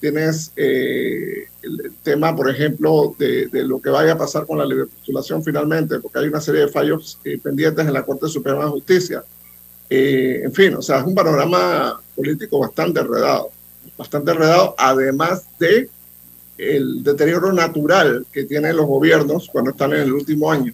tienes 0.00 0.52
el 0.56 1.92
tema, 2.02 2.34
por 2.34 2.50
ejemplo, 2.50 3.14
de, 3.18 3.46
de, 3.46 3.62
lo 3.62 3.80
que 3.80 3.90
vaya 3.90 4.12
a 4.12 4.18
pasar 4.18 4.46
con 4.46 4.58
la 4.58 4.66
libre 4.66 4.86
postulación 4.86 5.44
finalmente, 5.44 6.00
porque 6.00 6.18
hay 6.18 6.28
una 6.28 6.40
serie 6.40 6.62
de 6.62 6.68
fallos 6.68 7.18
pendientes 7.42 7.86
en 7.86 7.92
la 7.92 8.04
Corte 8.04 8.26
Suprema 8.28 8.64
de 8.64 8.70
Justicia 8.70 9.22
eh, 9.94 10.40
en 10.44 10.54
fin, 10.54 10.74
o 10.74 10.80
sea, 10.80 11.00
es 11.00 11.04
un 11.04 11.14
panorama 11.14 12.00
político 12.16 12.58
bastante 12.58 13.00
enredado, 13.00 13.50
bastante 13.98 14.30
enredado, 14.30 14.74
además 14.78 15.44
de 15.58 15.90
el 16.58 17.02
deterioro 17.02 17.52
natural 17.52 18.26
que 18.32 18.44
tienen 18.44 18.76
los 18.76 18.86
gobiernos 18.86 19.48
cuando 19.50 19.70
están 19.70 19.92
en 19.92 20.00
el 20.00 20.12
último 20.12 20.50
año. 20.50 20.72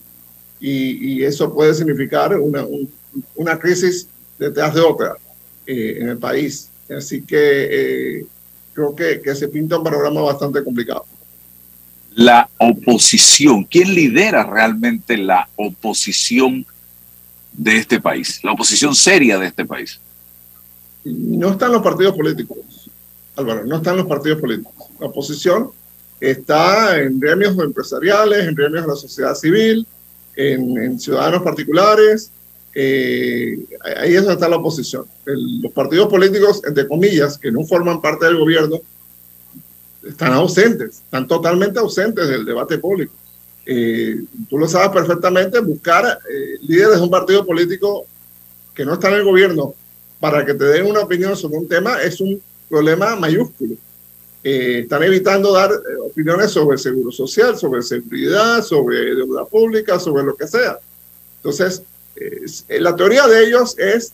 Y, 0.61 1.23
eso 1.23 1.53
puede 1.55 1.73
significar 1.75 2.37
una, 2.39 2.67
una, 3.37 3.59
crisis 3.59 4.09
detrás 4.39 4.75
de 4.75 4.81
otra 4.81 5.15
eh, 5.67 5.99
en 6.01 6.09
el 6.09 6.19
país. 6.19 6.69
Así 6.91 7.23
que 7.23 7.39
eh, 8.19 8.27
creo 8.73 8.95
que, 8.95 9.21
que 9.21 9.35
se 9.35 9.49
pinta 9.49 9.79
un 9.79 9.85
panorama 9.85 10.23
bastante 10.23 10.65
complicado. 10.65 11.05
La 12.15 12.49
oposición, 12.59 13.65
¿quién 13.65 13.95
lidera 13.95 14.43
realmente 14.43 15.17
la 15.17 15.49
oposición? 15.55 16.67
de 17.59 17.77
este 17.77 18.01
país, 18.01 18.41
la 18.43 18.53
oposición 18.53 18.95
seria 18.95 19.39
de 19.39 19.49
este 19.49 19.67
país? 19.67 20.01
No 21.05 21.51
están 21.51 21.73
los 21.73 21.83
partidos 21.83 22.15
políticos, 22.15 22.59
Álvaro, 23.39 23.65
no 23.65 23.77
están 23.77 23.97
los 23.97 24.07
partidos 24.07 24.41
políticos. 24.41 24.75
La 24.99 25.07
oposición 25.07 25.71
está 26.21 27.01
en 27.01 27.21
gremios 27.21 27.57
empresariales, 27.59 28.49
en 28.49 28.55
gremios 28.55 28.83
de 28.83 28.89
la 28.89 28.97
sociedad 28.97 29.35
civil, 29.35 29.87
en, 30.35 30.99
ciudadanos 30.99 31.43
particulares. 31.43 32.33
Eh, 32.75 33.59
ahí 33.97 34.15
es 34.15 34.23
donde 34.23 34.35
está 34.35 34.49
la 34.49 34.57
oposición. 34.57 35.05
los 35.25 35.73
partidos 35.73 36.09
políticos, 36.09 36.63
entre 36.67 36.89
comillas, 36.89 37.39
que 37.39 37.53
no 37.53 37.65
forman 37.65 38.01
parte 38.01 38.27
del 38.27 38.39
gobierno, 38.39 38.81
están 40.05 40.33
ausentes, 40.33 41.03
están 41.05 41.29
totalmente 41.29 41.79
ausentes 41.79 42.29
del 42.29 42.45
debate 42.45 42.79
público. 42.79 43.13
Eh, 43.67 44.23
tú 44.49 44.59
lo 44.59 44.67
sabes 44.67 44.89
perfectamente, 44.91 45.61
buscar 45.61 46.19
eh, 46.29 46.59
líderes 46.63 46.97
de 46.97 47.03
un 47.03 47.11
partido 47.11 47.45
político 47.45 48.07
que 48.75 48.85
no 48.85 48.95
está 48.95 49.09
en 49.09 49.17
el 49.17 49.25
gobierno 49.25 49.75
para 50.19 50.45
que 50.45 50.55
te 50.55 50.65
den 50.65 50.87
una 50.87 51.01
opinión 51.01 51.37
sobre 51.37 51.59
un 51.59 51.69
tema 51.69 52.01
es 52.03 52.21
un 52.21 52.41
problema 52.69 53.17
mayúsculo. 53.17 53.75
Eh, 54.45 54.81
están 54.81 55.03
evitando 55.03 55.53
dar 55.53 55.71
opiniones 56.05 56.51
sobre 56.51 56.75
el 56.75 56.79
seguro 56.79 57.11
social, 57.11 57.57
sobre 57.57 57.83
seguridad, 57.83 58.63
sobre 58.63 59.15
deuda 59.15 59.45
pública, 59.45 59.99
sobre 59.99 60.23
lo 60.23 60.37
que 60.37 60.47
sea. 60.47 60.79
Entonces, 61.37 61.83
la 62.69 62.97
teoría 62.97 63.27
de 63.27 63.45
ellos 63.45 63.77
es, 63.79 64.13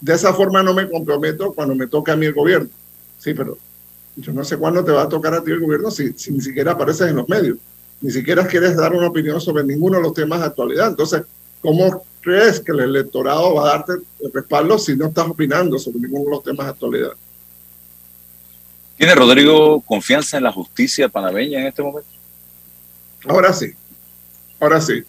de 0.00 0.14
esa 0.14 0.34
forma 0.34 0.62
no 0.62 0.74
me 0.74 0.88
comprometo 0.88 1.52
cuando 1.52 1.74
me 1.74 1.86
toca 1.86 2.12
a 2.12 2.16
mí 2.16 2.26
el 2.26 2.34
gobierno. 2.34 2.68
Sí, 3.18 3.34
pero 3.34 3.56
yo 4.16 4.32
no 4.32 4.44
sé 4.44 4.56
cuándo 4.56 4.84
te 4.84 4.92
va 4.92 5.02
a 5.02 5.08
tocar 5.08 5.34
a 5.34 5.42
ti 5.42 5.50
el 5.50 5.60
gobierno 5.60 5.90
si, 5.90 6.12
si 6.14 6.32
ni 6.32 6.40
siquiera 6.40 6.72
apareces 6.72 7.08
en 7.08 7.16
los 7.16 7.28
medios 7.28 7.58
ni 8.02 8.10
siquiera 8.10 8.46
quieres 8.46 8.76
dar 8.76 8.92
una 8.92 9.06
opinión 9.06 9.40
sobre 9.40 9.64
ninguno 9.64 9.96
de 9.96 10.02
los 10.02 10.12
temas 10.12 10.40
de 10.40 10.46
actualidad. 10.46 10.88
Entonces, 10.88 11.22
¿cómo 11.60 12.04
crees 12.20 12.60
que 12.60 12.72
el 12.72 12.80
electorado 12.80 13.54
va 13.54 13.62
a 13.62 13.76
darte 13.76 13.92
el 14.20 14.32
respaldo 14.32 14.76
si 14.78 14.96
no 14.96 15.06
estás 15.06 15.28
opinando 15.28 15.78
sobre 15.78 16.00
ninguno 16.00 16.24
de 16.24 16.30
los 16.30 16.42
temas 16.42 16.66
de 16.66 16.72
actualidad? 16.72 17.12
¿Tiene 18.96 19.14
Rodrigo 19.14 19.80
confianza 19.80 20.36
en 20.36 20.44
la 20.44 20.52
justicia 20.52 21.08
panameña 21.08 21.60
en 21.60 21.66
este 21.66 21.82
momento? 21.82 22.08
Ahora 23.26 23.52
sí, 23.52 23.72
ahora 24.60 24.80
sí. 24.80 25.02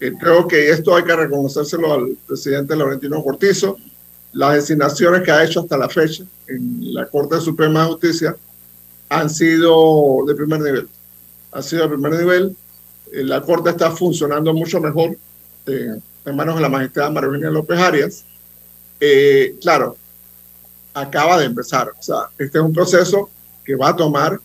Eh, 0.00 0.12
creo 0.18 0.46
que 0.46 0.70
esto 0.70 0.94
hay 0.94 1.04
que 1.04 1.16
reconocérselo 1.16 1.92
al 1.92 2.16
presidente 2.26 2.76
Laurentino 2.76 3.22
Cortizo. 3.22 3.76
Las 4.32 4.54
designaciones 4.54 5.22
que 5.22 5.30
ha 5.30 5.44
hecho 5.44 5.60
hasta 5.60 5.78
la 5.78 5.88
fecha 5.88 6.24
en 6.48 6.94
la 6.94 7.06
Corte 7.06 7.40
Suprema 7.40 7.82
de 7.82 7.86
Justicia 7.88 8.36
han 9.08 9.30
sido 9.30 10.24
de 10.26 10.34
primer 10.34 10.60
nivel 10.60 10.88
ha 11.56 11.62
sido 11.62 11.82
de 11.82 11.88
primer 11.88 12.12
nivel. 12.12 12.56
Eh, 13.12 13.24
la 13.24 13.40
Corte 13.40 13.70
está 13.70 13.90
funcionando 13.90 14.52
mucho 14.52 14.80
mejor 14.80 15.16
en 15.66 16.36
manos 16.36 16.56
de 16.56 16.60
la 16.60 16.68
magistrada 16.68 17.10
María 17.10 17.50
López 17.50 17.78
Arias. 17.78 18.24
Eh, 19.00 19.56
claro, 19.60 19.96
acaba 20.96 21.38
de 21.38 21.44
empezar. 21.44 21.90
O 21.90 22.02
sea, 22.02 22.28
este 22.38 22.58
es 22.58 22.64
un 22.64 22.72
proceso 22.72 23.28
que 23.64 23.76
va 23.76 23.90
a 23.90 23.96
tomar 23.96 24.40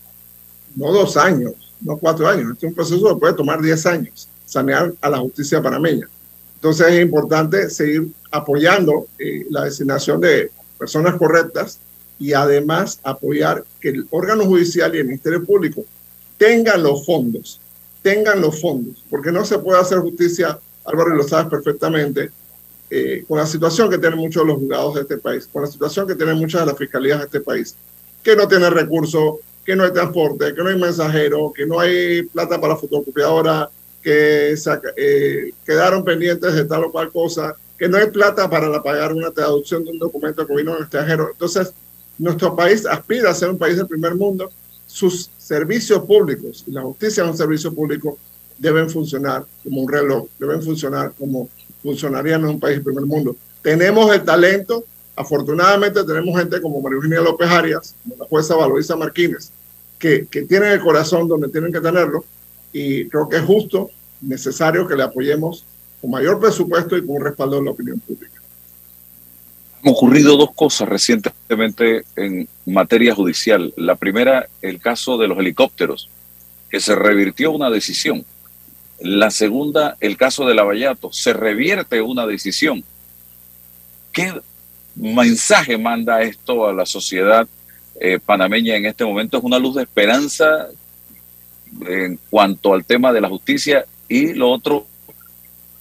no 0.76 0.92
dos 0.92 1.16
años, 1.16 1.54
no 1.80 1.98
cuatro 1.98 2.28
años. 2.28 2.52
Este 2.52 2.66
es 2.66 2.70
un 2.72 2.76
proceso 2.76 3.14
que 3.14 3.20
puede 3.20 3.34
tomar 3.34 3.62
diez 3.62 3.86
años, 3.86 4.28
sanear 4.46 4.94
a 5.00 5.10
la 5.10 5.20
justicia 5.20 5.62
panameña. 5.62 6.10
Entonces 6.56 6.88
es 6.88 7.02
importante 7.02 7.70
seguir 7.70 8.12
apoyando 8.30 9.08
la 9.50 9.64
designación 9.64 10.20
de 10.20 10.52
personas 10.78 11.16
correctas 11.16 11.80
y 12.20 12.34
además 12.34 13.00
apoyar 13.04 13.64
que 13.80 13.90
el 13.90 14.08
órgano 14.12 14.46
judicial 14.46 14.94
y 14.94 15.00
el 15.00 15.06
Ministerio 15.06 15.46
Público 15.46 15.86
tengan 16.38 16.84
los 16.84 17.06
fondos, 17.06 17.62
tengan 18.02 18.42
los 18.42 18.60
fondos, 18.60 19.04
porque 19.10 19.32
no 19.32 19.46
se 19.46 19.58
puede 19.58 19.80
hacer 19.80 20.00
justicia, 20.00 20.60
Álvaro, 20.84 21.16
lo 21.16 21.24
sabes 21.24 21.48
perfectamente, 21.48 22.30
eh, 22.94 23.24
con 23.26 23.38
la 23.38 23.46
situación 23.46 23.90
que 23.90 23.98
tienen 23.98 24.20
muchos 24.20 24.44
de 24.44 24.48
los 24.48 24.60
juzgados 24.60 24.96
de 24.96 25.02
este 25.02 25.18
país, 25.18 25.48
con 25.52 25.62
la 25.62 25.70
situación 25.70 26.06
que 26.06 26.16
tienen 26.16 26.38
muchas 26.38 26.60
de 26.60 26.68
las 26.68 26.78
fiscalías 26.78 27.20
de 27.20 27.26
este 27.26 27.40
país, 27.40 27.74
que 28.22 28.36
no 28.36 28.50
tienen 28.50 28.70
recursos, 28.74 29.36
que 29.66 29.78
no 29.78 29.86
hay 29.86 29.94
transporte, 29.94 30.54
que 30.54 30.62
no 30.62 30.68
hay 30.68 30.78
mensajero, 30.78 31.54
que 31.56 31.66
no 31.66 31.80
hay 31.80 32.24
plata 32.24 32.60
para 32.60 32.76
fotocopiadora, 32.76 33.70
que 34.04 34.54
eh, 34.98 35.54
quedaron 35.66 36.04
pendientes 36.04 36.54
de 36.54 36.66
tal 36.66 36.84
o 36.84 36.92
cual 36.92 37.10
cosa, 37.14 37.56
que 37.80 37.88
no 37.88 37.98
hay 37.98 38.08
plata 38.08 38.50
para 38.50 38.84
pagar 38.84 39.14
una 39.14 39.32
traducción 39.32 39.86
de 39.86 39.92
un 39.92 40.00
documento 40.00 40.46
que 40.46 40.54
vino 40.54 40.72
en 40.72 40.78
el 40.78 40.84
extranjero. 40.84 41.30
Entonces, 41.32 41.74
nuestro 42.18 42.56
país 42.58 42.86
aspira 42.86 43.30
a 43.30 43.34
ser 43.34 43.50
un 43.50 43.58
país 43.58 43.78
del 43.78 43.88
primer 43.88 44.16
mundo 44.16 44.52
sus 44.86 45.30
servicios 45.38 46.04
públicos, 46.04 46.66
y 46.68 46.72
la 46.72 46.82
justicia 46.82 47.24
es 47.24 47.30
un 47.30 47.38
servicio 47.38 47.74
público, 47.74 48.18
deben 48.58 48.90
funcionar 48.90 49.46
como 49.64 49.82
un 49.82 49.90
reloj, 49.90 50.28
deben 50.38 50.62
funcionar 50.62 51.14
como 51.18 51.50
funcionarían 51.82 52.42
en 52.42 52.48
un 52.48 52.60
país 52.60 52.78
de 52.78 52.84
primer 52.84 53.06
mundo. 53.06 53.36
Tenemos 53.62 54.14
el 54.14 54.24
talento, 54.24 54.86
afortunadamente 55.16 56.04
tenemos 56.04 56.38
gente 56.38 56.62
como 56.62 56.82
María 56.82 56.98
Eugenia 56.98 57.22
López 57.22 57.50
Arias, 57.50 57.96
como 58.04 58.16
la 58.24 58.26
jueza 58.26 58.56
Valoriza 58.56 58.96
Martínez, 58.96 59.52
que, 60.00 60.26
que 60.30 60.44
tienen 60.44 60.72
el 60.72 60.80
corazón 60.80 61.28
donde 61.28 61.50
tienen 61.50 61.72
que 61.72 61.82
tenerlo 61.82 62.26
y 62.74 63.08
creo 63.10 63.28
que 63.28 63.38
es 63.38 63.44
justo, 63.44 63.90
necesario 64.22 64.88
que 64.88 64.96
le 64.96 65.04
apoyemos 65.04 65.66
con 66.00 66.12
mayor 66.12 66.40
presupuesto 66.40 66.98
y 66.98 67.06
con 67.06 67.18
un 67.18 67.24
respaldo 67.24 67.58
de 67.58 67.66
la 67.66 67.72
opinión 67.72 68.00
pública. 68.00 68.42
Han 69.84 69.92
ocurrido 69.92 70.38
dos 70.38 70.52
cosas 70.54 70.88
recientemente 70.88 72.06
en 72.16 72.48
materia 72.66 73.16
judicial. 73.16 73.74
La 73.78 73.96
primera, 73.96 74.48
el 74.62 74.80
caso 74.80 75.18
de 75.18 75.28
los 75.28 75.38
helicópteros, 75.40 76.10
que 76.70 76.80
se 76.80 76.96
revirtió 76.96 77.52
una 77.52 77.70
decisión. 77.70 78.24
La 79.02 79.32
segunda, 79.32 79.98
el 80.00 80.16
caso 80.16 80.46
de 80.46 80.54
Lavallato, 80.54 81.12
se 81.12 81.34
revierte 81.34 82.02
una 82.02 82.28
decisión. 82.28 82.84
¿Qué 84.12 84.40
mensaje 84.96 85.78
manda 85.78 86.22
esto 86.22 86.68
a 86.68 86.74
la 86.74 86.86
sociedad 86.86 87.48
eh, 88.00 88.20
panameña 88.24 88.76
en 88.76 88.86
este 88.86 89.04
momento? 89.04 89.38
Es 89.38 89.44
una 89.44 89.58
luz 89.58 89.76
de 89.76 89.84
esperanza 89.84 90.68
en 91.88 92.20
cuanto 92.30 92.74
al 92.74 92.86
tema 92.86 93.12
de 93.12 93.22
la 93.22 93.30
justicia 93.30 93.86
y 94.08 94.34
lo 94.34 94.52
otro, 94.52 94.86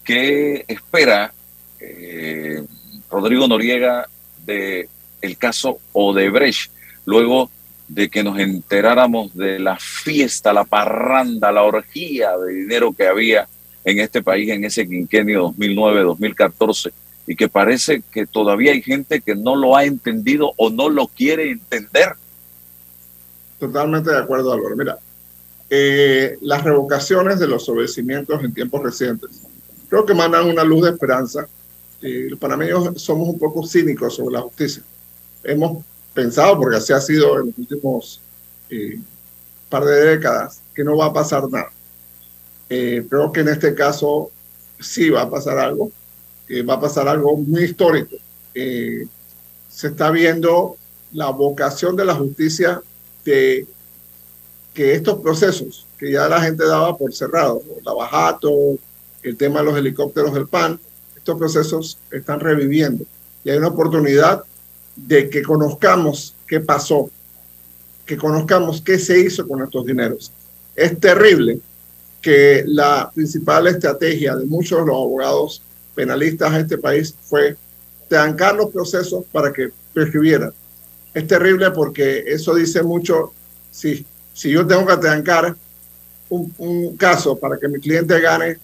¿qué 0.04 0.64
espera 0.68 1.34
eh, 1.80 2.62
Rodrigo 3.10 3.48
Noriega 3.48 4.08
de 4.46 4.88
el 5.20 5.36
caso 5.36 5.78
Odebrecht 5.92 6.70
luego 7.04 7.50
de 7.90 8.08
que 8.08 8.22
nos 8.22 8.38
enteráramos 8.38 9.34
de 9.34 9.58
la 9.58 9.76
fiesta, 9.76 10.52
la 10.52 10.64
parranda, 10.64 11.50
la 11.50 11.64
orgía 11.64 12.36
de 12.38 12.54
dinero 12.54 12.92
que 12.92 13.08
había 13.08 13.48
en 13.84 13.98
este 13.98 14.22
país 14.22 14.48
en 14.50 14.64
ese 14.64 14.86
quinquenio 14.86 15.52
2009-2014 15.58 16.92
y 17.26 17.34
que 17.34 17.48
parece 17.48 18.02
que 18.12 18.26
todavía 18.26 18.72
hay 18.72 18.82
gente 18.82 19.20
que 19.20 19.34
no 19.34 19.56
lo 19.56 19.76
ha 19.76 19.84
entendido 19.84 20.52
o 20.56 20.70
no 20.70 20.88
lo 20.88 21.08
quiere 21.08 21.50
entender. 21.50 22.14
Totalmente 23.58 24.10
de 24.10 24.18
acuerdo, 24.18 24.52
Álvaro. 24.52 24.76
Mira, 24.76 24.98
eh, 25.68 26.38
las 26.42 26.62
revocaciones 26.62 27.40
de 27.40 27.48
los 27.48 27.68
obedecimientos 27.68 28.42
en 28.44 28.54
tiempos 28.54 28.82
recientes 28.82 29.42
creo 29.88 30.06
que 30.06 30.14
mandan 30.14 30.46
una 30.46 30.62
luz 30.62 30.84
de 30.84 30.90
esperanza. 30.90 31.48
los 32.00 32.38
panameños 32.38 33.02
somos 33.02 33.28
un 33.28 33.38
poco 33.38 33.66
cínicos 33.66 34.14
sobre 34.14 34.34
la 34.34 34.42
justicia. 34.42 34.82
Hemos 35.42 35.84
pensado, 36.22 36.58
porque 36.58 36.76
así 36.76 36.92
ha 36.92 37.00
sido 37.00 37.40
en 37.40 37.46
los 37.46 37.58
últimos 37.58 38.20
eh, 38.68 38.98
par 39.68 39.84
de 39.84 40.16
décadas, 40.16 40.60
que 40.74 40.84
no 40.84 40.96
va 40.96 41.06
a 41.06 41.12
pasar 41.12 41.48
nada. 41.48 41.70
Eh, 42.68 43.06
creo 43.08 43.32
que 43.32 43.40
en 43.40 43.48
este 43.48 43.74
caso 43.74 44.30
sí 44.78 45.10
va 45.10 45.22
a 45.22 45.30
pasar 45.30 45.58
algo, 45.58 45.90
va 46.68 46.74
a 46.74 46.80
pasar 46.80 47.08
algo 47.08 47.36
muy 47.36 47.64
histórico. 47.64 48.16
se 48.52 49.86
está 49.86 50.10
viendo 50.10 50.76
la 51.12 51.30
vocación 51.30 51.96
de 51.96 52.04
la 52.04 52.14
justicia 52.14 52.82
de 53.24 53.66
que 54.74 54.94
estos 54.94 55.20
procesos 55.20 55.86
que 55.98 56.12
ya 56.12 56.28
la 56.28 56.40
gente 56.40 56.64
daba 56.64 56.96
por 56.96 57.12
cerrado, 57.12 57.62
la 57.84 57.92
bajato, 57.92 58.78
el 59.22 59.36
tema 59.36 59.60
de 59.60 59.66
los 59.66 59.76
helicópteros 59.76 60.32
del 60.32 60.46
PAN, 60.46 60.80
estos 61.14 61.38
procesos 61.38 61.98
están 62.10 62.40
reviviendo. 62.40 63.04
Y 63.44 63.50
hay 63.50 63.58
una 63.58 63.68
oportunidad 63.68 64.42
de 65.06 65.30
que 65.30 65.42
conozcamos 65.42 66.34
qué 66.46 66.60
pasó, 66.60 67.10
que 68.06 68.16
conozcamos 68.16 68.80
qué 68.80 68.98
se 68.98 69.18
hizo 69.20 69.46
con 69.46 69.62
estos 69.62 69.86
dineros. 69.86 70.32
Es 70.74 70.98
terrible 70.98 71.60
que 72.20 72.64
la 72.66 73.10
principal 73.14 73.66
estrategia 73.66 74.36
de 74.36 74.44
muchos 74.44 74.80
de 74.80 74.86
los 74.86 74.96
abogados 74.96 75.62
penalistas 75.94 76.52
de 76.52 76.60
este 76.60 76.78
país 76.78 77.14
fue 77.22 77.56
trancar 78.08 78.56
los 78.56 78.70
procesos 78.70 79.24
para 79.32 79.52
que 79.52 79.70
prescribieran. 79.92 80.52
Es 81.14 81.26
terrible 81.26 81.70
porque 81.70 82.24
eso 82.26 82.54
dice 82.54 82.82
mucho, 82.82 83.32
sí, 83.70 84.04
si 84.32 84.50
yo 84.50 84.66
tengo 84.66 84.86
que 84.86 84.96
trancar 84.96 85.56
un, 86.28 86.96
caso 86.96 87.36
para 87.36 87.58
que 87.58 87.68
mi 87.68 87.80
cliente 87.80 88.20
gane, 88.20 88.58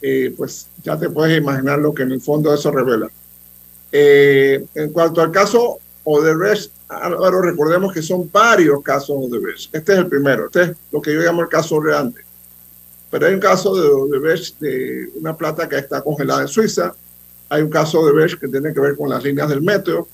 eh, 0.00 0.34
pues 0.36 0.66
ya 0.82 0.98
te 0.98 1.08
puedes 1.08 1.38
imaginar 1.38 1.78
lo 1.78 1.94
que 1.94 2.02
en 2.02 2.12
el 2.12 2.20
fondo 2.20 2.52
eso 2.52 2.70
revela. 2.70 3.08
Eh, 3.92 4.64
en 4.74 4.90
cuanto 4.90 5.20
al 5.20 5.30
caso 5.30 5.78
Odebrecht, 6.04 6.72
Álvaro, 6.88 7.42
recordemos 7.42 7.92
que 7.92 8.02
son 8.02 8.28
varios 8.30 8.82
casos 8.82 9.16
Odebrecht. 9.18 9.74
Este 9.74 9.92
es 9.92 9.98
el 9.98 10.06
primero, 10.06 10.46
este 10.46 10.62
es 10.62 10.70
lo 10.90 11.00
que 11.00 11.14
yo 11.14 11.20
llamo 11.20 11.42
el 11.42 11.48
caso 11.48 11.80
grande. 11.80 12.22
Pero 13.10 13.26
hay 13.26 13.34
un 13.34 13.40
caso 13.40 13.74
de 13.74 13.88
Odebrecht 13.88 14.58
de 14.58 15.10
una 15.20 15.36
plata 15.36 15.68
que 15.68 15.76
está 15.76 16.02
congelada 16.02 16.42
en 16.42 16.48
Suiza. 16.48 16.94
Hay 17.48 17.62
un 17.62 17.68
caso 17.68 17.98
de 17.98 18.10
Odebrecht 18.10 18.40
que 18.40 18.48
tiene 18.48 18.72
que 18.72 18.80
ver 18.80 18.96
con 18.96 19.10
las 19.10 19.22
líneas 19.22 19.48
del 19.48 19.60
metro. 19.60 20.08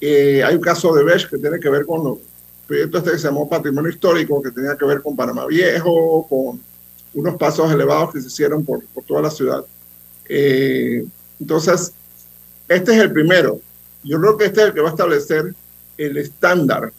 Eh, 0.00 0.42
hay 0.44 0.54
un 0.54 0.60
caso 0.60 0.88
de 0.88 1.00
Odebrecht 1.00 1.30
que 1.30 1.38
tiene 1.38 1.58
que 1.58 1.70
ver 1.70 1.86
con 1.86 2.18
proyecto 2.66 2.98
este 2.98 3.12
que 3.12 3.18
se 3.18 3.28
llamó 3.28 3.48
Patrimonio 3.48 3.90
Histórico, 3.90 4.42
que 4.42 4.50
tenía 4.50 4.76
que 4.76 4.84
ver 4.84 5.02
con 5.02 5.16
Panamá 5.16 5.46
Viejo, 5.46 6.26
con 6.28 6.60
unos 7.14 7.36
pasos 7.36 7.70
elevados 7.72 8.12
que 8.12 8.20
se 8.20 8.26
hicieron 8.26 8.64
por, 8.64 8.84
por 8.86 9.04
toda 9.04 9.22
la 9.22 9.30
ciudad. 9.30 9.64
Eh, 10.28 11.04
entonces, 11.40 11.92
este 12.68 12.92
es 12.92 12.98
el 13.00 13.12
primero. 13.12 13.60
Yo 14.04 14.20
creo 14.20 14.36
que 14.36 14.44
este 14.46 14.60
es 14.60 14.66
el 14.68 14.74
que 14.74 14.80
va 14.80 14.88
a 14.88 14.92
establecer 14.92 15.54
el 15.96 16.16
estándar 16.16 16.92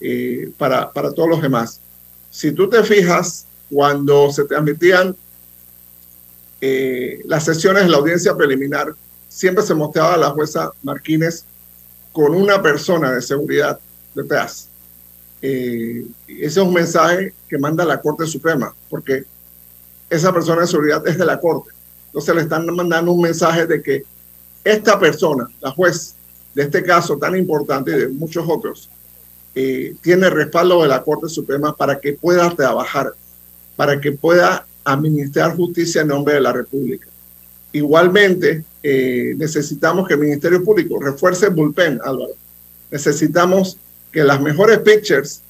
eh, 0.00 0.50
para, 0.58 0.92
para 0.92 1.12
todos 1.12 1.28
los 1.28 1.42
demás. 1.42 1.80
Si 2.30 2.52
tú 2.52 2.68
te 2.68 2.82
fijas, 2.84 3.46
cuando 3.70 4.30
se 4.30 4.44
transmitían 4.44 5.16
eh, 6.60 7.22
las 7.24 7.44
sesiones 7.44 7.84
de 7.84 7.88
la 7.88 7.98
audiencia 7.98 8.36
preliminar, 8.36 8.94
siempre 9.28 9.64
se 9.64 9.74
mostraba 9.74 10.14
a 10.14 10.18
la 10.18 10.30
jueza 10.30 10.72
Martínez 10.82 11.44
con 12.12 12.34
una 12.34 12.60
persona 12.60 13.12
de 13.12 13.22
seguridad 13.22 13.78
detrás. 14.14 14.68
Eh, 15.40 16.04
ese 16.28 16.46
es 16.46 16.56
un 16.58 16.74
mensaje 16.74 17.32
que 17.48 17.58
manda 17.58 17.84
la 17.84 18.00
Corte 18.00 18.26
Suprema, 18.26 18.74
porque 18.90 19.24
esa 20.10 20.32
persona 20.32 20.62
de 20.62 20.66
seguridad 20.66 21.06
es 21.06 21.16
de 21.16 21.24
la 21.24 21.40
Corte. 21.40 21.70
Entonces 22.06 22.34
le 22.34 22.42
están 22.42 22.66
mandando 22.66 23.12
un 23.12 23.22
mensaje 23.22 23.66
de 23.66 23.80
que 23.82 24.04
esta 24.64 24.98
persona, 24.98 25.48
la 25.60 25.70
juez 25.70 26.14
de 26.54 26.62
este 26.62 26.82
caso 26.82 27.16
tan 27.16 27.36
importante 27.36 27.92
y 27.92 27.98
de 27.98 28.08
muchos 28.08 28.44
otros, 28.48 28.88
eh, 29.54 29.94
tiene 30.00 30.30
respaldo 30.30 30.82
de 30.82 30.88
la 30.88 31.02
Corte 31.02 31.28
Suprema 31.28 31.74
para 31.76 31.98
que 31.98 32.12
pueda 32.12 32.50
trabajar, 32.50 33.12
para 33.76 34.00
que 34.00 34.12
pueda 34.12 34.66
administrar 34.84 35.56
justicia 35.56 36.02
en 36.02 36.08
nombre 36.08 36.34
de 36.34 36.40
la 36.40 36.52
República. 36.52 37.06
Igualmente, 37.72 38.64
eh, 38.82 39.34
necesitamos 39.36 40.06
que 40.08 40.14
el 40.14 40.20
Ministerio 40.20 40.64
Público 40.64 41.00
refuerce 41.00 41.46
el 41.46 41.54
bullpen, 41.54 42.00
Álvaro. 42.04 42.32
Necesitamos 42.90 43.76
que 44.10 44.24
las 44.24 44.40
mejores 44.40 44.78
pictures 44.80 45.42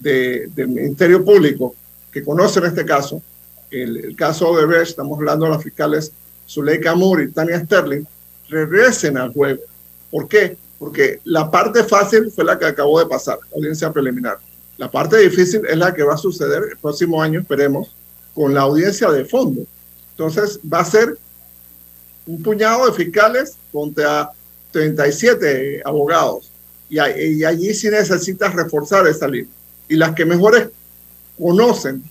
del 0.00 0.68
Ministerio 0.68 1.24
Público 1.24 1.74
que 2.10 2.22
conocen 2.22 2.64
este 2.64 2.84
caso, 2.84 3.22
el, 3.70 4.16
caso 4.16 4.56
de 4.56 4.64
Brecht, 4.64 4.90
estamos 4.90 5.18
hablando 5.18 5.44
de 5.44 5.52
las 5.52 5.62
fiscales 5.62 6.12
Zuleika 6.48 6.94
Moore 6.94 7.24
y 7.24 7.28
Tania 7.28 7.60
Sterling, 7.60 8.04
regresen 8.48 9.16
al 9.16 9.32
juego. 9.32 9.60
¿Por 10.10 10.28
qué? 10.28 10.56
Porque 10.78 11.20
la 11.24 11.50
parte 11.50 11.84
fácil 11.84 12.30
fue 12.30 12.44
la 12.44 12.58
que 12.58 12.66
acabó 12.66 12.98
de 12.98 13.06
pasar, 13.06 13.38
la 13.50 13.56
audiencia 13.56 13.92
preliminar. 13.92 14.38
La 14.78 14.90
parte 14.90 15.18
difícil 15.18 15.62
es 15.66 15.76
la 15.76 15.92
que 15.92 16.02
va 16.02 16.14
a 16.14 16.18
suceder 16.18 16.62
el 16.70 16.78
próximo 16.78 17.22
año, 17.22 17.40
esperemos, 17.40 17.94
con 18.34 18.54
la 18.54 18.62
audiencia 18.62 19.10
de 19.10 19.24
fondo. 19.24 19.62
Entonces 20.12 20.58
va 20.72 20.80
a 20.80 20.84
ser 20.84 21.18
un 22.26 22.42
puñado 22.42 22.86
de 22.86 22.92
fiscales 22.92 23.56
contra 23.72 24.30
37 24.72 25.82
abogados 25.84 26.50
y, 26.88 26.98
allí 26.98 27.72
sí 27.72 27.88
necesitas 27.88 28.54
reforzar 28.54 29.06
esa 29.06 29.28
línea. 29.28 29.50
Y 29.88 29.96
las 29.96 30.14
que 30.14 30.24
mejores 30.24 30.68
conocen, 31.38 32.02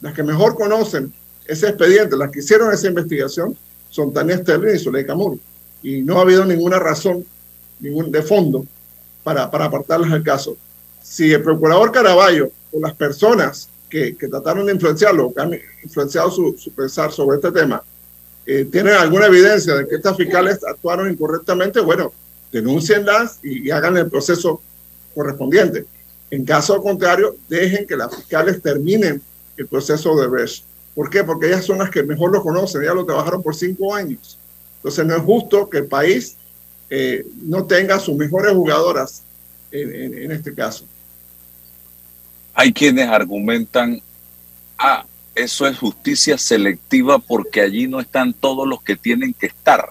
las 0.00 0.12
que 0.12 0.22
mejor 0.22 0.56
conocen 0.56 1.12
ese 1.46 1.68
expediente, 1.68 2.16
las 2.16 2.30
que 2.30 2.40
hicieron 2.40 2.72
esa 2.72 2.88
investigación, 2.88 3.56
son 3.90 4.12
Tania 4.12 4.38
Sterling 4.38 4.74
y 4.74 4.78
Zuleika 4.78 5.14
Moore. 5.14 5.38
Y 5.82 6.00
no 6.00 6.18
ha 6.18 6.22
habido 6.22 6.44
ninguna 6.44 6.78
razón 6.78 7.24
ningún, 7.80 8.10
de 8.10 8.22
fondo 8.22 8.66
para, 9.22 9.50
para 9.50 9.66
apartarlas 9.66 10.10
del 10.10 10.22
caso. 10.22 10.56
Si 11.02 11.32
el 11.32 11.42
procurador 11.42 11.92
Caraballo 11.92 12.50
o 12.72 12.80
las 12.80 12.94
personas 12.94 13.68
que, 13.88 14.16
que 14.16 14.28
trataron 14.28 14.66
de 14.66 14.72
influenciarlo, 14.72 15.32
que 15.32 15.40
han 15.40 15.60
influenciado 15.82 16.30
su, 16.30 16.56
su 16.58 16.72
pensar 16.72 17.12
sobre 17.12 17.36
este 17.36 17.52
tema, 17.52 17.82
eh, 18.46 18.66
tienen 18.70 18.94
alguna 18.94 19.26
evidencia 19.26 19.74
de 19.74 19.88
que 19.88 19.96
estas 19.96 20.16
fiscales 20.16 20.60
actuaron 20.64 21.10
incorrectamente, 21.10 21.80
bueno, 21.80 22.12
denúncienlas 22.52 23.38
y, 23.42 23.70
hagan 23.70 23.96
el 23.96 24.10
proceso 24.10 24.60
correspondiente. 25.14 25.86
En 26.30 26.44
caso 26.44 26.80
contrario, 26.82 27.36
dejen 27.48 27.86
que 27.86 27.96
las 27.96 28.14
fiscales 28.14 28.60
terminen 28.60 29.22
el 29.56 29.66
proceso 29.66 30.14
de 30.20 30.26
Brecht. 30.26 30.64
¿Por 30.94 31.08
qué? 31.08 31.24
Porque 31.24 31.46
ellas 31.46 31.64
son 31.64 31.78
las 31.78 31.90
que 31.90 32.02
mejor 32.02 32.32
lo 32.32 32.42
conocen, 32.42 32.82
ellas 32.82 32.94
lo 32.94 33.06
trabajaron 33.06 33.42
por 33.42 33.56
cinco 33.56 33.94
años. 33.94 34.38
Entonces 34.76 35.06
no 35.06 35.16
es 35.16 35.22
justo 35.22 35.70
que 35.70 35.78
el 35.78 35.86
país 35.86 36.36
eh, 36.90 37.26
no 37.42 37.64
tenga 37.64 37.98
sus 37.98 38.16
mejores 38.16 38.52
jugadoras 38.52 39.22
en, 39.70 40.14
en, 40.18 40.30
este 40.30 40.54
caso. 40.54 40.84
Hay 42.54 42.72
quienes 42.72 43.08
argumentan, 43.08 44.00
ah, 44.78 45.04
eso 45.34 45.66
es 45.66 45.78
justicia 45.78 46.38
selectiva 46.38 47.18
porque 47.18 47.60
allí 47.60 47.88
no 47.88 48.00
están 48.00 48.32
todos 48.32 48.68
los 48.68 48.82
que 48.82 48.96
tienen 48.96 49.34
que 49.34 49.46
estar. 49.46 49.90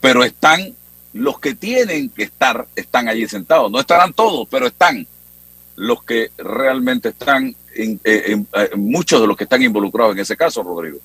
pero 0.00 0.24
están 0.24 0.74
los 1.12 1.38
que 1.38 1.54
tienen 1.54 2.08
que 2.08 2.24
estar, 2.24 2.66
están 2.74 3.08
allí 3.08 3.28
sentados. 3.28 3.70
No 3.70 3.78
estarán 3.78 4.12
todos, 4.12 4.48
pero 4.50 4.66
están 4.66 5.06
los 5.76 6.02
que 6.02 6.30
realmente 6.38 7.10
están, 7.10 7.54
en, 7.74 8.00
eh, 8.04 8.36
eh, 8.54 8.70
muchos 8.76 9.20
de 9.20 9.26
los 9.26 9.36
que 9.36 9.44
están 9.44 9.62
involucrados 9.62 10.14
en 10.14 10.20
ese 10.20 10.36
caso, 10.36 10.62
Rodrigo. 10.62 10.98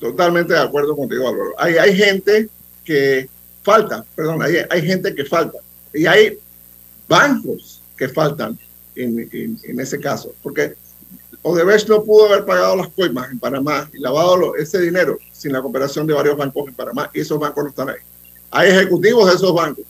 Totalmente 0.00 0.54
de 0.54 0.60
acuerdo 0.60 0.96
contigo, 0.96 1.28
Álvaro. 1.28 1.52
Hay, 1.58 1.76
hay 1.76 1.96
gente 1.96 2.48
que 2.84 3.28
falta, 3.62 4.04
perdón, 4.14 4.42
hay, 4.42 4.82
gente 4.82 5.14
que 5.14 5.24
falta. 5.24 5.58
Y 5.92 6.06
hay 6.06 6.38
bancos 7.08 7.80
que 7.96 8.08
faltan 8.08 8.58
en, 8.94 9.80
ese 9.80 9.98
caso. 10.00 10.34
Porque 10.42 10.74
Odebrecht 11.42 11.88
no 11.88 12.04
pudo 12.04 12.26
haber 12.26 12.44
pagado 12.44 12.76
las 12.76 12.88
coimas 12.88 13.30
en 13.30 13.38
Panamá 13.38 13.88
y 13.92 13.98
lavado 13.98 14.56
ese 14.56 14.80
dinero 14.80 15.18
sin 15.32 15.52
la 15.52 15.62
cooperación 15.62 16.06
de 16.06 16.14
varios 16.14 16.36
bancos 16.36 16.68
en 16.68 16.74
Panamá. 16.74 17.10
Y 17.14 17.20
esos 17.20 17.38
bancos 17.38 17.64
no 17.64 17.70
están 17.70 17.90
ahí. 17.90 17.96
Hay 18.50 18.70
ejecutivos 18.70 19.28
de 19.28 19.34
esos 19.34 19.54
bancos. 19.54 19.84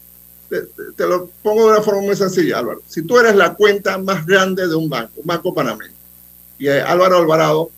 Te, 0.96 1.06
lo 1.06 1.28
pongo 1.42 1.66
de 1.66 1.72
una 1.72 1.82
forma 1.82 2.02
muy 2.02 2.14
sencilla, 2.14 2.58
Álvaro. 2.58 2.82
Si 2.86 3.02
tú 3.02 3.18
eres 3.18 3.34
la 3.34 3.54
cuenta 3.54 3.96
más 3.96 4.26
grande 4.26 4.68
de 4.68 4.74
un 4.74 4.88
banco, 4.88 5.20
banco 5.24 5.54
panameño, 5.54 5.94
y 6.58 6.68
Álvaro 6.68 7.16
Alvarado 7.16 7.70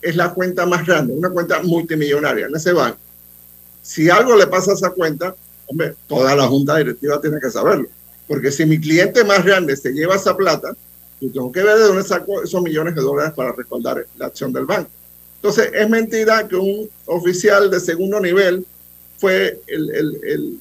es 0.00 0.16
la 0.16 0.32
cuenta 0.32 0.64
más 0.64 0.86
grande, 0.86 1.12
una 1.12 1.28
cuenta 1.28 1.62
multimillonaria 1.62 2.46
en 2.46 2.56
ese 2.56 2.72
banco. 2.72 2.98
Si 3.88 4.10
algo 4.10 4.36
le 4.36 4.46
pasa 4.46 4.72
a 4.72 4.74
esa 4.74 4.90
cuenta, 4.90 5.34
hombre, 5.66 5.94
toda 6.06 6.36
la 6.36 6.46
junta 6.46 6.76
directiva 6.76 7.18
tiene 7.22 7.40
que 7.40 7.50
saberlo. 7.50 7.88
Porque 8.26 8.52
si 8.52 8.66
mi 8.66 8.78
cliente 8.78 9.24
más 9.24 9.42
grande 9.42 9.74
se 9.78 9.92
lleva 9.92 10.16
esa 10.16 10.36
plata, 10.36 10.76
yo 11.22 11.32
tengo 11.32 11.50
que 11.50 11.62
ver 11.62 11.78
de 11.78 11.84
dónde 11.84 12.02
saco 12.02 12.42
esos 12.42 12.60
millones 12.60 12.94
de 12.94 13.00
dólares 13.00 13.32
para 13.34 13.50
respaldar 13.52 14.04
la 14.18 14.26
acción 14.26 14.52
del 14.52 14.66
banco. 14.66 14.90
Entonces, 15.36 15.70
es 15.72 15.88
mentira 15.88 16.46
que 16.46 16.56
un 16.56 16.90
oficial 17.06 17.70
de 17.70 17.80
segundo 17.80 18.20
nivel 18.20 18.66
fue 19.16 19.58
el, 19.66 19.90
el, 19.94 20.60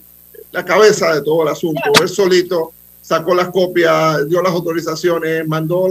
la 0.53 0.63
cabeza 0.63 1.13
de 1.13 1.21
todo 1.21 1.43
el 1.43 1.49
asunto. 1.49 1.81
Él 2.01 2.07
solito 2.07 2.71
sacó 3.01 3.35
las 3.35 3.49
copias, 3.49 4.25
dio 4.29 4.41
las 4.41 4.53
autorizaciones, 4.53 5.45
mandó 5.45 5.89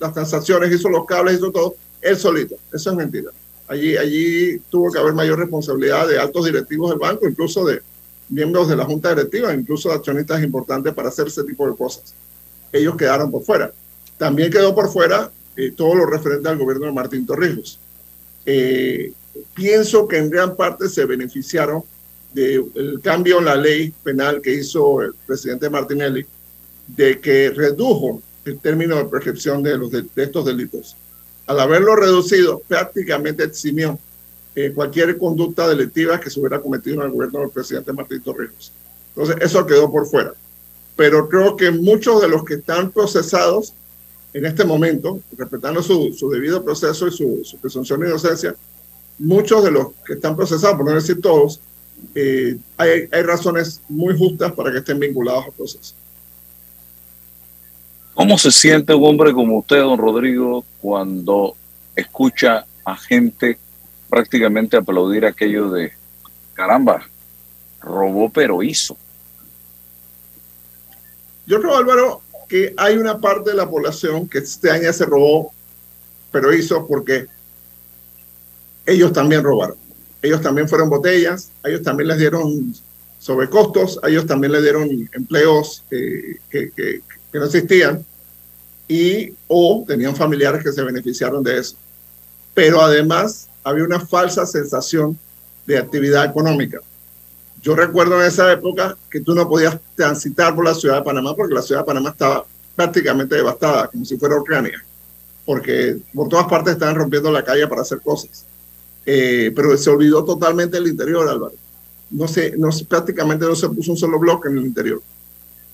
las 0.00 0.12
transacciones, 0.12 0.72
hizo 0.72 0.88
los 0.88 1.06
cables, 1.06 1.36
hizo 1.36 1.52
todo. 1.52 1.76
Él 2.02 2.16
solito. 2.16 2.56
Eso 2.72 2.90
es 2.90 2.96
mentira. 2.96 3.30
Allí, 3.74 3.96
allí 3.96 4.60
tuvo 4.70 4.92
que 4.92 5.00
haber 5.00 5.14
mayor 5.14 5.36
responsabilidad 5.36 6.06
de 6.06 6.16
altos 6.16 6.44
directivos 6.44 6.90
del 6.90 7.00
banco, 7.00 7.28
incluso 7.28 7.64
de 7.64 7.82
miembros 8.28 8.68
de 8.68 8.76
la 8.76 8.84
junta 8.84 9.08
directiva, 9.12 9.52
incluso 9.52 9.88
de 9.88 9.96
accionistas 9.96 10.44
importantes 10.44 10.94
para 10.94 11.08
hacer 11.08 11.26
ese 11.26 11.42
tipo 11.42 11.68
de 11.68 11.76
cosas. 11.76 12.14
Ellos 12.72 12.96
quedaron 12.96 13.32
por 13.32 13.42
fuera. 13.42 13.72
También 14.16 14.52
quedó 14.52 14.76
por 14.76 14.88
fuera 14.92 15.28
eh, 15.56 15.72
todo 15.76 15.96
lo 15.96 16.06
referente 16.06 16.48
al 16.48 16.56
gobierno 16.56 16.86
de 16.86 16.92
Martín 16.92 17.26
Torrijos. 17.26 17.80
Eh, 18.46 19.12
pienso 19.54 20.06
que 20.06 20.18
en 20.18 20.30
gran 20.30 20.54
parte 20.54 20.88
se 20.88 21.04
beneficiaron 21.04 21.82
del 22.32 23.00
cambio 23.02 23.40
en 23.40 23.44
la 23.46 23.56
ley 23.56 23.92
penal 24.04 24.40
que 24.40 24.54
hizo 24.54 25.02
el 25.02 25.14
presidente 25.26 25.68
Martinelli, 25.68 26.24
de 26.86 27.20
que 27.20 27.50
redujo 27.50 28.22
el 28.44 28.56
término 28.60 28.98
de 28.98 29.06
prescripción 29.06 29.64
de, 29.64 29.76
los 29.76 29.90
de 29.90 30.04
estos 30.14 30.44
delitos 30.44 30.96
al 31.46 31.60
haberlo 31.60 31.96
reducido, 31.96 32.62
prácticamente 32.66 33.44
eximió 33.44 33.98
eh, 34.56 34.72
cualquier 34.72 35.18
conducta 35.18 35.68
delictiva 35.68 36.20
que 36.20 36.30
se 36.30 36.40
hubiera 36.40 36.60
cometido 36.60 36.96
en 36.96 37.08
el 37.08 37.12
gobierno 37.12 37.40
del 37.40 37.50
presidente 37.50 37.92
Martín 37.92 38.22
Torrijos. 38.22 38.72
Entonces, 39.14 39.36
eso 39.40 39.66
quedó 39.66 39.90
por 39.90 40.06
fuera. 40.06 40.32
Pero 40.96 41.28
creo 41.28 41.56
que 41.56 41.70
muchos 41.70 42.22
de 42.22 42.28
los 42.28 42.44
que 42.44 42.54
están 42.54 42.90
procesados 42.90 43.74
en 44.32 44.46
este 44.46 44.64
momento, 44.64 45.20
respetando 45.36 45.82
su, 45.82 46.30
debido 46.30 46.64
proceso 46.64 47.06
y 47.08 47.12
su, 47.12 47.58
presunción 47.60 48.00
de 48.00 48.08
inocencia, 48.08 48.54
muchos 49.18 49.62
de 49.64 49.70
los 49.70 49.88
que 50.04 50.14
están 50.14 50.36
procesados, 50.36 50.76
por 50.76 50.86
no 50.86 50.94
decir 50.94 51.20
todos, 51.20 51.60
eh, 52.14 52.56
hay, 52.76 53.08
hay 53.10 53.22
razones 53.22 53.80
muy 53.88 54.16
justas 54.16 54.52
para 54.52 54.72
que 54.72 54.78
estén 54.78 54.98
vinculados 54.98 55.44
al 55.46 55.52
proceso. 55.52 55.94
¿Cómo 58.14 58.38
se 58.38 58.50
siente 58.50 58.94
un 58.94 59.04
hombre 59.04 59.32
como 59.32 59.58
usted, 59.58 59.78
don 59.78 59.98
Rodrigo, 59.98 60.64
cuando 60.80 61.56
escucha 61.96 62.64
a 62.84 62.96
gente 62.96 63.58
prácticamente 64.08 64.76
aplaudir 64.76 65.26
aquello 65.26 65.70
de, 65.70 65.92
caramba, 66.52 67.08
robó 67.80 68.30
pero 68.30 68.62
hizo? 68.62 68.96
Yo 71.46 71.60
creo, 71.60 71.76
Álvaro, 71.76 72.22
que 72.48 72.72
hay 72.76 72.96
una 72.96 73.18
parte 73.18 73.50
de 73.50 73.56
la 73.56 73.68
población 73.68 74.28
que 74.28 74.38
este 74.38 74.70
año 74.70 74.92
se 74.92 75.04
robó 75.04 75.52
pero 76.34 76.52
hizo 76.52 76.84
porque 76.88 77.28
ellos 78.84 79.12
también 79.12 79.44
robaron. 79.44 79.76
Ellos 80.20 80.40
también 80.42 80.68
fueron 80.68 80.90
botellas, 80.90 81.52
ellos 81.62 81.82
también 81.82 82.08
les 82.08 82.18
dieron 82.18 82.74
sobrecostos, 83.20 84.00
ellos 84.02 84.26
también 84.26 84.50
les 84.50 84.62
dieron 84.62 85.08
empleos 85.12 85.84
que, 85.88 86.40
que, 86.50 87.02
que 87.34 87.40
no 87.40 87.46
existían 87.46 88.06
y 88.86 89.32
o 89.48 89.84
tenían 89.88 90.14
familiares 90.14 90.62
que 90.62 90.70
se 90.70 90.84
beneficiaron 90.84 91.42
de 91.42 91.58
eso. 91.58 91.74
Pero 92.54 92.80
además 92.80 93.48
había 93.64 93.82
una 93.82 93.98
falsa 93.98 94.46
sensación 94.46 95.18
de 95.66 95.76
actividad 95.76 96.26
económica. 96.26 96.78
Yo 97.60 97.74
recuerdo 97.74 98.20
en 98.20 98.28
esa 98.28 98.52
época 98.52 98.96
que 99.10 99.20
tú 99.20 99.34
no 99.34 99.48
podías 99.48 99.76
transitar 99.96 100.54
por 100.54 100.64
la 100.64 100.74
ciudad 100.74 100.98
de 100.98 101.02
Panamá 101.02 101.34
porque 101.34 101.56
la 101.56 101.62
ciudad 101.62 101.80
de 101.80 101.86
Panamá 101.86 102.10
estaba 102.10 102.46
prácticamente 102.76 103.34
devastada, 103.34 103.88
como 103.88 104.04
si 104.04 104.16
fuera 104.16 104.36
Ucrania, 104.36 104.84
porque 105.44 105.96
por 106.14 106.28
todas 106.28 106.46
partes 106.46 106.74
estaban 106.74 106.94
rompiendo 106.94 107.32
la 107.32 107.42
calle 107.42 107.66
para 107.66 107.82
hacer 107.82 108.00
cosas. 108.00 108.44
Eh, 109.04 109.50
pero 109.56 109.76
se 109.76 109.90
olvidó 109.90 110.24
totalmente 110.24 110.76
el 110.76 110.86
interior, 110.86 111.28
Álvaro. 111.28 111.54
No 112.10 112.28
sé, 112.28 112.54
no, 112.56 112.68
prácticamente 112.88 113.44
no 113.44 113.56
se 113.56 113.68
puso 113.70 113.90
un 113.90 113.98
solo 113.98 114.20
bloque 114.20 114.48
en 114.48 114.58
el 114.58 114.66
interior. 114.66 115.02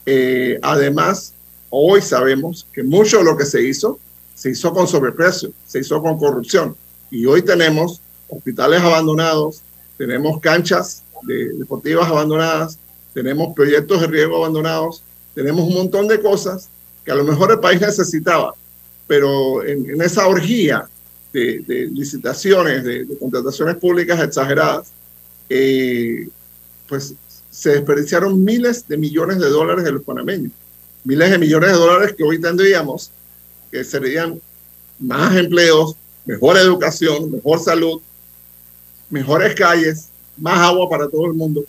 Eh, 0.06 0.58
además, 0.62 1.34
hoy 1.70 2.02
sabemos 2.02 2.66
que 2.72 2.82
mucho 2.82 3.18
de 3.18 3.24
lo 3.24 3.36
que 3.36 3.46
se 3.46 3.62
hizo 3.62 3.98
se 4.40 4.50
hizo 4.50 4.72
con 4.72 4.88
sobreprecio, 4.88 5.52
se 5.66 5.80
hizo 5.80 6.00
con 6.00 6.18
corrupción. 6.18 6.74
Y 7.10 7.26
hoy 7.26 7.42
tenemos 7.42 8.00
hospitales 8.26 8.80
abandonados, 8.80 9.60
tenemos 9.98 10.40
canchas 10.40 11.02
deportivas 11.58 12.08
abandonadas, 12.08 12.78
tenemos 13.12 13.54
proyectos 13.54 14.00
de 14.00 14.06
riego 14.06 14.38
abandonados, 14.38 15.02
tenemos 15.34 15.68
un 15.68 15.74
montón 15.74 16.08
de 16.08 16.20
cosas 16.20 16.70
que 17.04 17.12
a 17.12 17.16
lo 17.16 17.24
mejor 17.24 17.50
el 17.50 17.60
país 17.60 17.82
necesitaba, 17.82 18.54
pero 19.06 19.62
en, 19.62 20.00
esa 20.00 20.26
orgía 20.26 20.88
de, 21.34 21.90
licitaciones, 21.92 22.82
de, 22.82 23.06
contrataciones 23.18 23.76
públicas 23.76 24.18
exageradas, 24.20 24.90
eh, 25.50 26.28
pues 26.88 27.14
se 27.50 27.70
desperdiciaron 27.72 28.42
miles 28.42 28.88
de 28.88 28.96
millones 28.96 29.38
de 29.38 29.50
dólares 29.50 29.84
de 29.84 29.92
los 29.92 30.02
panameños 30.02 30.52
miles 31.04 31.30
de 31.30 31.38
millones 31.38 31.70
de 31.70 31.76
dólares 31.76 32.14
que 32.16 32.24
hoy 32.24 32.40
tendríamos, 32.40 33.10
que 33.70 33.84
serían 33.84 34.40
más 34.98 35.36
empleos, 35.36 35.96
mejor 36.24 36.56
educación, 36.56 37.30
mejor 37.30 37.58
salud, 37.58 38.00
mejores 39.08 39.54
calles, 39.54 40.08
más 40.36 40.58
agua 40.58 40.88
para 40.88 41.08
todo 41.08 41.26
el 41.26 41.34
mundo. 41.34 41.64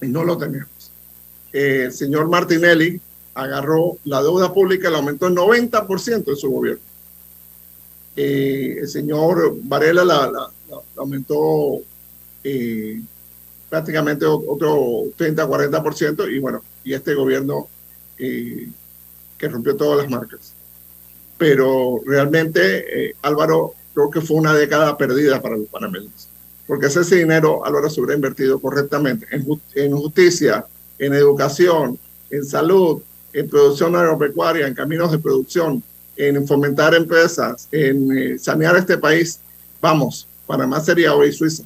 Y 0.00 0.06
no 0.06 0.24
lo 0.24 0.38
tenemos. 0.38 0.68
el 1.52 1.92
señor 1.92 2.28
Martinelli 2.28 3.00
agarró 3.34 3.98
la 4.04 4.22
deuda 4.22 4.52
pública, 4.52 4.90
la 4.90 4.98
aumentó 4.98 5.26
en 5.26 5.36
90% 5.36 6.24
de 6.24 6.36
su 6.36 6.50
gobierno. 6.50 6.82
el 8.16 8.88
señor 8.88 9.56
Varela 9.62 10.04
la, 10.04 10.50
aumentó 10.96 11.80
eh, 12.44 13.00
prácticamente 13.68 14.24
otro 14.26 15.04
30-40% 15.16 16.32
y 16.32 16.38
bueno, 16.38 16.62
y 16.84 16.94
este 16.94 17.14
gobierno 17.14 17.68
que 18.18 19.48
rompió 19.48 19.76
todas 19.76 19.98
las 19.98 20.10
marcas. 20.10 20.52
Pero 21.36 22.00
realmente, 22.04 23.10
eh, 23.10 23.14
Álvaro, 23.22 23.74
creo 23.94 24.10
que 24.10 24.20
fue 24.20 24.36
una 24.36 24.54
década 24.54 24.96
perdida 24.96 25.40
para 25.40 25.56
los 25.56 25.68
panameños, 25.68 26.28
porque 26.66 26.86
ese 26.86 27.16
dinero 27.16 27.64
Álvaro 27.64 27.88
se 27.88 28.00
hubiera 28.00 28.16
invertido 28.16 28.58
correctamente 28.58 29.26
en, 29.30 29.46
en 29.74 29.96
justicia, 29.96 30.66
en 30.98 31.14
educación, 31.14 31.98
en 32.30 32.44
salud, 32.44 33.02
en 33.32 33.48
producción 33.48 33.94
agropecuaria, 33.94 34.66
en 34.66 34.74
caminos 34.74 35.12
de 35.12 35.18
producción, 35.18 35.82
en 36.16 36.46
fomentar 36.46 36.94
empresas, 36.94 37.68
en 37.70 38.16
eh, 38.16 38.38
sanear 38.38 38.76
este 38.76 38.98
país. 38.98 39.38
Vamos, 39.80 40.26
Panamá 40.46 40.80
sería 40.80 41.14
hoy 41.14 41.32
Suiza. 41.32 41.62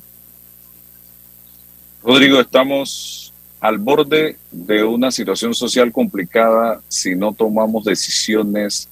Rodrigo, 2.04 2.40
estamos 2.40 3.31
al 3.62 3.78
borde 3.78 4.36
de 4.50 4.82
una 4.82 5.12
situación 5.12 5.54
social 5.54 5.92
complicada 5.92 6.80
si 6.88 7.14
no 7.14 7.32
tomamos 7.32 7.84
decisiones 7.84 8.88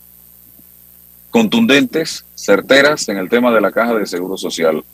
contundentes, 1.28 2.24
certeras 2.36 3.08
en 3.08 3.16
el 3.16 3.28
tema 3.28 3.52
de 3.52 3.60
la 3.60 3.72
caja 3.72 3.94
de 3.94 4.06
seguro 4.06 4.36
social. 4.36 4.84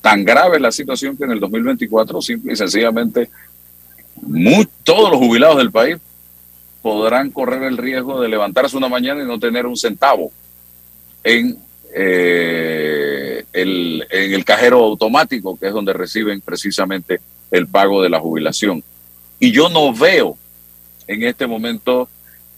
Tan 0.00 0.24
grave 0.24 0.58
la 0.58 0.72
situación 0.72 1.18
que 1.18 1.24
en 1.24 1.32
el 1.32 1.40
2024 1.40 2.22
simple 2.22 2.54
y 2.54 2.56
sencillamente 2.56 3.28
todos 4.82 5.10
los 5.10 5.18
jubilados 5.18 5.58
del 5.58 5.70
país 5.70 5.98
podrán 6.80 7.30
correr 7.30 7.62
el 7.64 7.76
riesgo 7.76 8.18
de 8.22 8.30
levantarse 8.30 8.74
una 8.74 8.88
mañana 8.88 9.22
y 9.22 9.26
no 9.26 9.38
tener 9.38 9.66
un 9.66 9.76
centavo 9.76 10.32
en, 11.22 11.58
eh, 11.94 13.44
el, 13.52 14.44
cajero 14.46 14.82
automático, 14.82 15.58
que 15.58 15.66
es 15.66 15.74
donde 15.74 15.92
reciben 15.92 16.40
precisamente 16.40 17.20
el 17.50 17.66
pago 17.66 18.02
de 18.02 18.08
la 18.08 18.18
jubilación. 18.18 18.82
Y 19.38 19.52
yo 19.52 19.68
no 19.68 19.92
veo 19.92 20.38
en 21.06 21.22
este 21.22 21.46
momento 21.46 22.08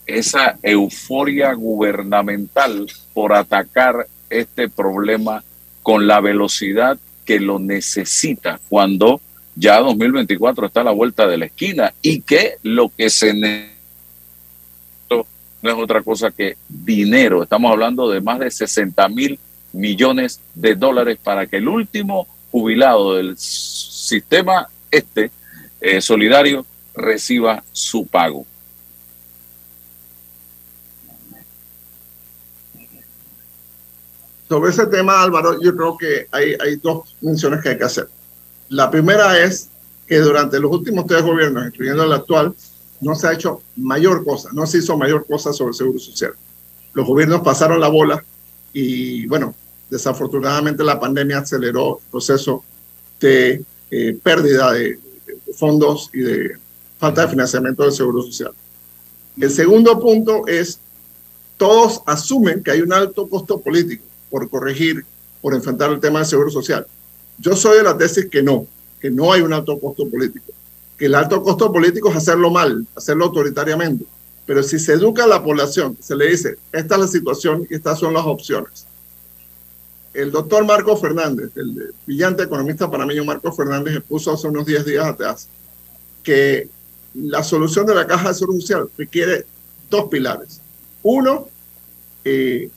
esa 0.05 0.57
euforia 0.63 1.53
gubernamental 1.53 2.87
por 3.13 3.33
atacar 3.33 4.07
este 4.29 4.69
problema 4.69 5.43
con 5.83 6.07
la 6.07 6.19
velocidad 6.21 6.97
que 7.25 7.39
lo 7.39 7.59
necesita 7.59 8.59
cuando 8.69 9.21
ya 9.55 9.79
2024 9.79 10.67
está 10.67 10.81
a 10.81 10.85
la 10.85 10.91
vuelta 10.91 11.27
de 11.27 11.37
la 11.37 11.45
esquina 11.45 11.93
y 12.01 12.21
que 12.21 12.57
lo 12.63 12.89
que 12.89 13.09
se 13.09 13.33
necesita 13.33 13.79
no 15.61 15.71
es 15.71 15.75
otra 15.75 16.01
cosa 16.01 16.31
que 16.31 16.57
dinero. 16.67 17.43
Estamos 17.43 17.71
hablando 17.71 18.09
de 18.09 18.21
más 18.21 18.39
de 18.39 18.51
60 18.51 19.09
mil 19.09 19.39
millones 19.73 20.39
de 20.55 20.75
dólares 20.75 21.17
para 21.21 21.45
que 21.47 21.57
el 21.57 21.67
último 21.67 22.27
jubilado 22.51 23.15
del 23.15 23.37
sistema 23.37 24.67
este 24.89 25.31
eh, 25.81 26.01
solidario 26.01 26.65
reciba 26.95 27.63
su 27.71 28.05
pago. 28.05 28.45
Sobre 34.47 34.71
ese 34.71 34.87
tema, 34.87 35.21
Álvaro, 35.21 35.61
yo 35.61 35.75
creo 35.75 35.97
que 35.97 36.27
hay, 36.31 36.55
hay 36.59 36.77
dos 36.77 37.15
menciones 37.21 37.61
que 37.61 37.69
hay 37.69 37.77
que 37.77 37.83
hacer. 37.83 38.09
La 38.69 38.89
primera 38.89 39.37
es 39.37 39.69
que 40.07 40.17
durante 40.17 40.59
los 40.59 40.71
últimos 40.71 41.05
tres 41.05 41.21
gobiernos, 41.21 41.67
incluyendo 41.67 42.03
el 42.03 42.13
actual, 42.13 42.55
no 43.01 43.15
se 43.15 43.27
ha 43.27 43.33
hecho 43.33 43.61
mayor 43.75 44.25
cosa, 44.25 44.49
no 44.53 44.65
se 44.65 44.79
hizo 44.79 44.97
mayor 44.97 45.25
cosa 45.25 45.53
sobre 45.53 45.69
el 45.69 45.75
seguro 45.75 45.99
social. 45.99 46.33
Los 46.93 47.07
gobiernos 47.07 47.41
pasaron 47.41 47.79
la 47.79 47.87
bola 47.87 48.23
y, 48.73 49.27
bueno, 49.27 49.55
desafortunadamente 49.89 50.83
la 50.83 50.99
pandemia 50.99 51.39
aceleró 51.39 51.99
el 51.99 52.11
proceso 52.11 52.63
de 53.19 53.63
eh, 53.91 54.17
pérdida 54.21 54.71
de, 54.71 54.99
fondos 55.55 56.09
y 56.13 56.19
de 56.19 56.57
falta 56.99 57.23
de 57.23 57.29
financiamiento 57.29 57.83
del 57.83 57.93
seguro 57.93 58.21
social. 58.21 58.51
El 59.39 59.49
segundo 59.49 59.99
punto 59.99 60.45
es, 60.47 60.79
todos 61.57 62.01
asumen 62.05 62.61
que 62.61 62.71
hay 62.71 62.81
un 62.81 62.93
alto 62.93 63.27
costo 63.27 63.59
político 63.59 64.03
por 64.29 64.49
corregir, 64.49 65.05
por 65.41 65.55
enfrentar 65.55 65.91
el 65.91 65.99
tema 65.99 66.19
del 66.19 66.27
seguro 66.27 66.51
social. 66.51 66.85
Yo 67.37 67.55
soy 67.55 67.77
de 67.77 67.83
la 67.83 67.97
tesis 67.97 68.27
que 68.29 68.43
no, 68.43 68.67
que 68.99 69.09
no 69.09 69.31
hay 69.31 69.41
un 69.41 69.53
alto 69.53 69.79
costo 69.79 70.09
político, 70.09 70.51
que 70.97 71.05
el 71.05 71.15
alto 71.15 71.41
costo 71.41 71.71
político 71.71 72.09
es 72.09 72.17
hacerlo 72.17 72.51
mal, 72.51 72.85
hacerlo 72.95 73.25
autoritariamente. 73.25 74.05
Pero 74.45 74.61
si 74.61 74.77
se 74.77 74.93
educa 74.93 75.23
a 75.23 75.27
la 75.27 75.41
población, 75.41 75.95
se 76.01 76.15
le 76.15 76.29
dice, 76.29 76.57
esta 76.73 76.95
es 76.95 77.01
la 77.01 77.07
situación 77.07 77.65
y 77.69 77.75
estas 77.75 77.99
son 77.99 78.13
las 78.13 78.25
opciones. 78.25 78.85
El 80.13 80.31
doctor 80.31 80.65
Marco 80.65 80.97
Fernández, 80.97 81.51
el 81.55 81.93
brillante 82.05 82.43
economista 82.43 82.89
panameño 82.89 83.23
Marco 83.23 83.53
Fernández, 83.53 83.95
expuso 83.95 84.33
hace 84.33 84.47
unos 84.47 84.65
10 84.65 84.85
días 84.85 85.05
atrás 85.05 85.47
que 86.23 86.67
la 87.13 87.43
solución 87.43 87.85
de 87.85 87.95
la 87.95 88.07
caja 88.07 88.29
de 88.29 88.35
seguro 88.35 88.59
social 88.59 88.89
requiere 88.97 89.45
dos 89.89 90.09
pilares. 90.09 90.61
Uno, 91.03 91.47
eh, 92.23 92.69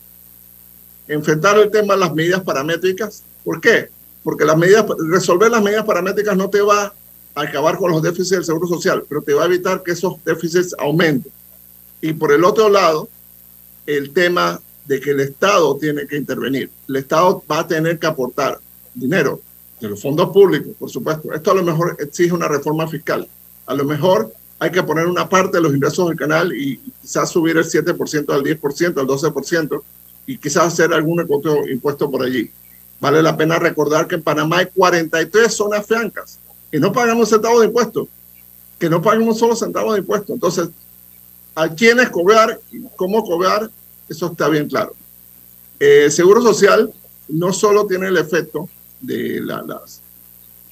enfrentar 1.08 1.58
el 1.58 1.70
tema 1.70 1.94
de 1.94 2.00
las 2.00 2.14
medidas 2.14 2.42
paramétricas. 2.42 3.22
¿Por 3.44 3.60
qué? 3.60 3.88
Porque 4.22 4.44
las 4.44 4.56
medidas, 4.56 4.86
resolver 5.10 5.50
las 5.50 5.62
medidas 5.62 5.84
paramétricas 5.84 6.36
no 6.36 6.48
te 6.48 6.60
va 6.60 6.92
a 7.34 7.40
acabar 7.40 7.76
con 7.76 7.90
los 7.90 8.02
déficits 8.02 8.30
del 8.30 8.44
Seguro 8.44 8.66
Social, 8.66 9.04
pero 9.08 9.22
te 9.22 9.34
va 9.34 9.42
a 9.42 9.46
evitar 9.46 9.82
que 9.82 9.92
esos 9.92 10.22
déficits 10.24 10.74
aumenten. 10.78 11.32
Y 12.00 12.12
por 12.12 12.32
el 12.32 12.44
otro 12.44 12.68
lado, 12.68 13.08
el 13.86 14.12
tema 14.12 14.60
de 14.86 15.00
que 15.00 15.10
el 15.10 15.20
Estado 15.20 15.76
tiene 15.76 16.06
que 16.06 16.16
intervenir. 16.16 16.70
El 16.88 16.96
Estado 16.96 17.42
va 17.50 17.60
a 17.60 17.66
tener 17.66 17.98
que 17.98 18.06
aportar 18.06 18.60
dinero 18.94 19.40
de 19.80 19.88
los 19.88 20.00
fondos 20.00 20.30
públicos, 20.30 20.72
por 20.78 20.90
supuesto. 20.90 21.32
Esto 21.32 21.50
a 21.50 21.54
lo 21.54 21.62
mejor 21.62 21.96
exige 21.98 22.32
una 22.32 22.48
reforma 22.48 22.86
fiscal. 22.88 23.26
A 23.72 23.74
lo 23.74 23.84
mejor 23.84 24.30
hay 24.58 24.70
que 24.70 24.82
poner 24.82 25.06
una 25.06 25.30
parte 25.30 25.56
de 25.56 25.62
los 25.62 25.74
ingresos 25.74 26.06
del 26.06 26.18
canal 26.18 26.52
y 26.52 26.76
quizás 27.00 27.30
subir 27.30 27.56
el 27.56 27.64
7% 27.64 28.30
al 28.30 28.42
10%, 28.42 29.00
al 29.00 29.06
12%, 29.06 29.82
y 30.26 30.36
quizás 30.36 30.64
hacer 30.64 30.92
algún 30.92 31.26
impuesto 31.70 32.10
por 32.10 32.22
allí. 32.22 32.50
Vale 33.00 33.22
la 33.22 33.34
pena 33.34 33.58
recordar 33.58 34.06
que 34.06 34.16
en 34.16 34.22
Panamá 34.22 34.58
hay 34.58 34.66
43 34.66 35.50
zonas 35.50 35.86
francas 35.86 36.38
que 36.70 36.78
no 36.78 36.92
pagan 36.92 37.16
un 37.16 37.26
centavo 37.26 37.60
de 37.60 37.68
impuesto, 37.68 38.06
que 38.78 38.90
no 38.90 39.00
pagan 39.00 39.34
solo 39.34 39.56
centavo 39.56 39.94
de 39.94 40.00
impuesto. 40.00 40.34
Entonces, 40.34 40.68
a 41.54 41.70
quiénes 41.70 42.10
cobrar 42.10 42.60
y 42.70 42.82
cómo 42.96 43.24
cobrar, 43.24 43.70
eso 44.06 44.26
está 44.26 44.50
bien 44.50 44.68
claro. 44.68 44.94
el 45.78 46.12
Seguro 46.12 46.42
Social 46.42 46.92
no 47.26 47.54
solo 47.54 47.86
tiene 47.86 48.08
el 48.08 48.18
efecto 48.18 48.68
de 49.00 49.42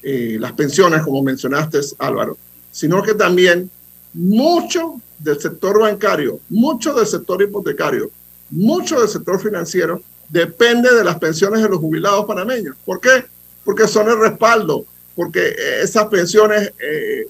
eh, 0.02 0.36
las 0.38 0.52
pensiones, 0.52 1.02
como 1.02 1.22
mencionaste, 1.22 1.80
Álvaro, 1.98 2.36
sino 2.70 3.02
que 3.02 3.14
también 3.14 3.70
mucho 4.12 5.00
del 5.18 5.40
sector 5.40 5.80
bancario, 5.80 6.40
mucho 6.48 6.94
del 6.94 7.06
sector 7.06 7.42
hipotecario, 7.42 8.10
mucho 8.50 9.00
del 9.00 9.08
sector 9.08 9.40
financiero 9.40 10.02
depende 10.28 10.94
de 10.94 11.04
las 11.04 11.18
pensiones 11.18 11.62
de 11.62 11.68
los 11.68 11.78
jubilados 11.78 12.24
panameños. 12.24 12.76
¿Por 12.84 13.00
qué? 13.00 13.24
Porque 13.64 13.86
son 13.86 14.08
el 14.08 14.18
respaldo, 14.18 14.84
porque 15.14 15.54
esas 15.82 16.06
pensiones 16.06 16.72
eh, 16.80 17.26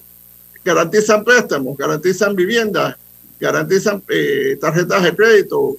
garantizan 0.63 1.23
préstamos, 1.23 1.77
garantizan 1.77 2.35
viviendas, 2.35 2.95
garantizan 3.39 4.03
eh, 4.09 4.57
tarjetas 4.59 5.03
de 5.03 5.15
crédito, 5.15 5.77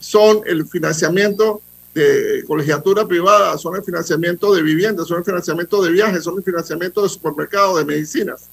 son 0.00 0.40
el 0.44 0.66
financiamiento 0.66 1.60
de 1.94 2.44
colegiatura 2.46 3.06
privada, 3.06 3.56
son 3.56 3.76
el 3.76 3.82
financiamiento 3.82 4.54
de 4.54 4.60
viviendas, 4.60 5.06
son 5.06 5.18
el 5.18 5.24
financiamiento 5.24 5.82
de 5.82 5.90
viajes, 5.92 6.24
son 6.24 6.36
el 6.36 6.42
financiamiento 6.42 7.02
de 7.02 7.08
supermercados, 7.08 7.78
de 7.78 7.84
medicinas. 7.84 8.50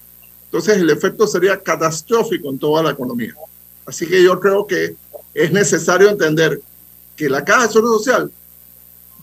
Entonces 0.54 0.78
el 0.78 0.90
efecto 0.92 1.26
sería 1.26 1.60
catastrófico 1.60 2.48
en 2.52 2.60
toda 2.60 2.84
la 2.84 2.92
economía. 2.92 3.34
Así 3.88 4.06
que 4.06 4.22
yo 4.22 4.40
creo 4.40 4.68
que 4.68 4.96
es 5.34 5.52
necesario 5.52 6.12
entender 6.12 6.62
que 7.16 7.28
la 7.28 7.44
caja 7.44 7.66
de 7.66 7.74
seguro 7.74 7.98
social 7.98 8.32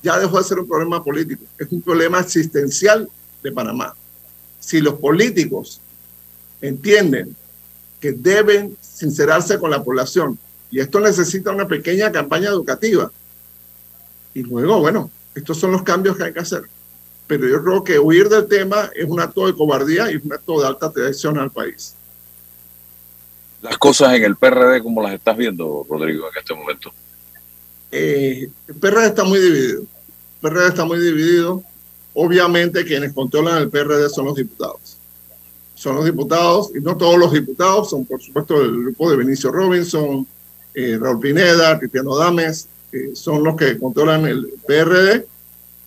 ya 0.02 0.18
dejó 0.18 0.38
de 0.38 0.44
ser 0.44 0.58
un 0.58 0.66
problema 0.66 1.04
político, 1.04 1.44
es 1.56 1.70
un 1.70 1.82
problema 1.82 2.18
existencial 2.18 3.08
de 3.44 3.52
Panamá. 3.52 3.94
Si 4.58 4.80
los 4.80 4.94
políticos 4.94 5.80
entienden 6.60 7.36
que 8.00 8.10
deben 8.10 8.76
sincerarse 8.80 9.56
con 9.60 9.70
la 9.70 9.84
población, 9.84 10.36
y 10.68 10.80
esto 10.80 10.98
necesita 10.98 11.52
una 11.52 11.68
pequeña 11.68 12.10
campaña 12.10 12.48
educativa, 12.48 13.12
y 14.34 14.42
luego, 14.42 14.80
bueno, 14.80 15.12
estos 15.36 15.58
son 15.58 15.70
los 15.70 15.84
cambios 15.84 16.16
que 16.16 16.24
hay 16.24 16.32
que 16.32 16.40
hacer. 16.40 16.62
Pero 17.30 17.48
yo 17.48 17.62
creo 17.62 17.84
que 17.84 17.98
huir 17.98 18.28
del 18.28 18.46
tema 18.46 18.90
es 18.94 19.08
un 19.08 19.20
acto 19.20 19.46
de 19.46 19.54
cobardía 19.54 20.10
y 20.10 20.16
un 20.16 20.32
acto 20.32 20.60
de 20.60 20.66
alta 20.66 20.90
traición 20.90 21.38
al 21.38 21.50
país 21.50 21.94
las 23.62 23.78
cosas 23.78 24.14
en 24.14 24.24
el 24.24 24.36
PRD, 24.36 24.82
¿cómo 24.82 25.02
las 25.02 25.14
estás 25.14 25.36
viendo, 25.36 25.86
Rodrigo, 25.88 26.28
en 26.30 26.38
este 26.38 26.54
momento? 26.54 26.92
Eh, 27.92 28.48
el 28.68 28.74
PRD 28.74 29.06
está 29.06 29.24
muy 29.24 29.38
dividido. 29.38 29.80
El 29.80 30.50
PRD 30.50 30.68
está 30.68 30.84
muy 30.84 30.98
dividido. 30.98 31.62
Obviamente 32.14 32.84
quienes 32.84 33.12
controlan 33.12 33.62
el 33.62 33.68
PRD 33.68 34.08
son 34.08 34.26
los 34.26 34.36
diputados. 34.36 34.96
Son 35.74 35.96
los 35.96 36.04
diputados, 36.04 36.70
y 36.74 36.80
no 36.80 36.96
todos 36.96 37.18
los 37.18 37.32
diputados, 37.32 37.88
son 37.88 38.04
por 38.04 38.20
supuesto 38.20 38.60
el 38.60 38.82
grupo 38.82 39.10
de 39.10 39.16
Benicio 39.16 39.50
Robinson, 39.50 40.26
eh, 40.74 40.98
Raúl 41.00 41.20
Pineda, 41.20 41.78
Cristiano 41.78 42.16
Dames, 42.16 42.68
son 43.14 43.42
los 43.44 43.56
que 43.56 43.78
controlan 43.78 44.26
el 44.26 44.52
PRD. 44.66 45.26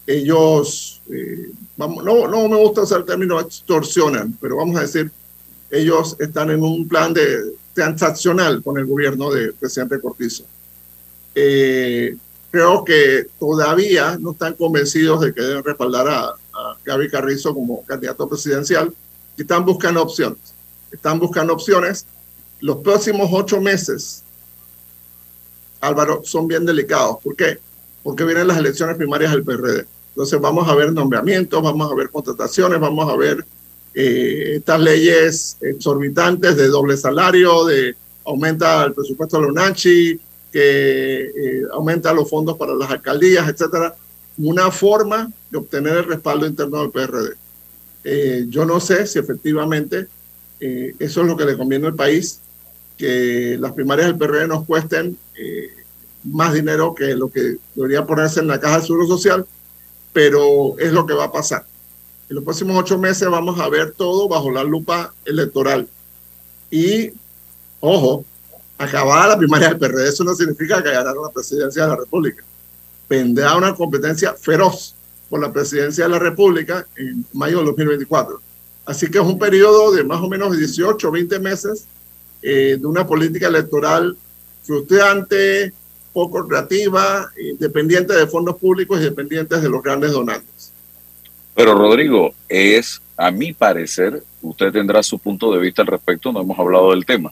Ellos, 0.05 1.01
eh, 1.09 1.51
vamos, 1.77 2.03
no, 2.03 2.27
no 2.27 2.49
me 2.49 2.57
gusta 2.57 2.81
usar 2.81 2.99
el 2.99 3.05
término 3.05 3.39
extorsionan, 3.39 4.37
pero 4.41 4.57
vamos 4.57 4.75
a 4.77 4.81
decir, 4.81 5.11
ellos 5.71 6.15
están 6.19 6.51
en 6.51 6.61
un 6.61 6.87
plan 6.87 7.13
de 7.13 7.55
transaccional 7.73 8.61
con 8.61 8.77
el 8.77 8.85
gobierno 8.85 9.31
del 9.31 9.53
presidente 9.53 9.99
Cortizo. 9.99 10.43
Eh, 11.33 12.15
creo 12.51 12.83
que 12.83 13.27
todavía 13.39 14.17
no 14.19 14.31
están 14.31 14.53
convencidos 14.53 15.21
de 15.21 15.33
que 15.33 15.41
deben 15.41 15.63
respaldar 15.63 16.07
a, 16.07 16.25
a 16.27 16.77
Gaby 16.85 17.09
Carrizo 17.09 17.53
como 17.53 17.83
candidato 17.85 18.29
presidencial 18.29 18.93
y 19.37 19.41
están 19.41 19.65
buscando 19.65 20.03
opciones. 20.03 20.53
Están 20.91 21.19
buscando 21.19 21.53
opciones. 21.53 22.05
Los 22.59 22.77
próximos 22.77 23.29
ocho 23.31 23.59
meses, 23.59 24.23
Álvaro, 25.81 26.21
son 26.23 26.47
bien 26.47 26.65
delicados. 26.65 27.17
¿Por 27.23 27.35
qué? 27.35 27.59
Porque 28.03 28.25
vienen 28.25 28.47
las 28.47 28.57
elecciones 28.57 28.97
primarias 28.97 29.31
del 29.31 29.43
PRD. 29.43 29.85
Entonces 30.09 30.39
vamos 30.39 30.67
a 30.69 30.75
ver 30.75 30.93
nombramientos, 30.93 31.61
vamos 31.61 31.91
a 31.91 31.95
ver 31.95 32.09
contrataciones, 32.09 32.79
vamos 32.79 33.09
a 33.09 33.15
ver 33.15 33.43
eh, 33.95 34.57
estas 34.57 34.79
leyes 34.79 35.57
exorbitantes 35.61 36.55
de 36.55 36.67
doble 36.67 36.97
salario, 36.97 37.65
de 37.65 37.95
aumenta 38.25 38.85
el 38.85 38.93
presupuesto 38.93 39.37
de 39.37 39.43
la 39.43 39.51
UNACHI, 39.51 40.19
que 40.51 41.21
eh, 41.25 41.61
aumenta 41.71 42.13
los 42.13 42.29
fondos 42.29 42.57
para 42.57 42.75
las 42.75 42.91
alcaldías, 42.91 43.49
etcétera, 43.49 43.95
una 44.37 44.71
forma 44.71 45.31
de 45.49 45.57
obtener 45.57 45.97
el 45.97 46.05
respaldo 46.05 46.45
interno 46.45 46.81
del 46.81 46.91
PRD. 46.91 47.33
Eh, 48.03 48.45
yo 48.49 48.65
no 48.65 48.79
sé 48.79 49.07
si 49.07 49.17
efectivamente 49.19 50.07
eso 50.59 51.21
es 51.21 51.27
lo 51.27 51.35
que 51.35 51.43
le 51.43 51.57
conviene 51.57 51.87
al 51.87 51.95
país, 51.95 52.39
que 52.97 53.57
las 53.59 53.73
primarias 53.73 54.07
del 54.07 54.17
PRD 54.17 54.47
nos 54.47 54.65
cuesten 54.65 55.17
más 56.23 56.53
dinero 56.53 56.93
que 56.95 57.15
lo 57.15 57.29
que 57.29 57.57
debería 57.75 58.05
ponerse 58.05 58.39
en 58.39 58.47
la 58.47 58.59
caja 58.59 58.77
del 58.77 58.87
seguro 58.87 59.07
social, 59.07 59.45
pero 60.11 60.77
es 60.79 60.91
lo 60.91 61.05
que 61.05 61.13
va 61.13 61.25
a 61.25 61.31
pasar. 61.31 61.65
En 62.29 62.35
los 62.35 62.43
próximos 62.43 62.77
ocho 62.77 62.97
meses 62.97 63.29
vamos 63.29 63.59
a 63.59 63.69
ver 63.69 63.91
todo 63.91 64.27
bajo 64.27 64.51
la 64.51 64.63
lupa 64.63 65.13
electoral. 65.25 65.87
Y, 66.71 67.11
ojo, 67.79 68.25
acabada 68.77 69.29
la 69.29 69.37
primaria 69.37 69.69
del 69.69 69.77
PRD, 69.77 70.09
eso 70.09 70.23
no 70.23 70.33
significa 70.35 70.81
que 70.81 70.91
ganaron 70.91 71.23
la 71.23 71.31
presidencia 71.31 71.83
de 71.83 71.89
la 71.89 71.95
República. 71.95 72.43
Vendrá 73.09 73.55
una 73.55 73.75
competencia 73.75 74.33
feroz 74.33 74.95
por 75.29 75.41
la 75.41 75.51
presidencia 75.51 76.05
de 76.05 76.09
la 76.09 76.19
República 76.19 76.85
en 76.95 77.25
mayo 77.33 77.59
de 77.59 77.65
2024. 77.65 78.41
Así 78.85 79.09
que 79.09 79.17
es 79.17 79.23
un 79.23 79.39
periodo 79.39 79.91
de 79.91 80.03
más 80.03 80.21
o 80.21 80.27
menos 80.27 80.57
18 80.57 81.07
o 81.07 81.11
20 81.11 81.39
meses 81.39 81.85
eh, 82.41 82.77
de 82.79 82.85
una 82.85 83.05
política 83.07 83.47
electoral 83.47 84.17
frustrante, 84.63 85.73
poco 86.13 86.47
creativa, 86.47 87.31
dependiente 87.57 88.13
de 88.13 88.27
fondos 88.27 88.55
públicos 88.57 88.99
y 88.99 89.03
dependientes 89.03 89.61
de 89.61 89.69
los 89.69 89.81
grandes 89.81 90.11
donantes. 90.11 90.71
Pero 91.55 91.75
Rodrigo, 91.75 92.33
es, 92.47 93.01
a 93.17 93.31
mi 93.31 93.53
parecer, 93.53 94.23
usted 94.41 94.71
tendrá 94.71 95.03
su 95.03 95.19
punto 95.19 95.53
de 95.53 95.59
vista 95.59 95.81
al 95.81 95.87
respecto, 95.87 96.31
no 96.31 96.41
hemos 96.41 96.57
hablado 96.57 96.91
del 96.91 97.05
tema. 97.05 97.31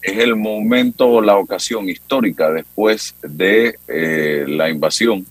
Es 0.00 0.18
el 0.18 0.36
momento 0.36 1.08
o 1.08 1.20
la 1.20 1.36
ocasión 1.36 1.88
histórica 1.88 2.50
después 2.50 3.14
de 3.22 3.78
eh, 3.88 4.44
la 4.46 4.70
invasión 4.70 5.26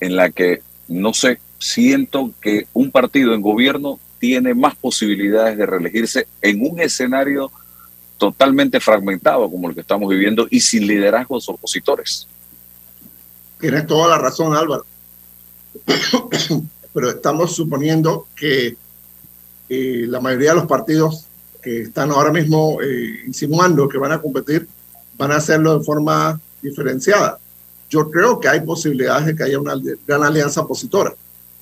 en 0.00 0.16
la 0.16 0.30
que, 0.30 0.62
no 0.88 1.12
sé, 1.12 1.38
siento 1.58 2.32
que 2.40 2.66
un 2.72 2.90
partido 2.90 3.34
en 3.34 3.42
gobierno 3.42 3.98
tiene 4.18 4.54
más 4.54 4.76
posibilidades 4.76 5.58
de 5.58 5.66
reelegirse 5.66 6.26
en 6.40 6.60
un 6.62 6.80
escenario 6.80 7.50
totalmente 8.18 8.80
fragmentado 8.80 9.50
como 9.50 9.68
el 9.68 9.74
que 9.74 9.80
estamos 9.82 10.08
viviendo 10.08 10.46
y 10.50 10.60
sin 10.60 10.86
liderazgos 10.86 11.48
opositores. 11.48 12.26
Tienes 13.60 13.86
toda 13.86 14.08
la 14.08 14.18
razón, 14.18 14.54
Álvaro. 14.54 14.84
Pero 16.92 17.10
estamos 17.10 17.54
suponiendo 17.54 18.26
que 18.34 18.76
eh, 19.68 20.04
la 20.08 20.20
mayoría 20.20 20.50
de 20.50 20.56
los 20.56 20.66
partidos 20.66 21.26
que 21.62 21.82
están 21.82 22.10
ahora 22.10 22.32
mismo 22.32 22.80
eh, 22.80 23.24
insinuando 23.26 23.88
que 23.88 23.98
van 23.98 24.12
a 24.12 24.20
competir 24.20 24.66
van 25.18 25.32
a 25.32 25.36
hacerlo 25.36 25.78
de 25.78 25.84
forma 25.84 26.40
diferenciada. 26.62 27.38
Yo 27.88 28.10
creo 28.10 28.40
que 28.40 28.48
hay 28.48 28.60
posibilidades 28.60 29.26
de 29.26 29.36
que 29.36 29.44
haya 29.44 29.58
una 29.58 29.74
gran 30.06 30.22
alianza 30.22 30.62
opositora. 30.62 31.14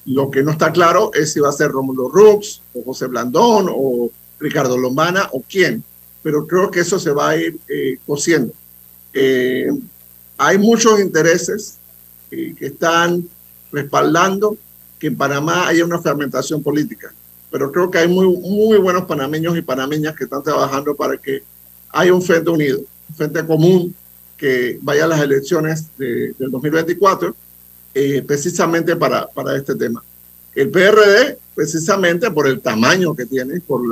Lo 0.06 0.30
que 0.30 0.42
no 0.42 0.50
está 0.50 0.72
claro 0.72 1.10
es 1.14 1.32
si 1.32 1.40
va 1.40 1.48
a 1.48 1.52
ser 1.52 1.70
Rómulo 1.70 2.08
Rux 2.08 2.60
o 2.74 2.82
José 2.84 3.06
Blandón 3.06 3.68
o 3.70 4.10
Ricardo 4.38 4.76
Lombana 4.76 5.28
o 5.32 5.42
quién 5.42 5.82
pero 6.24 6.46
creo 6.46 6.70
que 6.70 6.80
eso 6.80 6.98
se 6.98 7.10
va 7.10 7.28
a 7.28 7.36
ir 7.36 7.58
eh, 7.68 7.98
cociendo. 8.06 8.52
Eh, 9.12 9.68
hay 10.38 10.56
muchos 10.56 10.98
intereses 10.98 11.76
eh, 12.30 12.54
que 12.58 12.66
están 12.66 13.28
respaldando 13.70 14.56
que 14.98 15.08
en 15.08 15.16
Panamá 15.18 15.68
haya 15.68 15.84
una 15.84 16.00
fragmentación 16.00 16.62
política, 16.62 17.12
pero 17.50 17.70
creo 17.70 17.90
que 17.90 17.98
hay 17.98 18.08
muy, 18.08 18.26
muy 18.26 18.78
buenos 18.78 19.04
panameños 19.04 19.56
y 19.58 19.60
panameñas 19.60 20.16
que 20.16 20.24
están 20.24 20.42
trabajando 20.42 20.94
para 20.94 21.18
que 21.18 21.42
haya 21.90 22.14
un 22.14 22.22
frente 22.22 22.48
unido, 22.48 22.80
un 23.10 23.14
frente 23.14 23.44
común 23.44 23.94
que 24.38 24.78
vaya 24.80 25.04
a 25.04 25.08
las 25.08 25.20
elecciones 25.20 25.88
de, 25.98 26.32
del 26.38 26.50
2024 26.50 27.36
precisamente 28.26 28.96
para, 28.96 29.28
para 29.28 29.56
este 29.56 29.74
tema. 29.76 30.02
El 30.54 30.70
PRD, 30.70 31.38
precisamente 31.54 32.28
por 32.30 32.48
el 32.48 32.60
tamaño 32.60 33.14
que 33.14 33.26
tiene, 33.26 33.60
por 33.60 33.82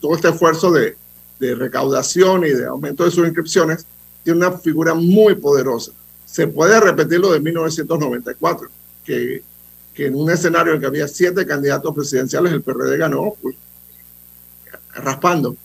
todo 0.00 0.14
este 0.14 0.30
esfuerzo 0.30 0.70
de, 0.70 0.96
de 1.42 1.56
recaudación 1.56 2.44
y 2.44 2.50
de 2.50 2.66
aumento 2.66 3.04
de 3.04 3.10
sus 3.10 3.26
inscripciones, 3.26 3.84
tiene 4.22 4.38
una 4.38 4.52
figura 4.52 4.94
muy 4.94 5.34
poderosa. 5.34 5.90
Se 6.24 6.46
puede 6.46 6.78
repetir 6.78 7.18
lo 7.18 7.32
de 7.32 7.40
1994, 7.40 8.68
que, 9.04 9.42
que 9.92 10.06
en 10.06 10.14
un 10.14 10.30
escenario 10.30 10.74
en 10.74 10.80
que 10.80 10.86
había 10.86 11.08
siete 11.08 11.44
candidatos 11.44 11.92
presidenciales, 11.92 12.52
el 12.52 12.62
PRD 12.62 12.96
ganó 12.96 13.34
pues, 13.42 13.56
raspando. 14.94 15.56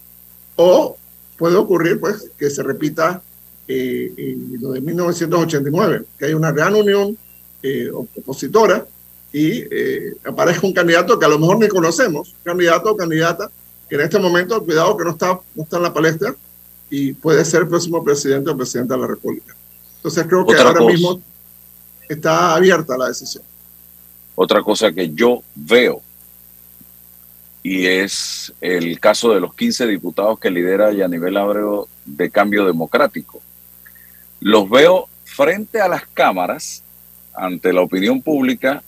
O 0.56 0.98
puede 1.38 1.56
ocurrir 1.56 2.00
pues 2.00 2.32
que 2.40 2.50
se 2.50 2.64
repita 2.64 3.22
eh, 3.68 4.36
lo 4.60 4.72
de 4.72 4.82
1989, 4.82 6.06
que 6.18 6.26
hay 6.26 6.34
una 6.34 6.52
gran 6.52 6.74
unión 6.74 7.16
eh, 7.62 7.92
opositora 7.94 8.84
y 9.32 9.64
eh, 9.70 10.16
aparezca 10.26 10.66
un 10.66 10.74
candidato 10.74 11.20
que 11.20 11.26
a 11.26 11.30
lo 11.30 11.38
mejor 11.38 11.60
ni 11.60 11.68
conocemos, 11.68 12.34
candidato 12.44 12.90
o 12.90 12.98
candidata 12.98 13.52
que 13.90 13.96
en 13.96 14.02
este 14.02 14.20
momento, 14.20 14.64
cuidado 14.64 14.98
que 14.98 15.04
no 15.04 15.12
está, 15.12 15.40
no 15.56 15.64
está 15.64 15.78
en 15.78 15.84
la 15.84 15.94
palestra 15.94 16.36
y 16.90 17.14
puede 17.14 17.44
ser 17.46 17.64
el 17.64 17.68
próximo 17.68 18.04
presidente 18.04 18.50
o 18.50 18.58
presidenta 18.58 18.96
de 18.96 19.02
la 19.02 19.08
República. 19.08 19.56
Entonces 19.98 20.26
creo 20.28 20.46
que 20.46 20.56
ahora 20.56 20.82
mismo 20.82 21.22
está 22.08 22.56
abierta 22.56 22.98
la 22.98 23.08
decisión. 23.08 23.44
Otra 24.36 24.62
cosa 24.62 24.92
que 24.92 25.10
yo 25.14 25.42
veo 25.56 26.02
y 27.64 27.86
es 27.86 28.54
el 28.62 28.98
caso 29.02 29.34
de 29.34 29.42
los 29.42 29.54
15 29.54 29.88
diputados 29.88 30.40
que 30.40 30.50
lidera 30.50 30.94
Yanivel 30.94 31.36
Abreu 31.36 31.86
de 32.06 32.30
Cambio 32.30 32.66
Democrático. 32.66 33.42
Los 34.40 34.70
veo 34.70 35.10
frente 35.26 35.82
a 35.82 35.90
las 35.90 36.08
cámaras, 36.08 36.82
ante 37.34 37.74
la 37.74 37.82
opinión 37.82 38.22
pública, 38.22 38.82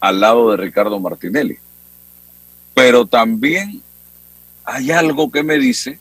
al 0.00 0.20
lado 0.20 0.50
de 0.50 0.56
Ricardo 0.56 0.98
Martinelli. 0.98 1.58
Pero 2.72 3.04
también 3.04 3.82
hay 4.64 4.90
algo 4.90 5.30
que 5.30 5.42
me 5.42 5.58
dice 5.58 5.98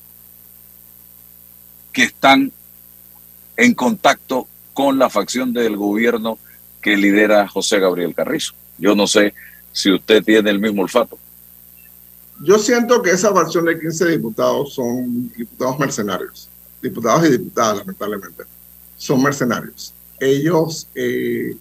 que 1.91 2.03
están 2.03 2.51
en 3.57 3.73
contacto 3.73 4.47
con 4.73 4.97
la 4.97 5.09
facción 5.09 5.53
del 5.53 5.77
gobierno 5.77 6.39
que 6.81 6.97
lidera 6.97 7.47
José 7.47 7.79
Gabriel 7.79 8.15
Carrizo. 8.15 8.53
Yo 8.77 8.95
no 8.95 9.05
sé 9.07 9.33
si 9.71 9.91
usted 9.91 10.23
tiene 10.23 10.49
el 10.49 10.59
mismo 10.59 10.81
olfato. 10.81 11.17
Yo 12.43 12.57
siento 12.57 13.01
que 13.01 13.11
esa 13.11 13.31
facción 13.31 13.65
de 13.65 13.79
15 13.79 14.07
diputados 14.07 14.73
son 14.73 15.31
diputados 15.37 15.79
mercenarios, 15.79 16.49
diputados 16.81 17.25
y 17.27 17.31
diputadas, 17.31 17.77
lamentablemente, 17.77 18.43
son 18.97 19.21
mercenarios. 19.21 19.93
Ellos 20.19 20.87
eh, 20.95 21.55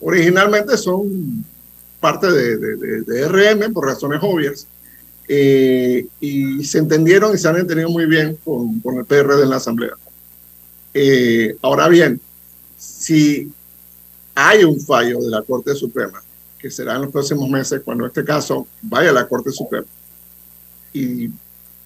originalmente 0.00 0.76
son 0.76 1.44
parte 2.00 2.30
de, 2.30 2.56
de, 2.56 3.02
de, 3.02 3.28
RM 3.28 3.72
por 3.72 3.86
razones 3.86 4.18
obvias, 4.22 4.66
eh, 5.28 6.06
y 6.20 6.64
se 6.64 6.78
entendieron 6.78 7.34
y 7.34 7.38
se 7.38 7.48
han 7.48 7.56
entendido 7.56 7.90
muy 7.90 8.06
bien 8.06 8.36
con, 8.44 8.80
con 8.80 8.96
el 8.98 9.04
PRD 9.04 9.42
en 9.42 9.50
la 9.50 9.56
Asamblea. 9.56 9.92
Eh, 10.94 11.56
ahora 11.62 11.88
bien, 11.88 12.20
si 12.76 13.50
hay 14.34 14.64
un 14.64 14.80
fallo 14.80 15.20
de 15.20 15.30
la 15.30 15.42
Corte 15.42 15.74
Suprema, 15.74 16.22
que 16.58 16.70
será 16.70 16.96
en 16.96 17.02
los 17.02 17.12
próximos 17.12 17.48
meses, 17.48 17.80
cuando 17.84 18.06
este 18.06 18.24
caso 18.24 18.66
vaya 18.82 19.10
a 19.10 19.14
la 19.14 19.28
Corte 19.28 19.50
Suprema, 19.50 19.86
y 20.92 21.30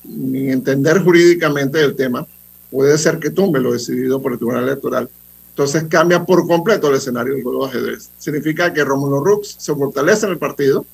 mi 0.04 0.50
entender 0.50 1.02
jurídicamente 1.02 1.78
del 1.78 1.94
tema, 1.94 2.26
puede 2.70 2.98
ser 2.98 3.18
que 3.18 3.30
tumbe 3.30 3.60
lo 3.60 3.72
decidido 3.72 4.20
por 4.20 4.32
el 4.32 4.38
Tribunal 4.38 4.64
Electoral. 4.64 5.08
Entonces 5.50 5.84
cambia 5.84 6.24
por 6.24 6.46
completo 6.46 6.88
el 6.88 6.96
escenario 6.96 7.34
del 7.34 7.42
juego 7.42 7.66
de 7.66 7.70
ajedrez. 7.70 8.10
Significa 8.18 8.72
que 8.72 8.84
Rómulo 8.84 9.24
Rux 9.24 9.56
se 9.58 9.74
fortalece 9.74 10.26
en 10.26 10.32
el 10.32 10.38
partido, 10.38 10.84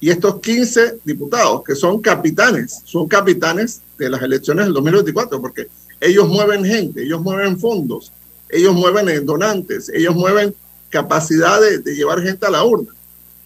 y 0.00 0.10
estos 0.10 0.40
15 0.40 0.98
diputados, 1.04 1.62
que 1.64 1.74
son 1.74 2.00
capitanes, 2.00 2.82
son 2.84 3.08
capitanes 3.08 3.80
de 3.98 4.10
las 4.10 4.22
elecciones 4.22 4.66
del 4.66 4.74
2024, 4.74 5.40
porque 5.40 5.68
ellos 6.00 6.28
mueven 6.28 6.64
gente, 6.64 7.02
ellos 7.02 7.22
mueven 7.22 7.58
fondos, 7.58 8.12
ellos 8.50 8.74
mueven 8.74 9.24
donantes, 9.24 9.88
ellos 9.88 10.14
mueven 10.14 10.54
capacidad 10.90 11.60
de, 11.60 11.94
llevar 11.94 12.22
gente 12.22 12.46
a 12.46 12.50
la 12.50 12.64
urna. 12.64 12.92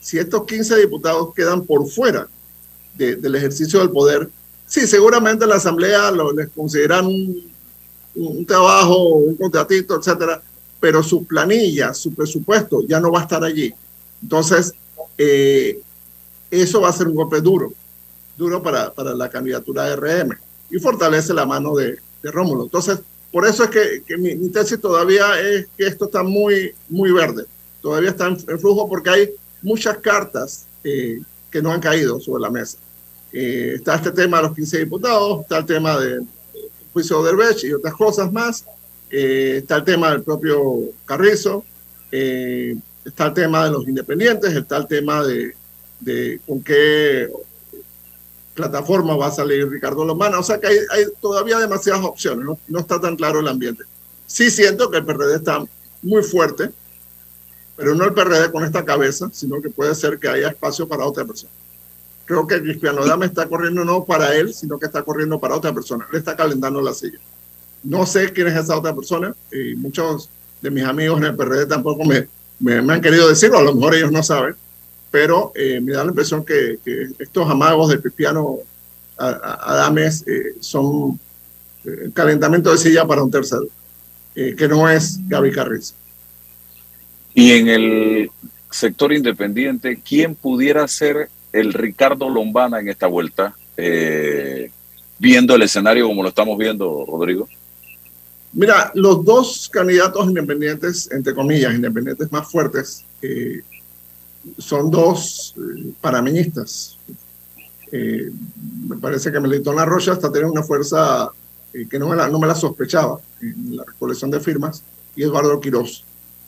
Si 0.00 0.18
estos 0.18 0.44
15 0.44 0.76
diputados 0.76 1.32
quedan 1.34 1.64
por 1.64 1.88
fuera 1.88 2.28
del 2.96 3.34
ejercicio 3.34 3.78
del 3.78 3.90
poder, 3.90 4.28
sí, 4.66 4.86
seguramente 4.86 5.46
la 5.46 5.56
Asamblea 5.56 6.10
lo, 6.10 6.32
les 6.32 6.48
consideran 6.48 7.06
un, 7.06 7.50
un 8.16 8.44
trabajo, 8.44 9.14
un 9.14 9.36
contratito, 9.36 9.96
etcétera, 9.96 10.42
pero 10.80 11.02
su 11.02 11.24
planilla, 11.24 11.94
su 11.94 12.12
presupuesto 12.14 12.82
ya 12.86 12.98
no 12.98 13.12
va 13.12 13.20
a 13.20 13.22
estar 13.22 13.44
allí. 13.44 13.72
Entonces, 14.22 14.74
eh, 15.16 15.80
eso 16.50 16.80
va 16.80 16.88
a 16.88 16.92
ser 16.92 17.08
un 17.08 17.14
golpe 17.14 17.40
duro, 17.40 17.72
duro 18.36 18.62
para, 18.62 18.92
para 18.92 19.14
la 19.14 19.28
candidatura 19.28 19.84
de 19.84 19.96
RM 19.96 20.36
y 20.70 20.78
fortalece 20.78 21.32
la 21.34 21.46
mano 21.46 21.74
de, 21.74 21.98
de 22.22 22.30
Rómulo. 22.30 22.64
Entonces, 22.64 23.00
por 23.32 23.46
eso 23.46 23.64
es 23.64 23.70
que, 23.70 24.02
que 24.06 24.16
mi, 24.16 24.48
tesis 24.48 24.80
todavía 24.80 25.40
es 25.40 25.68
que 25.76 25.86
esto 25.86 26.06
está 26.06 26.22
muy, 26.22 26.72
muy 26.88 27.12
verde, 27.12 27.44
todavía 27.80 28.10
está 28.10 28.26
en, 28.26 28.38
flujo 28.38 28.88
porque 28.88 29.10
hay 29.10 29.30
muchas 29.62 29.98
cartas 29.98 30.66
eh, 30.82 31.20
que 31.50 31.62
no 31.62 31.72
han 31.72 31.80
caído 31.80 32.18
sobre 32.20 32.42
la 32.42 32.50
mesa. 32.50 32.78
Eh, 33.32 33.74
está 33.76 33.94
este 33.94 34.10
tema 34.10 34.38
de 34.38 34.42
los 34.44 34.56
15 34.56 34.78
diputados, 34.78 35.42
está 35.42 35.58
el 35.58 35.66
tema 35.66 35.98
del 35.98 36.26
juicio 36.92 37.22
de 37.22 37.30
Derbech 37.30 37.64
y 37.64 37.72
otras 37.72 37.94
cosas 37.94 38.32
más, 38.32 38.64
eh, 39.10 39.58
está 39.58 39.76
el 39.76 39.84
tema 39.84 40.10
del 40.10 40.22
propio 40.22 40.90
Carrizo, 41.04 41.64
está 42.10 43.26
el 43.26 43.34
tema 43.34 43.64
de 43.64 43.70
los 43.70 43.86
independientes, 43.86 44.52
está 44.52 44.76
el 44.76 44.88
tema 44.88 45.22
de, 45.22 45.54
de 46.00 46.40
con 46.46 46.62
qué 46.62 47.28
plataforma 48.54 49.16
va 49.16 49.28
a 49.28 49.32
salir 49.32 49.68
Ricardo 49.68 50.04
Lomana. 50.04 50.38
O 50.38 50.42
sea 50.42 50.58
que 50.58 50.66
hay, 50.66 51.04
todavía 51.20 51.58
demasiadas 51.58 52.04
opciones, 52.04 52.44
¿no? 52.44 52.78
está 52.78 53.00
tan 53.00 53.16
claro 53.16 53.40
el 53.40 53.48
ambiente. 53.48 53.84
Sí 54.26 54.50
siento 54.50 54.90
que 54.90 54.98
el 54.98 55.04
PRD 55.04 55.36
está 55.36 55.64
muy 56.02 56.22
fuerte, 56.22 56.70
pero 57.76 57.94
no 57.94 58.04
el 58.04 58.14
PRD 58.14 58.50
con 58.52 58.64
esta 58.64 58.84
cabeza, 58.84 59.30
sino 59.32 59.60
que 59.60 59.70
puede 59.70 59.94
ser 59.94 60.18
que 60.18 60.28
haya 60.28 60.48
espacio 60.48 60.86
para 60.86 61.04
otra 61.04 61.24
persona. 61.24 61.52
creo 62.26 62.46
que 62.46 62.60
Cristiano 62.60 63.04
Dame 63.04 63.26
está 63.26 63.48
corriendo 63.48 63.84
no 63.84 64.04
para 64.04 64.36
él, 64.36 64.54
sino 64.54 64.78
que 64.78 64.86
está 64.86 65.02
corriendo 65.02 65.40
para 65.40 65.56
otra 65.56 65.72
persona. 65.72 66.06
Le 66.12 66.18
está 66.18 66.36
calentando 66.36 66.80
la 66.80 66.94
silla. 66.94 67.18
No 67.82 68.06
sé 68.06 68.32
quién 68.32 68.48
es 68.48 68.56
esa 68.56 68.76
otra 68.76 68.94
persona 68.94 69.34
y 69.50 69.74
muchos 69.74 70.28
de 70.60 70.70
mis 70.70 70.84
amigos 70.84 71.18
en 71.18 71.24
el 71.24 71.34
PRD 71.36 71.66
tampoco 71.66 72.04
me, 72.04 72.28
me, 72.60 72.92
han 72.92 73.00
querido 73.00 73.28
decirlo, 73.28 73.58
a 73.58 73.62
lo 73.62 73.74
mejor 73.74 73.94
ellos 73.94 74.12
no 74.12 74.22
saben, 74.22 74.54
pero 75.10 75.52
eh, 75.54 75.80
me 75.80 75.92
da 75.92 76.04
la 76.04 76.10
impresión 76.10 76.44
que, 76.44 76.78
estos 77.18 77.50
amagos 77.50 77.90
de 77.90 78.00
Cristiano 78.00 78.58
Adames 79.16 80.24
eh, 80.26 80.54
son 80.60 81.18
eh, 81.84 82.10
calentamiento 82.14 82.70
de 82.70 82.78
silla 82.78 83.06
para 83.06 83.22
un 83.22 83.30
tercero, 83.30 83.66
que 84.34 84.68
no 84.68 84.88
es 84.88 85.18
Gaby 85.28 85.52
Carriz. 85.52 85.94
Y 87.34 87.52
en 87.52 87.68
el 87.68 88.30
sector 88.70 89.12
independiente, 89.12 90.00
¿quién 90.02 90.34
pudiera 90.34 90.86
ser 90.88 91.28
el 91.52 91.72
Ricardo 91.74 92.30
Lombana 92.30 92.80
en 92.80 92.88
esta 92.88 93.06
vuelta, 93.06 93.54
viendo 95.18 95.54
el 95.54 95.62
escenario 95.62 96.06
como 96.06 96.22
lo 96.22 96.30
estamos 96.30 96.56
viendo, 96.56 97.04
Rodrigo? 97.06 97.48
Mira, 98.52 98.90
los 98.94 99.24
dos 99.24 99.68
candidatos 99.72 100.26
independientes, 100.26 101.08
entre 101.12 101.34
comillas, 101.34 101.72
independientes 101.72 102.32
más 102.32 102.50
fuertes, 102.50 103.04
eh, 103.22 103.60
son 104.58 104.90
dos 104.90 105.54
eh, 105.56 105.92
parameñistas. 106.00 106.96
Eh, 107.92 108.30
me 108.88 108.96
parece 108.96 109.32
que 109.32 109.40
Melitón 109.40 109.78
Arrocha 109.78 110.12
está 110.12 110.30
teniendo 110.30 110.52
una 110.52 110.62
fuerza 110.62 111.30
que 111.88 111.98
no 112.00 112.08
me, 112.08 112.16
la, 112.16 112.28
no 112.28 112.40
me 112.40 112.48
la 112.48 112.54
sospechaba 112.54 113.20
en 113.40 113.76
la 113.76 113.84
recolección 113.84 114.30
de 114.30 114.40
firmas, 114.40 114.82
y 115.14 115.22
Eduardo 115.22 115.60
Quirós. 115.60 116.04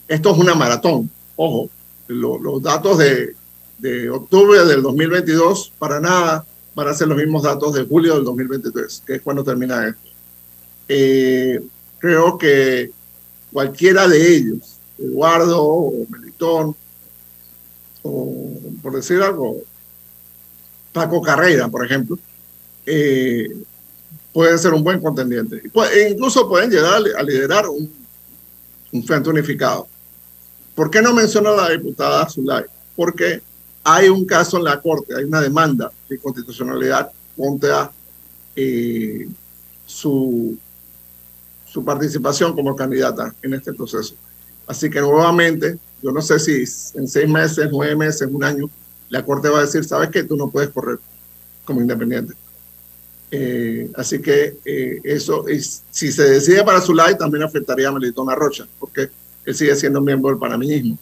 Esto 0.08 0.32
es 0.32 0.38
una 0.38 0.54
maratón, 0.54 1.08
ojo, 1.36 1.70
los 2.08 2.60
datos 2.60 2.98
de, 2.98 3.36
de 3.78 4.10
octubre 4.10 4.64
del 4.64 4.82
2022 4.82 5.72
para 5.78 6.00
nada 6.00 6.44
van 6.74 6.88
a 6.88 6.94
ser 6.94 7.08
los 7.08 7.18
mismos 7.18 7.42
datos 7.42 7.74
de 7.74 7.84
julio 7.84 8.14
del 8.14 8.24
2023, 8.24 9.02
que 9.06 9.14
es 9.16 9.22
cuando 9.22 9.44
termina 9.44 9.88
esto. 9.88 10.08
Eh, 10.88 11.60
creo 11.98 12.38
que 12.38 12.90
cualquiera 13.52 14.08
de 14.08 14.36
ellos, 14.36 14.78
Eduardo 14.98 15.62
o 15.62 16.06
Melitón, 16.08 16.76
o 18.02 18.58
por 18.82 18.94
decir 18.94 19.20
algo, 19.22 19.62
Paco 20.92 21.22
Carrera, 21.22 21.68
por 21.68 21.84
ejemplo, 21.84 22.18
eh, 22.84 23.48
pueden 24.32 24.58
ser 24.58 24.74
un 24.74 24.82
buen 24.82 25.00
contendiente. 25.00 25.62
E 25.94 26.10
incluso 26.10 26.48
pueden 26.48 26.70
llegar 26.70 26.94
a 26.94 27.22
liderar 27.22 27.66
un, 27.68 27.90
frente 29.04 29.30
unificado. 29.30 29.86
¿Por 30.74 30.90
qué 30.90 31.00
no 31.00 31.14
menciona 31.14 31.50
la 31.52 31.70
diputada 31.70 32.28
Zulay? 32.28 32.64
Porque 32.94 33.40
hay 33.84 34.08
un 34.08 34.26
caso 34.26 34.58
en 34.58 34.64
la 34.64 34.80
Corte, 34.80 35.14
hay 35.16 35.24
una 35.24 35.40
demanda 35.40 35.90
de 36.08 36.18
constitucionalidad 36.18 37.10
contra 37.36 37.90
eh, 38.54 39.28
su 39.86 40.58
su 41.72 41.82
participación 41.82 42.54
como 42.54 42.76
candidata 42.76 43.34
en 43.40 43.54
este 43.54 43.72
proceso. 43.72 44.14
Así 44.66 44.90
que 44.90 45.00
nuevamente, 45.00 45.78
yo 46.02 46.10
no 46.10 46.20
sé 46.20 46.38
si 46.38 46.64
en 46.98 47.08
seis 47.08 47.28
meses, 47.28 47.68
nueve 47.70 47.94
meses, 47.96 48.28
un 48.30 48.42
año, 48.42 48.68
la 49.08 49.24
Corte 49.24 49.48
va 49.48 49.58
a 49.58 49.62
decir, 49.62 49.84
sabes 49.84 50.10
que 50.10 50.24
tú 50.24 50.36
no 50.36 50.50
puedes 50.50 50.70
correr 50.70 50.98
como 51.64 51.80
independiente. 51.80 52.34
Eh, 53.30 53.90
así 53.94 54.20
que 54.20 54.58
eh, 54.64 55.00
eso, 55.04 55.44
si 55.90 56.12
se 56.12 56.22
decide 56.22 56.64
para 56.64 56.80
su 56.80 56.94
lado, 56.94 57.16
también 57.16 57.42
afectaría 57.42 57.88
a 57.88 57.92
Melitón 57.92 58.28
Arrocha, 58.28 58.66
porque 58.78 59.08
él 59.44 59.54
sigue 59.54 59.74
siendo 59.76 60.00
miembro 60.00 60.30
del 60.30 60.38
panameñismo. 60.38 60.98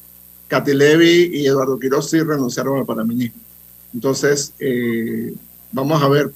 Katy 0.48 0.74
Levy 0.74 1.30
y 1.32 1.46
Eduardo 1.46 1.78
Quiroz 1.78 2.11
sí 2.11 2.20
renunciaron 2.20 2.78
al 2.78 2.86
panameñismo. 2.86 3.40
Entonces, 3.94 4.53
eh, 4.59 5.34
vamos 5.72 6.03
a 6.03 6.09
ver 6.09 6.30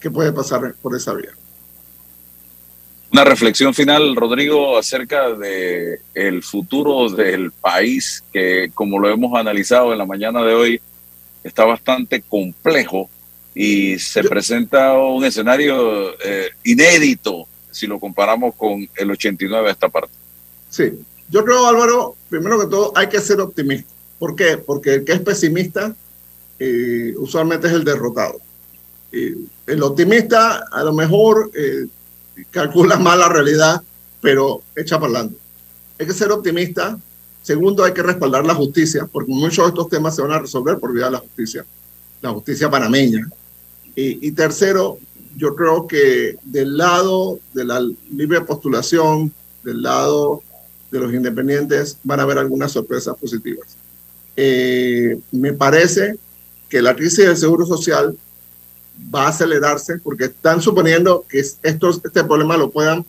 qué 0.00 0.10
puede 0.10 0.32
pasar 0.32 0.74
por 0.80 0.96
esa 0.96 1.14
vía. 1.14 1.30
Una 3.12 3.24
reflexión 3.24 3.74
final, 3.74 4.16
Rodrigo, 4.16 4.78
acerca 4.78 5.34
de 5.34 6.00
el 6.14 6.42
futuro 6.42 7.10
del 7.10 7.52
país, 7.52 8.24
que 8.32 8.70
como 8.72 8.98
lo 8.98 9.10
hemos 9.10 9.38
analizado 9.38 9.92
en 9.92 9.98
la 9.98 10.06
mañana 10.06 10.42
de 10.42 10.54
hoy, 10.54 10.80
está 11.44 11.66
bastante 11.66 12.22
complejo 12.22 13.10
y 13.54 13.98
se 13.98 14.24
presenta 14.24 14.94
un 14.94 15.26
escenario 15.26 16.12
eh, 16.24 16.52
inédito 16.64 17.46
si 17.70 17.86
lo 17.86 18.00
comparamos 18.00 18.54
con 18.54 18.88
el 18.96 19.10
89 19.10 19.66
de 19.66 19.72
esta 19.72 19.90
parte. 19.90 20.14
Sí, 20.70 20.92
yo 21.28 21.44
creo, 21.44 21.66
Álvaro, 21.66 22.16
primero 22.30 22.58
que 22.58 22.66
todo 22.66 22.94
hay 22.96 23.10
que 23.10 23.20
ser 23.20 23.42
optimista. 23.42 23.92
¿Por 24.18 24.34
qué? 24.34 24.56
Porque 24.56 24.94
el 24.94 25.04
que 25.04 25.12
es 25.12 25.20
pesimista 25.20 25.94
eh, 26.58 27.12
usualmente 27.18 27.66
es 27.66 27.74
el 27.74 27.84
derrotado. 27.84 28.40
el 29.12 29.82
optimista 29.82 30.64
a 30.72 30.82
lo 30.82 30.94
mejor 30.94 31.50
eh, 31.54 31.88
calcula 32.50 32.96
mal 32.96 33.18
la 33.18 33.28
realidad, 33.28 33.82
pero 34.20 34.62
echa 34.76 34.98
para. 34.98 35.28
Hay 35.98 36.06
que 36.06 36.12
ser 36.12 36.30
optimista. 36.32 36.98
Segundo, 37.42 37.82
hay 37.82 37.92
que 37.92 38.02
respaldar 38.02 38.46
la 38.46 38.54
justicia, 38.54 39.08
porque 39.10 39.32
muchos 39.32 39.64
de 39.64 39.68
estos 39.70 39.88
temas 39.88 40.14
se 40.14 40.22
van 40.22 40.30
a 40.32 40.38
resolver 40.38 40.78
por 40.78 40.92
vía 40.92 41.06
de 41.06 41.12
la 41.12 41.18
justicia, 41.18 41.64
la 42.20 42.30
justicia 42.30 42.70
panameña. 42.70 43.28
Y, 43.96 44.28
y 44.28 44.30
tercero, 44.30 44.98
yo 45.36 45.54
creo 45.56 45.86
que 45.86 46.36
del 46.44 46.76
lado 46.76 47.40
de 47.52 47.64
la 47.64 47.80
libre 48.10 48.40
postulación, 48.42 49.32
del 49.64 49.82
lado 49.82 50.42
de 50.90 51.00
los 51.00 51.12
independientes, 51.12 51.98
van 52.04 52.20
a 52.20 52.22
haber 52.24 52.38
algunas 52.38 52.72
sorpresas 52.72 53.16
positivas. 53.16 53.76
Eh, 54.36 55.18
me 55.30 55.52
parece 55.52 56.16
que 56.68 56.80
la 56.80 56.96
crisis 56.96 57.26
del 57.26 57.36
seguro 57.36 57.66
social 57.66 58.16
va 59.14 59.26
a 59.26 59.28
acelerarse 59.28 59.98
porque 59.98 60.24
están 60.24 60.60
suponiendo 60.60 61.24
que 61.28 61.40
estos, 61.40 62.00
este 62.04 62.24
problema 62.24 62.56
lo 62.56 62.70
puedan 62.70 63.04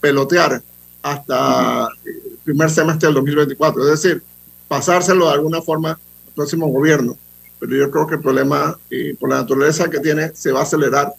pelotear 0.00 0.62
hasta 1.02 1.88
el 2.04 2.38
primer 2.44 2.70
semestre 2.70 3.08
del 3.08 3.14
2024, 3.14 3.82
es 3.84 4.02
decir, 4.02 4.22
pasárselo 4.68 5.26
de 5.26 5.34
alguna 5.34 5.62
forma 5.62 5.90
al 5.90 6.32
próximo 6.34 6.66
gobierno. 6.68 7.16
Pero 7.58 7.76
yo 7.76 7.90
creo 7.90 8.06
que 8.06 8.14
el 8.16 8.20
problema, 8.20 8.78
eh, 8.90 9.16
por 9.18 9.30
la 9.30 9.36
naturaleza 9.36 9.88
que 9.88 10.00
tiene, 10.00 10.32
se 10.34 10.52
va 10.52 10.60
a 10.60 10.62
acelerar. 10.64 11.12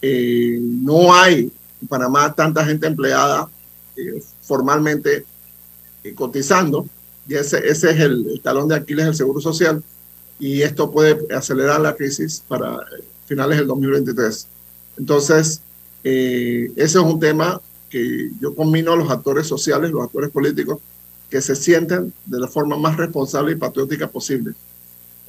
Eh, 0.00 0.58
no 0.60 1.14
hay 1.14 1.52
en 1.80 1.88
Panamá 1.88 2.32
tanta 2.34 2.64
gente 2.64 2.86
empleada 2.86 3.48
eh, 3.96 4.22
formalmente 4.42 5.24
cotizando, 6.14 6.86
y 7.28 7.34
ese, 7.34 7.58
ese 7.68 7.90
es 7.90 8.00
el, 8.00 8.26
el 8.32 8.40
talón 8.40 8.68
de 8.68 8.76
Aquiles 8.76 9.04
del 9.04 9.14
Seguro 9.14 9.40
Social, 9.40 9.82
y 10.38 10.62
esto 10.62 10.90
puede 10.90 11.34
acelerar 11.34 11.80
la 11.80 11.94
crisis 11.94 12.42
para 12.48 12.78
finales 13.28 13.58
del 13.58 13.66
2023. 13.68 14.46
Entonces, 14.98 15.60
eh, 16.02 16.72
ese 16.74 16.98
es 16.98 17.04
un 17.04 17.20
tema 17.20 17.60
que 17.90 18.30
yo 18.40 18.54
combino 18.54 18.92
a 18.92 18.96
los 18.96 19.10
actores 19.10 19.46
sociales, 19.46 19.90
los 19.90 20.02
actores 20.02 20.30
políticos, 20.30 20.78
que 21.30 21.40
se 21.42 21.54
sienten 21.54 22.12
de 22.24 22.40
la 22.40 22.48
forma 22.48 22.76
más 22.76 22.96
responsable 22.96 23.52
y 23.52 23.56
patriótica 23.56 24.08
posible. 24.08 24.54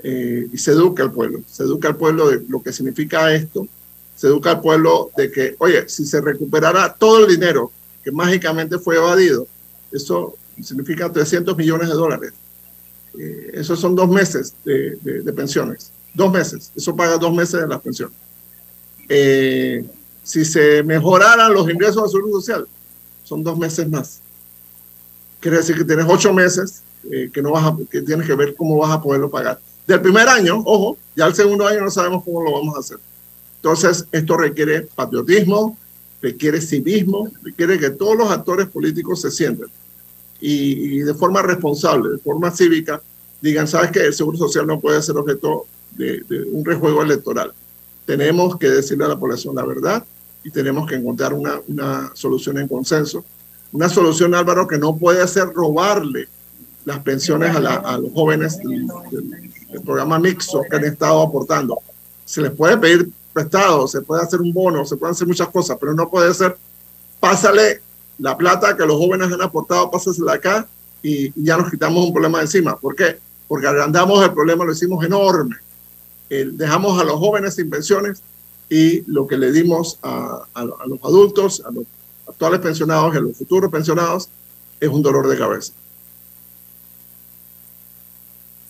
Eh, 0.02 0.47
y 0.52 0.58
se 0.58 0.72
educa 0.72 1.04
al 1.04 1.12
pueblo, 1.12 1.41
se 1.45 1.64
educa 1.64 1.89
al 1.89 1.97
pueblo 1.97 2.30
de 2.30 2.41
lo 2.47 2.64
que 2.64 2.72
significa 2.72 3.34
esto, 3.34 3.68
se 4.16 4.28
educa 4.28 4.52
al 4.52 4.62
pueblo 4.62 5.12
de 5.18 5.30
que, 5.30 5.56
oye, 5.60 5.89
si 5.89 6.06
se 6.06 6.22
recuperara 6.22 6.93
todo 6.93 7.26
el 7.26 7.28
dinero 7.28 7.70
que 8.02 8.12
mágicamente 8.12 8.80
fue 8.80 8.95
evadido, 8.95 9.45
eso 9.91 10.38
significa 10.64 11.12
300 11.12 11.56
millones 11.58 11.89
de 11.89 11.95
dólares. 11.95 12.32
Eh, 13.18 13.52
esos 13.56 13.78
son 13.78 13.93
dos 13.95 14.10
meses 14.10 14.54
de, 14.64 14.95
de 15.02 15.34
pensiones. 15.34 15.91
Dos 16.14 16.32
meses. 16.32 16.72
Eso 16.76 16.95
paga 16.95 17.18
dos 17.18 17.34
meses 17.34 17.62
de 17.62 17.68
la 17.68 17.80
pensión. 17.80 18.12
Eh, 19.07 19.86
si 20.24 20.45
se 20.45 20.84
mejoraran 20.84 21.53
los 21.53 21.70
ingresos 21.70 22.03
de 22.03 22.10
salud 22.10 22.32
social, 22.32 22.68
son 23.24 23.43
dos 23.43 23.57
meses 23.57 23.89
más. 23.89 24.22
Quiere 25.39 25.57
decir 25.57 25.78
que 25.78 25.84
tienes 25.84 26.05
ocho 26.07 26.34
meses 26.34 26.84
eh, 27.10 27.30
que, 27.34 27.41
no 27.41 27.51
vas 27.51 27.66
a, 27.66 27.78
que 27.89 28.01
tienes 28.01 28.28
que 28.28 28.36
ver 28.36 28.55
cómo 28.55 28.78
vas 28.78 28.91
a 28.91 29.01
poderlo 29.01 29.30
pagar. 29.30 29.60
Del 29.88 30.01
primer 30.01 30.28
año, 30.28 30.62
ojo, 30.66 30.97
ya 31.16 31.26
el 31.26 31.34
segundo 31.34 31.66
año 31.66 31.82
no 31.82 31.89
sabemos 31.89 32.24
cómo 32.24 32.43
lo 32.43 32.51
vamos 32.51 32.76
a 32.76 32.80
hacer. 32.80 32.99
Entonces, 33.55 34.05
esto 34.12 34.38
requiere 34.38 34.82
patriotismo, 34.82 35.78
requiere 36.22 36.62
civismo, 36.62 37.30
requiere 37.41 37.80
que 37.80 37.89
todos 37.89 38.16
los 38.16 38.30
actores 38.30 38.68
políticos 38.68 39.22
se 39.22 39.32
sienten 39.32 39.68
y, 40.39 40.97
y 40.97 40.99
de 40.99 41.14
forma 41.14 41.41
responsable, 41.41 42.10
de 42.10 42.18
forma 42.20 42.51
cívica, 42.51 43.01
digan, 43.41 43.68
sabes 43.68 43.91
que 43.91 44.05
el 44.05 44.14
Seguro 44.14 44.38
Social 44.38 44.68
no 44.68 44.80
puede 44.80 45.01
ser 45.01 45.18
objeto 45.18 45.66
de, 45.96 46.24
un 46.52 46.64
rejuego 46.66 47.04
electoral. 47.04 47.54
Tenemos 48.06 48.58
que 48.58 48.70
decirle 48.70 49.06
a 49.06 49.10
la 49.10 49.20
población 49.20 49.56
la 49.56 49.66
verdad 49.66 50.04
y 50.44 50.52
tenemos 50.52 50.88
que 50.88 50.96
encontrar 50.96 51.34
una, 51.34 51.60
una 51.68 52.12
solución 52.14 52.58
en 52.58 52.68
consenso. 52.68 53.24
Una 53.72 53.90
solución, 53.90 54.34
Álvaro, 54.34 54.68
que 54.68 54.80
no 54.80 54.96
puede 54.98 55.28
ser 55.28 55.50
robarle 55.54 56.28
las 56.86 57.00
pensiones 57.00 57.56
a, 57.56 57.60
a 57.60 57.98
los 57.98 58.12
jóvenes 58.14 58.58
del, 58.58 58.88
programa 59.86 60.18
mixto 60.18 60.64
que 60.68 60.76
han 60.78 60.86
estado 60.86 61.22
aportando. 61.22 61.80
Se 62.26 62.42
les 62.42 62.52
puede 62.52 62.78
pedir 62.78 63.12
prestado, 63.32 63.88
se 63.88 64.02
puede 64.02 64.24
hacer 64.24 64.42
un 64.42 64.52
bono, 64.52 64.84
se 64.84 64.98
pueden 64.98 65.14
hacer 65.14 65.28
muchas 65.28 65.50
cosas, 65.50 65.78
pero 65.80 65.94
no 65.94 66.10
puede 66.10 66.34
ser, 66.34 66.58
pásale 67.20 67.82
la 68.18 68.36
plata 68.36 68.76
que 68.76 68.86
los 68.86 68.98
jóvenes 68.98 69.32
han 69.32 69.42
aportado, 69.42 69.92
pásasela 69.92 70.34
acá 70.34 70.68
y, 71.04 71.28
y 71.28 71.46
ya 71.46 71.58
nos 71.58 71.70
quitamos 71.70 72.04
un 72.04 72.14
problema 72.14 72.40
de 72.40 72.46
encima. 72.46 72.76
¿Por 72.76 72.96
qué? 72.96 73.20
Porque 73.48 73.68
agrandamos 73.68 74.24
el 74.24 74.34
problema, 74.34 74.66
lo 74.66 74.72
hicimos 74.72 75.06
enorme 75.06 75.56
dejamos 76.30 77.02
a 77.02 77.04
los 77.04 77.16
jóvenes 77.18 77.56
sin 77.56 77.70
pensiones 77.70 78.22
y 78.70 79.04
lo 79.12 79.28
que 79.28 79.38
le 79.38 79.52
dimos 79.52 79.98
a, 80.04 80.44
a, 80.54 80.64
los 80.64 81.04
adultos, 81.04 81.64
a 81.66 81.72
los 81.72 81.86
actuales 82.28 82.60
pensionados 82.60 83.14
y 83.14 83.18
a 83.18 83.22
los 83.22 83.38
futuros 83.38 83.72
pensionados 83.72 84.30
es 84.80 84.90
un 84.90 85.02
dolor 85.02 85.28
de 85.28 85.38
cabeza. 85.38 85.74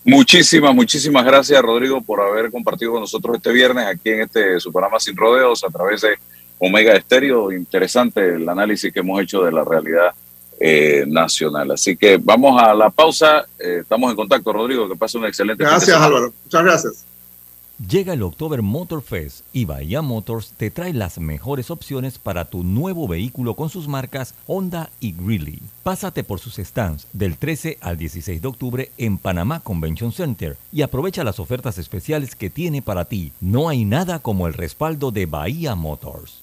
Muchísimas, 0.02 0.74
muchísimas 0.74 1.24
gracias, 1.24 1.60
Rodrigo, 1.60 2.00
por 2.00 2.20
haber 2.22 2.50
compartido 2.50 2.92
con 2.92 3.02
nosotros 3.02 3.36
este 3.36 3.52
viernes 3.52 3.86
aquí 3.86 4.08
en 4.08 4.22
este 4.22 4.58
su 4.58 4.72
programa 4.72 4.98
Sin 4.98 5.14
Rodeos 5.14 5.62
a 5.62 5.68
través 5.68 6.00
de 6.00 6.14
Omega 6.58 6.94
Estéreo. 6.94 7.52
Interesante 7.52 8.34
el 8.34 8.48
análisis 8.48 8.92
que 8.92 9.00
hemos 9.00 9.20
hecho 9.20 9.42
de 9.42 9.52
la 9.52 9.62
realidad 9.62 10.12
eh, 10.58 11.04
nacional. 11.06 11.70
Así 11.72 11.96
que 11.96 12.16
vamos 12.16 12.60
a 12.60 12.72
la 12.72 12.88
pausa. 12.88 13.46
Eh, 13.58 13.80
estamos 13.82 14.10
en 14.10 14.16
contacto, 14.16 14.52
Rodrigo. 14.52 14.88
Que 14.88 14.96
pase 14.96 15.18
un 15.18 15.26
excelente 15.26 15.64
Gracias, 15.64 15.96
Álvaro. 15.96 16.32
Muchas 16.44 16.64
gracias. 16.64 17.04
Llega 17.88 18.12
el 18.12 18.22
October 18.22 18.60
Motor 18.60 19.00
Fest 19.00 19.46
y 19.54 19.64
Bahía 19.64 20.02
Motors 20.02 20.52
te 20.54 20.70
trae 20.70 20.92
las 20.92 21.18
mejores 21.18 21.70
opciones 21.70 22.18
para 22.18 22.44
tu 22.44 22.62
nuevo 22.62 23.08
vehículo 23.08 23.56
con 23.56 23.70
sus 23.70 23.88
marcas 23.88 24.34
Honda 24.46 24.90
y 25.00 25.12
Greeley. 25.12 25.62
Pásate 25.82 26.22
por 26.22 26.40
sus 26.40 26.56
stands 26.56 27.06
del 27.14 27.38
13 27.38 27.78
al 27.80 27.96
16 27.96 28.42
de 28.42 28.48
octubre 28.48 28.90
en 28.98 29.16
Panamá 29.16 29.60
Convention 29.60 30.12
Center 30.12 30.58
y 30.70 30.82
aprovecha 30.82 31.24
las 31.24 31.40
ofertas 31.40 31.78
especiales 31.78 32.34
que 32.34 32.50
tiene 32.50 32.82
para 32.82 33.06
ti. 33.06 33.32
No 33.40 33.70
hay 33.70 33.86
nada 33.86 34.18
como 34.18 34.46
el 34.46 34.52
respaldo 34.52 35.10
de 35.10 35.24
Bahía 35.24 35.74
Motors. 35.74 36.42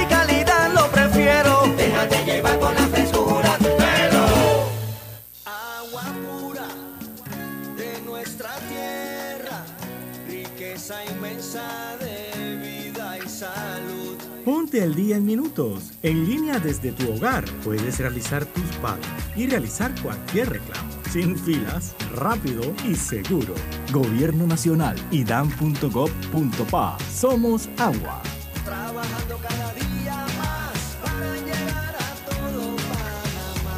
Ponte 14.71 14.85
al 14.85 14.95
día 14.95 15.17
en 15.17 15.25
minutos. 15.25 15.91
En 16.01 16.25
línea 16.25 16.57
desde 16.57 16.93
tu 16.93 17.11
hogar 17.11 17.43
puedes 17.61 17.99
realizar 17.99 18.45
tus 18.45 18.63
pagos 18.77 19.05
y 19.35 19.45
realizar 19.45 19.93
cualquier 20.01 20.49
reclamo. 20.49 20.89
Sin 21.11 21.37
filas, 21.37 21.93
rápido 22.15 22.73
y 22.87 22.95
seguro. 22.95 23.53
Gobierno 23.91 24.47
Nacional 24.47 24.95
y 25.11 25.25
dan.gov.pa. 25.25 26.97
Somos 27.13 27.67
agua. 27.77 28.21
Trabajando 28.63 29.37
cada 29.39 29.73
día 29.73 30.25
más 30.39 30.97
para 31.03 31.35
llegar 31.35 31.95
a 31.99 32.29
todo 32.29 32.75
Panamá. 32.77 33.75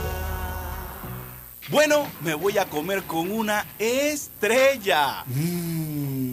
Bueno, 1.71 2.05
me 2.23 2.35
voy 2.35 2.59
a 2.59 2.69
comer 2.69 3.01
con 3.05 3.31
una 3.31 3.65
estrella. 3.79 5.23
Mmm 5.25 6.12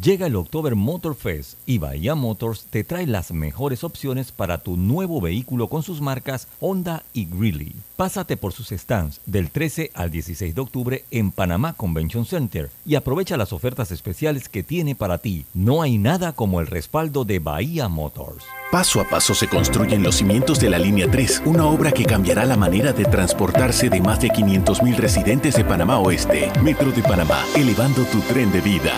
Llega 0.00 0.28
el 0.28 0.36
October 0.36 0.76
Motor 0.76 1.14
Fest 1.14 1.58
y 1.66 1.76
Bahía 1.76 2.14
Motors 2.14 2.64
te 2.70 2.84
trae 2.84 3.06
las 3.06 3.32
mejores 3.32 3.84
opciones 3.84 4.32
para 4.32 4.58
tu 4.58 4.78
nuevo 4.78 5.20
vehículo 5.20 5.68
con 5.68 5.82
sus 5.82 6.00
marcas 6.00 6.48
Honda 6.58 7.02
y 7.12 7.26
Greeley. 7.26 7.74
Pásate 7.96 8.38
por 8.38 8.54
sus 8.54 8.68
stands 8.68 9.20
del 9.26 9.50
13 9.50 9.90
al 9.92 10.10
16 10.10 10.54
de 10.54 10.60
octubre 10.60 11.04
en 11.10 11.32
Panamá 11.32 11.74
Convention 11.74 12.24
Center 12.24 12.70
y 12.86 12.94
aprovecha 12.94 13.36
las 13.36 13.52
ofertas 13.52 13.90
especiales 13.90 14.48
que 14.48 14.62
tiene 14.62 14.94
para 14.94 15.18
ti. 15.18 15.44
No 15.52 15.82
hay 15.82 15.98
nada 15.98 16.32
como 16.32 16.60
el 16.60 16.66
respaldo 16.66 17.26
de 17.26 17.38
Bahía 17.38 17.88
Motors. 17.88 18.46
Paso 18.72 19.02
a 19.02 19.08
paso 19.08 19.34
se 19.34 19.48
construyen 19.48 20.02
los 20.02 20.14
cimientos 20.14 20.60
de 20.60 20.70
la 20.70 20.78
Línea 20.78 21.10
3, 21.10 21.42
una 21.44 21.66
obra 21.66 21.92
que 21.92 22.06
cambiará 22.06 22.46
la 22.46 22.56
manera 22.56 22.94
de 22.94 23.04
transportarse 23.04 23.90
de 23.90 24.00
más 24.00 24.18
de 24.20 24.28
500.000 24.28 24.96
residentes 24.96 25.56
de 25.56 25.64
Panamá 25.64 25.98
Oeste. 25.98 26.50
Metro 26.62 26.90
de 26.90 27.02
Panamá, 27.02 27.44
elevando 27.54 28.02
tu 28.04 28.20
tren 28.20 28.50
de 28.50 28.62
vida. 28.62 28.94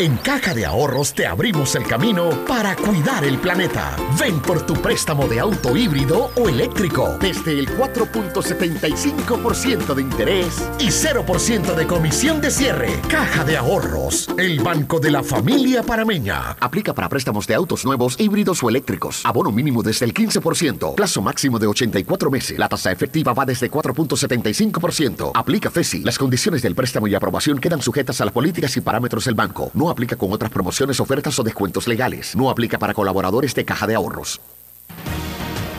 En 0.00 0.16
Caja 0.16 0.54
de 0.54 0.64
Ahorros 0.64 1.12
te 1.12 1.26
abrimos 1.26 1.74
el 1.74 1.84
camino 1.84 2.30
para 2.48 2.74
cuidar 2.74 3.22
el 3.22 3.36
planeta. 3.36 3.94
Ven 4.18 4.40
por 4.40 4.64
tu 4.64 4.72
préstamo 4.72 5.28
de 5.28 5.40
auto 5.40 5.76
híbrido 5.76 6.30
o 6.36 6.48
eléctrico 6.48 7.18
desde 7.20 7.58
el 7.58 7.68
4.75% 7.68 9.94
de 9.94 10.00
interés 10.00 10.66
y 10.78 10.86
0% 10.86 11.74
de 11.74 11.86
comisión 11.86 12.40
de 12.40 12.50
cierre. 12.50 12.98
Caja 13.10 13.44
de 13.44 13.58
Ahorros, 13.58 14.30
el 14.38 14.60
banco 14.60 15.00
de 15.00 15.10
la 15.10 15.22
familia 15.22 15.82
parameña. 15.82 16.56
Aplica 16.58 16.94
para 16.94 17.10
préstamos 17.10 17.46
de 17.46 17.56
autos 17.56 17.84
nuevos, 17.84 18.18
híbridos 18.18 18.62
o 18.62 18.70
eléctricos. 18.70 19.20
Abono 19.26 19.52
mínimo 19.52 19.82
desde 19.82 20.06
el 20.06 20.14
15%. 20.14 20.94
Plazo 20.94 21.20
máximo 21.20 21.58
de 21.58 21.66
84 21.66 22.30
meses. 22.30 22.58
La 22.58 22.70
tasa 22.70 22.90
efectiva 22.90 23.34
va 23.34 23.44
desde 23.44 23.70
4.75%. 23.70 25.32
Aplica 25.34 25.70
FESI. 25.70 26.04
Las 26.04 26.16
condiciones 26.16 26.62
del 26.62 26.74
préstamo 26.74 27.06
y 27.06 27.14
aprobación 27.14 27.58
quedan 27.58 27.82
sujetas 27.82 28.18
a 28.22 28.24
las 28.24 28.32
políticas 28.32 28.74
y 28.78 28.80
parámetros 28.80 29.26
del 29.26 29.34
banco. 29.34 29.70
Aplica 29.90 30.14
con 30.14 30.32
otras 30.32 30.52
promociones, 30.52 31.00
ofertas 31.00 31.36
o 31.40 31.42
descuentos 31.42 31.88
legales. 31.88 32.36
No 32.36 32.48
aplica 32.48 32.78
para 32.78 32.94
colaboradores 32.94 33.54
de 33.54 33.64
caja 33.64 33.88
de 33.88 33.96
ahorros. 33.96 34.40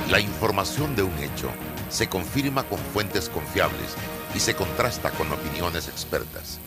La 0.10 0.20
información 0.20 0.96
de 0.98 1.04
un 1.04 1.18
hecho 1.18 1.50
se 1.90 2.10
confirma 2.10 2.64
con 2.64 2.78
fuentes 2.78 3.30
confiables 3.30 3.96
y 4.36 4.40
se 4.40 4.54
contrasta 4.54 5.12
con 5.12 5.32
opiniones 5.32 5.88
expertas. 5.88 6.60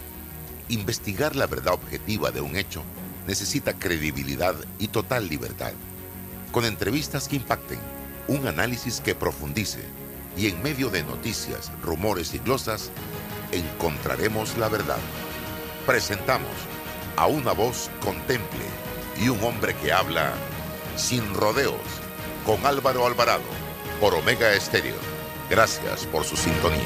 Investigar 0.70 1.36
la 1.36 1.46
verdad 1.46 1.74
objetiva 1.74 2.30
de 2.30 2.40
un 2.40 2.56
hecho 2.56 2.82
necesita 3.26 3.74
credibilidad 3.74 4.54
y 4.78 4.88
total 4.88 5.28
libertad. 5.28 5.72
Con 6.50 6.64
entrevistas 6.64 7.28
que 7.28 7.36
impacten, 7.36 7.78
un 8.26 8.46
análisis 8.46 9.00
que 9.00 9.14
profundice 9.14 9.80
y 10.36 10.46
en 10.48 10.62
medio 10.62 10.88
de 10.88 11.02
noticias, 11.02 11.70
rumores 11.82 12.32
y 12.32 12.38
glosas, 12.38 12.90
encontraremos 13.52 14.56
la 14.56 14.70
verdad. 14.70 14.98
Presentamos 15.86 16.48
a 17.16 17.26
una 17.26 17.52
voz 17.52 17.90
contemple 18.04 18.64
y 19.22 19.28
un 19.28 19.42
hombre 19.44 19.74
que 19.74 19.92
habla 19.92 20.32
sin 20.96 21.34
rodeos 21.34 21.74
con 22.44 22.64
Álvaro 22.66 23.06
Alvarado 23.06 23.42
por 24.00 24.14
Omega 24.14 24.52
Estéreo. 24.52 24.96
Gracias 25.48 26.06
por 26.06 26.24
su 26.24 26.36
sintonía. 26.36 26.80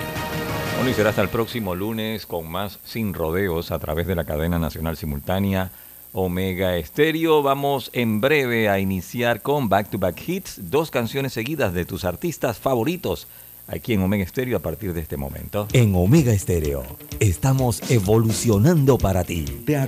Bueno, 0.77 0.91
y 0.91 0.95
será 0.95 1.11
hasta 1.11 1.23
el 1.23 1.29
próximo 1.29 1.75
lunes 1.75 2.27
con 2.27 2.49
más 2.49 2.79
Sin 2.85 3.13
Rodeos 3.13 3.73
a 3.73 3.79
través 3.79 4.07
de 4.07 4.15
la 4.15 4.25
cadena 4.25 4.59
nacional 4.59 4.97
simultánea 4.97 5.73
Omega 6.13 6.77
Estéreo. 6.77 7.43
Vamos 7.43 7.91
en 7.93 8.21
breve 8.21 8.69
a 8.69 8.79
iniciar 8.79 9.43
con 9.43 9.69
Back 9.69 9.91
to 9.91 9.99
Back 9.99 10.23
Hits, 10.29 10.71
dos 10.71 10.91
canciones 10.91 11.33
seguidas 11.33 11.75
de 11.75 11.85
tus 11.85 12.05
artistas 12.05 12.59
favoritos 12.59 13.27
aquí 13.69 13.93
en 13.93 14.03
Omega 14.03 14.25
Estéreo 14.25 14.57
a 14.57 14.61
partir 14.61 14.93
de 14.95 15.01
este 15.01 15.17
momento. 15.17 15.69
En 15.73 15.95
Omega 15.95 16.33
Estéreo 16.33 16.85
estamos 17.21 17.83
evolucionando 17.91 18.99
para 18.99 19.25
ti. 19.25 19.45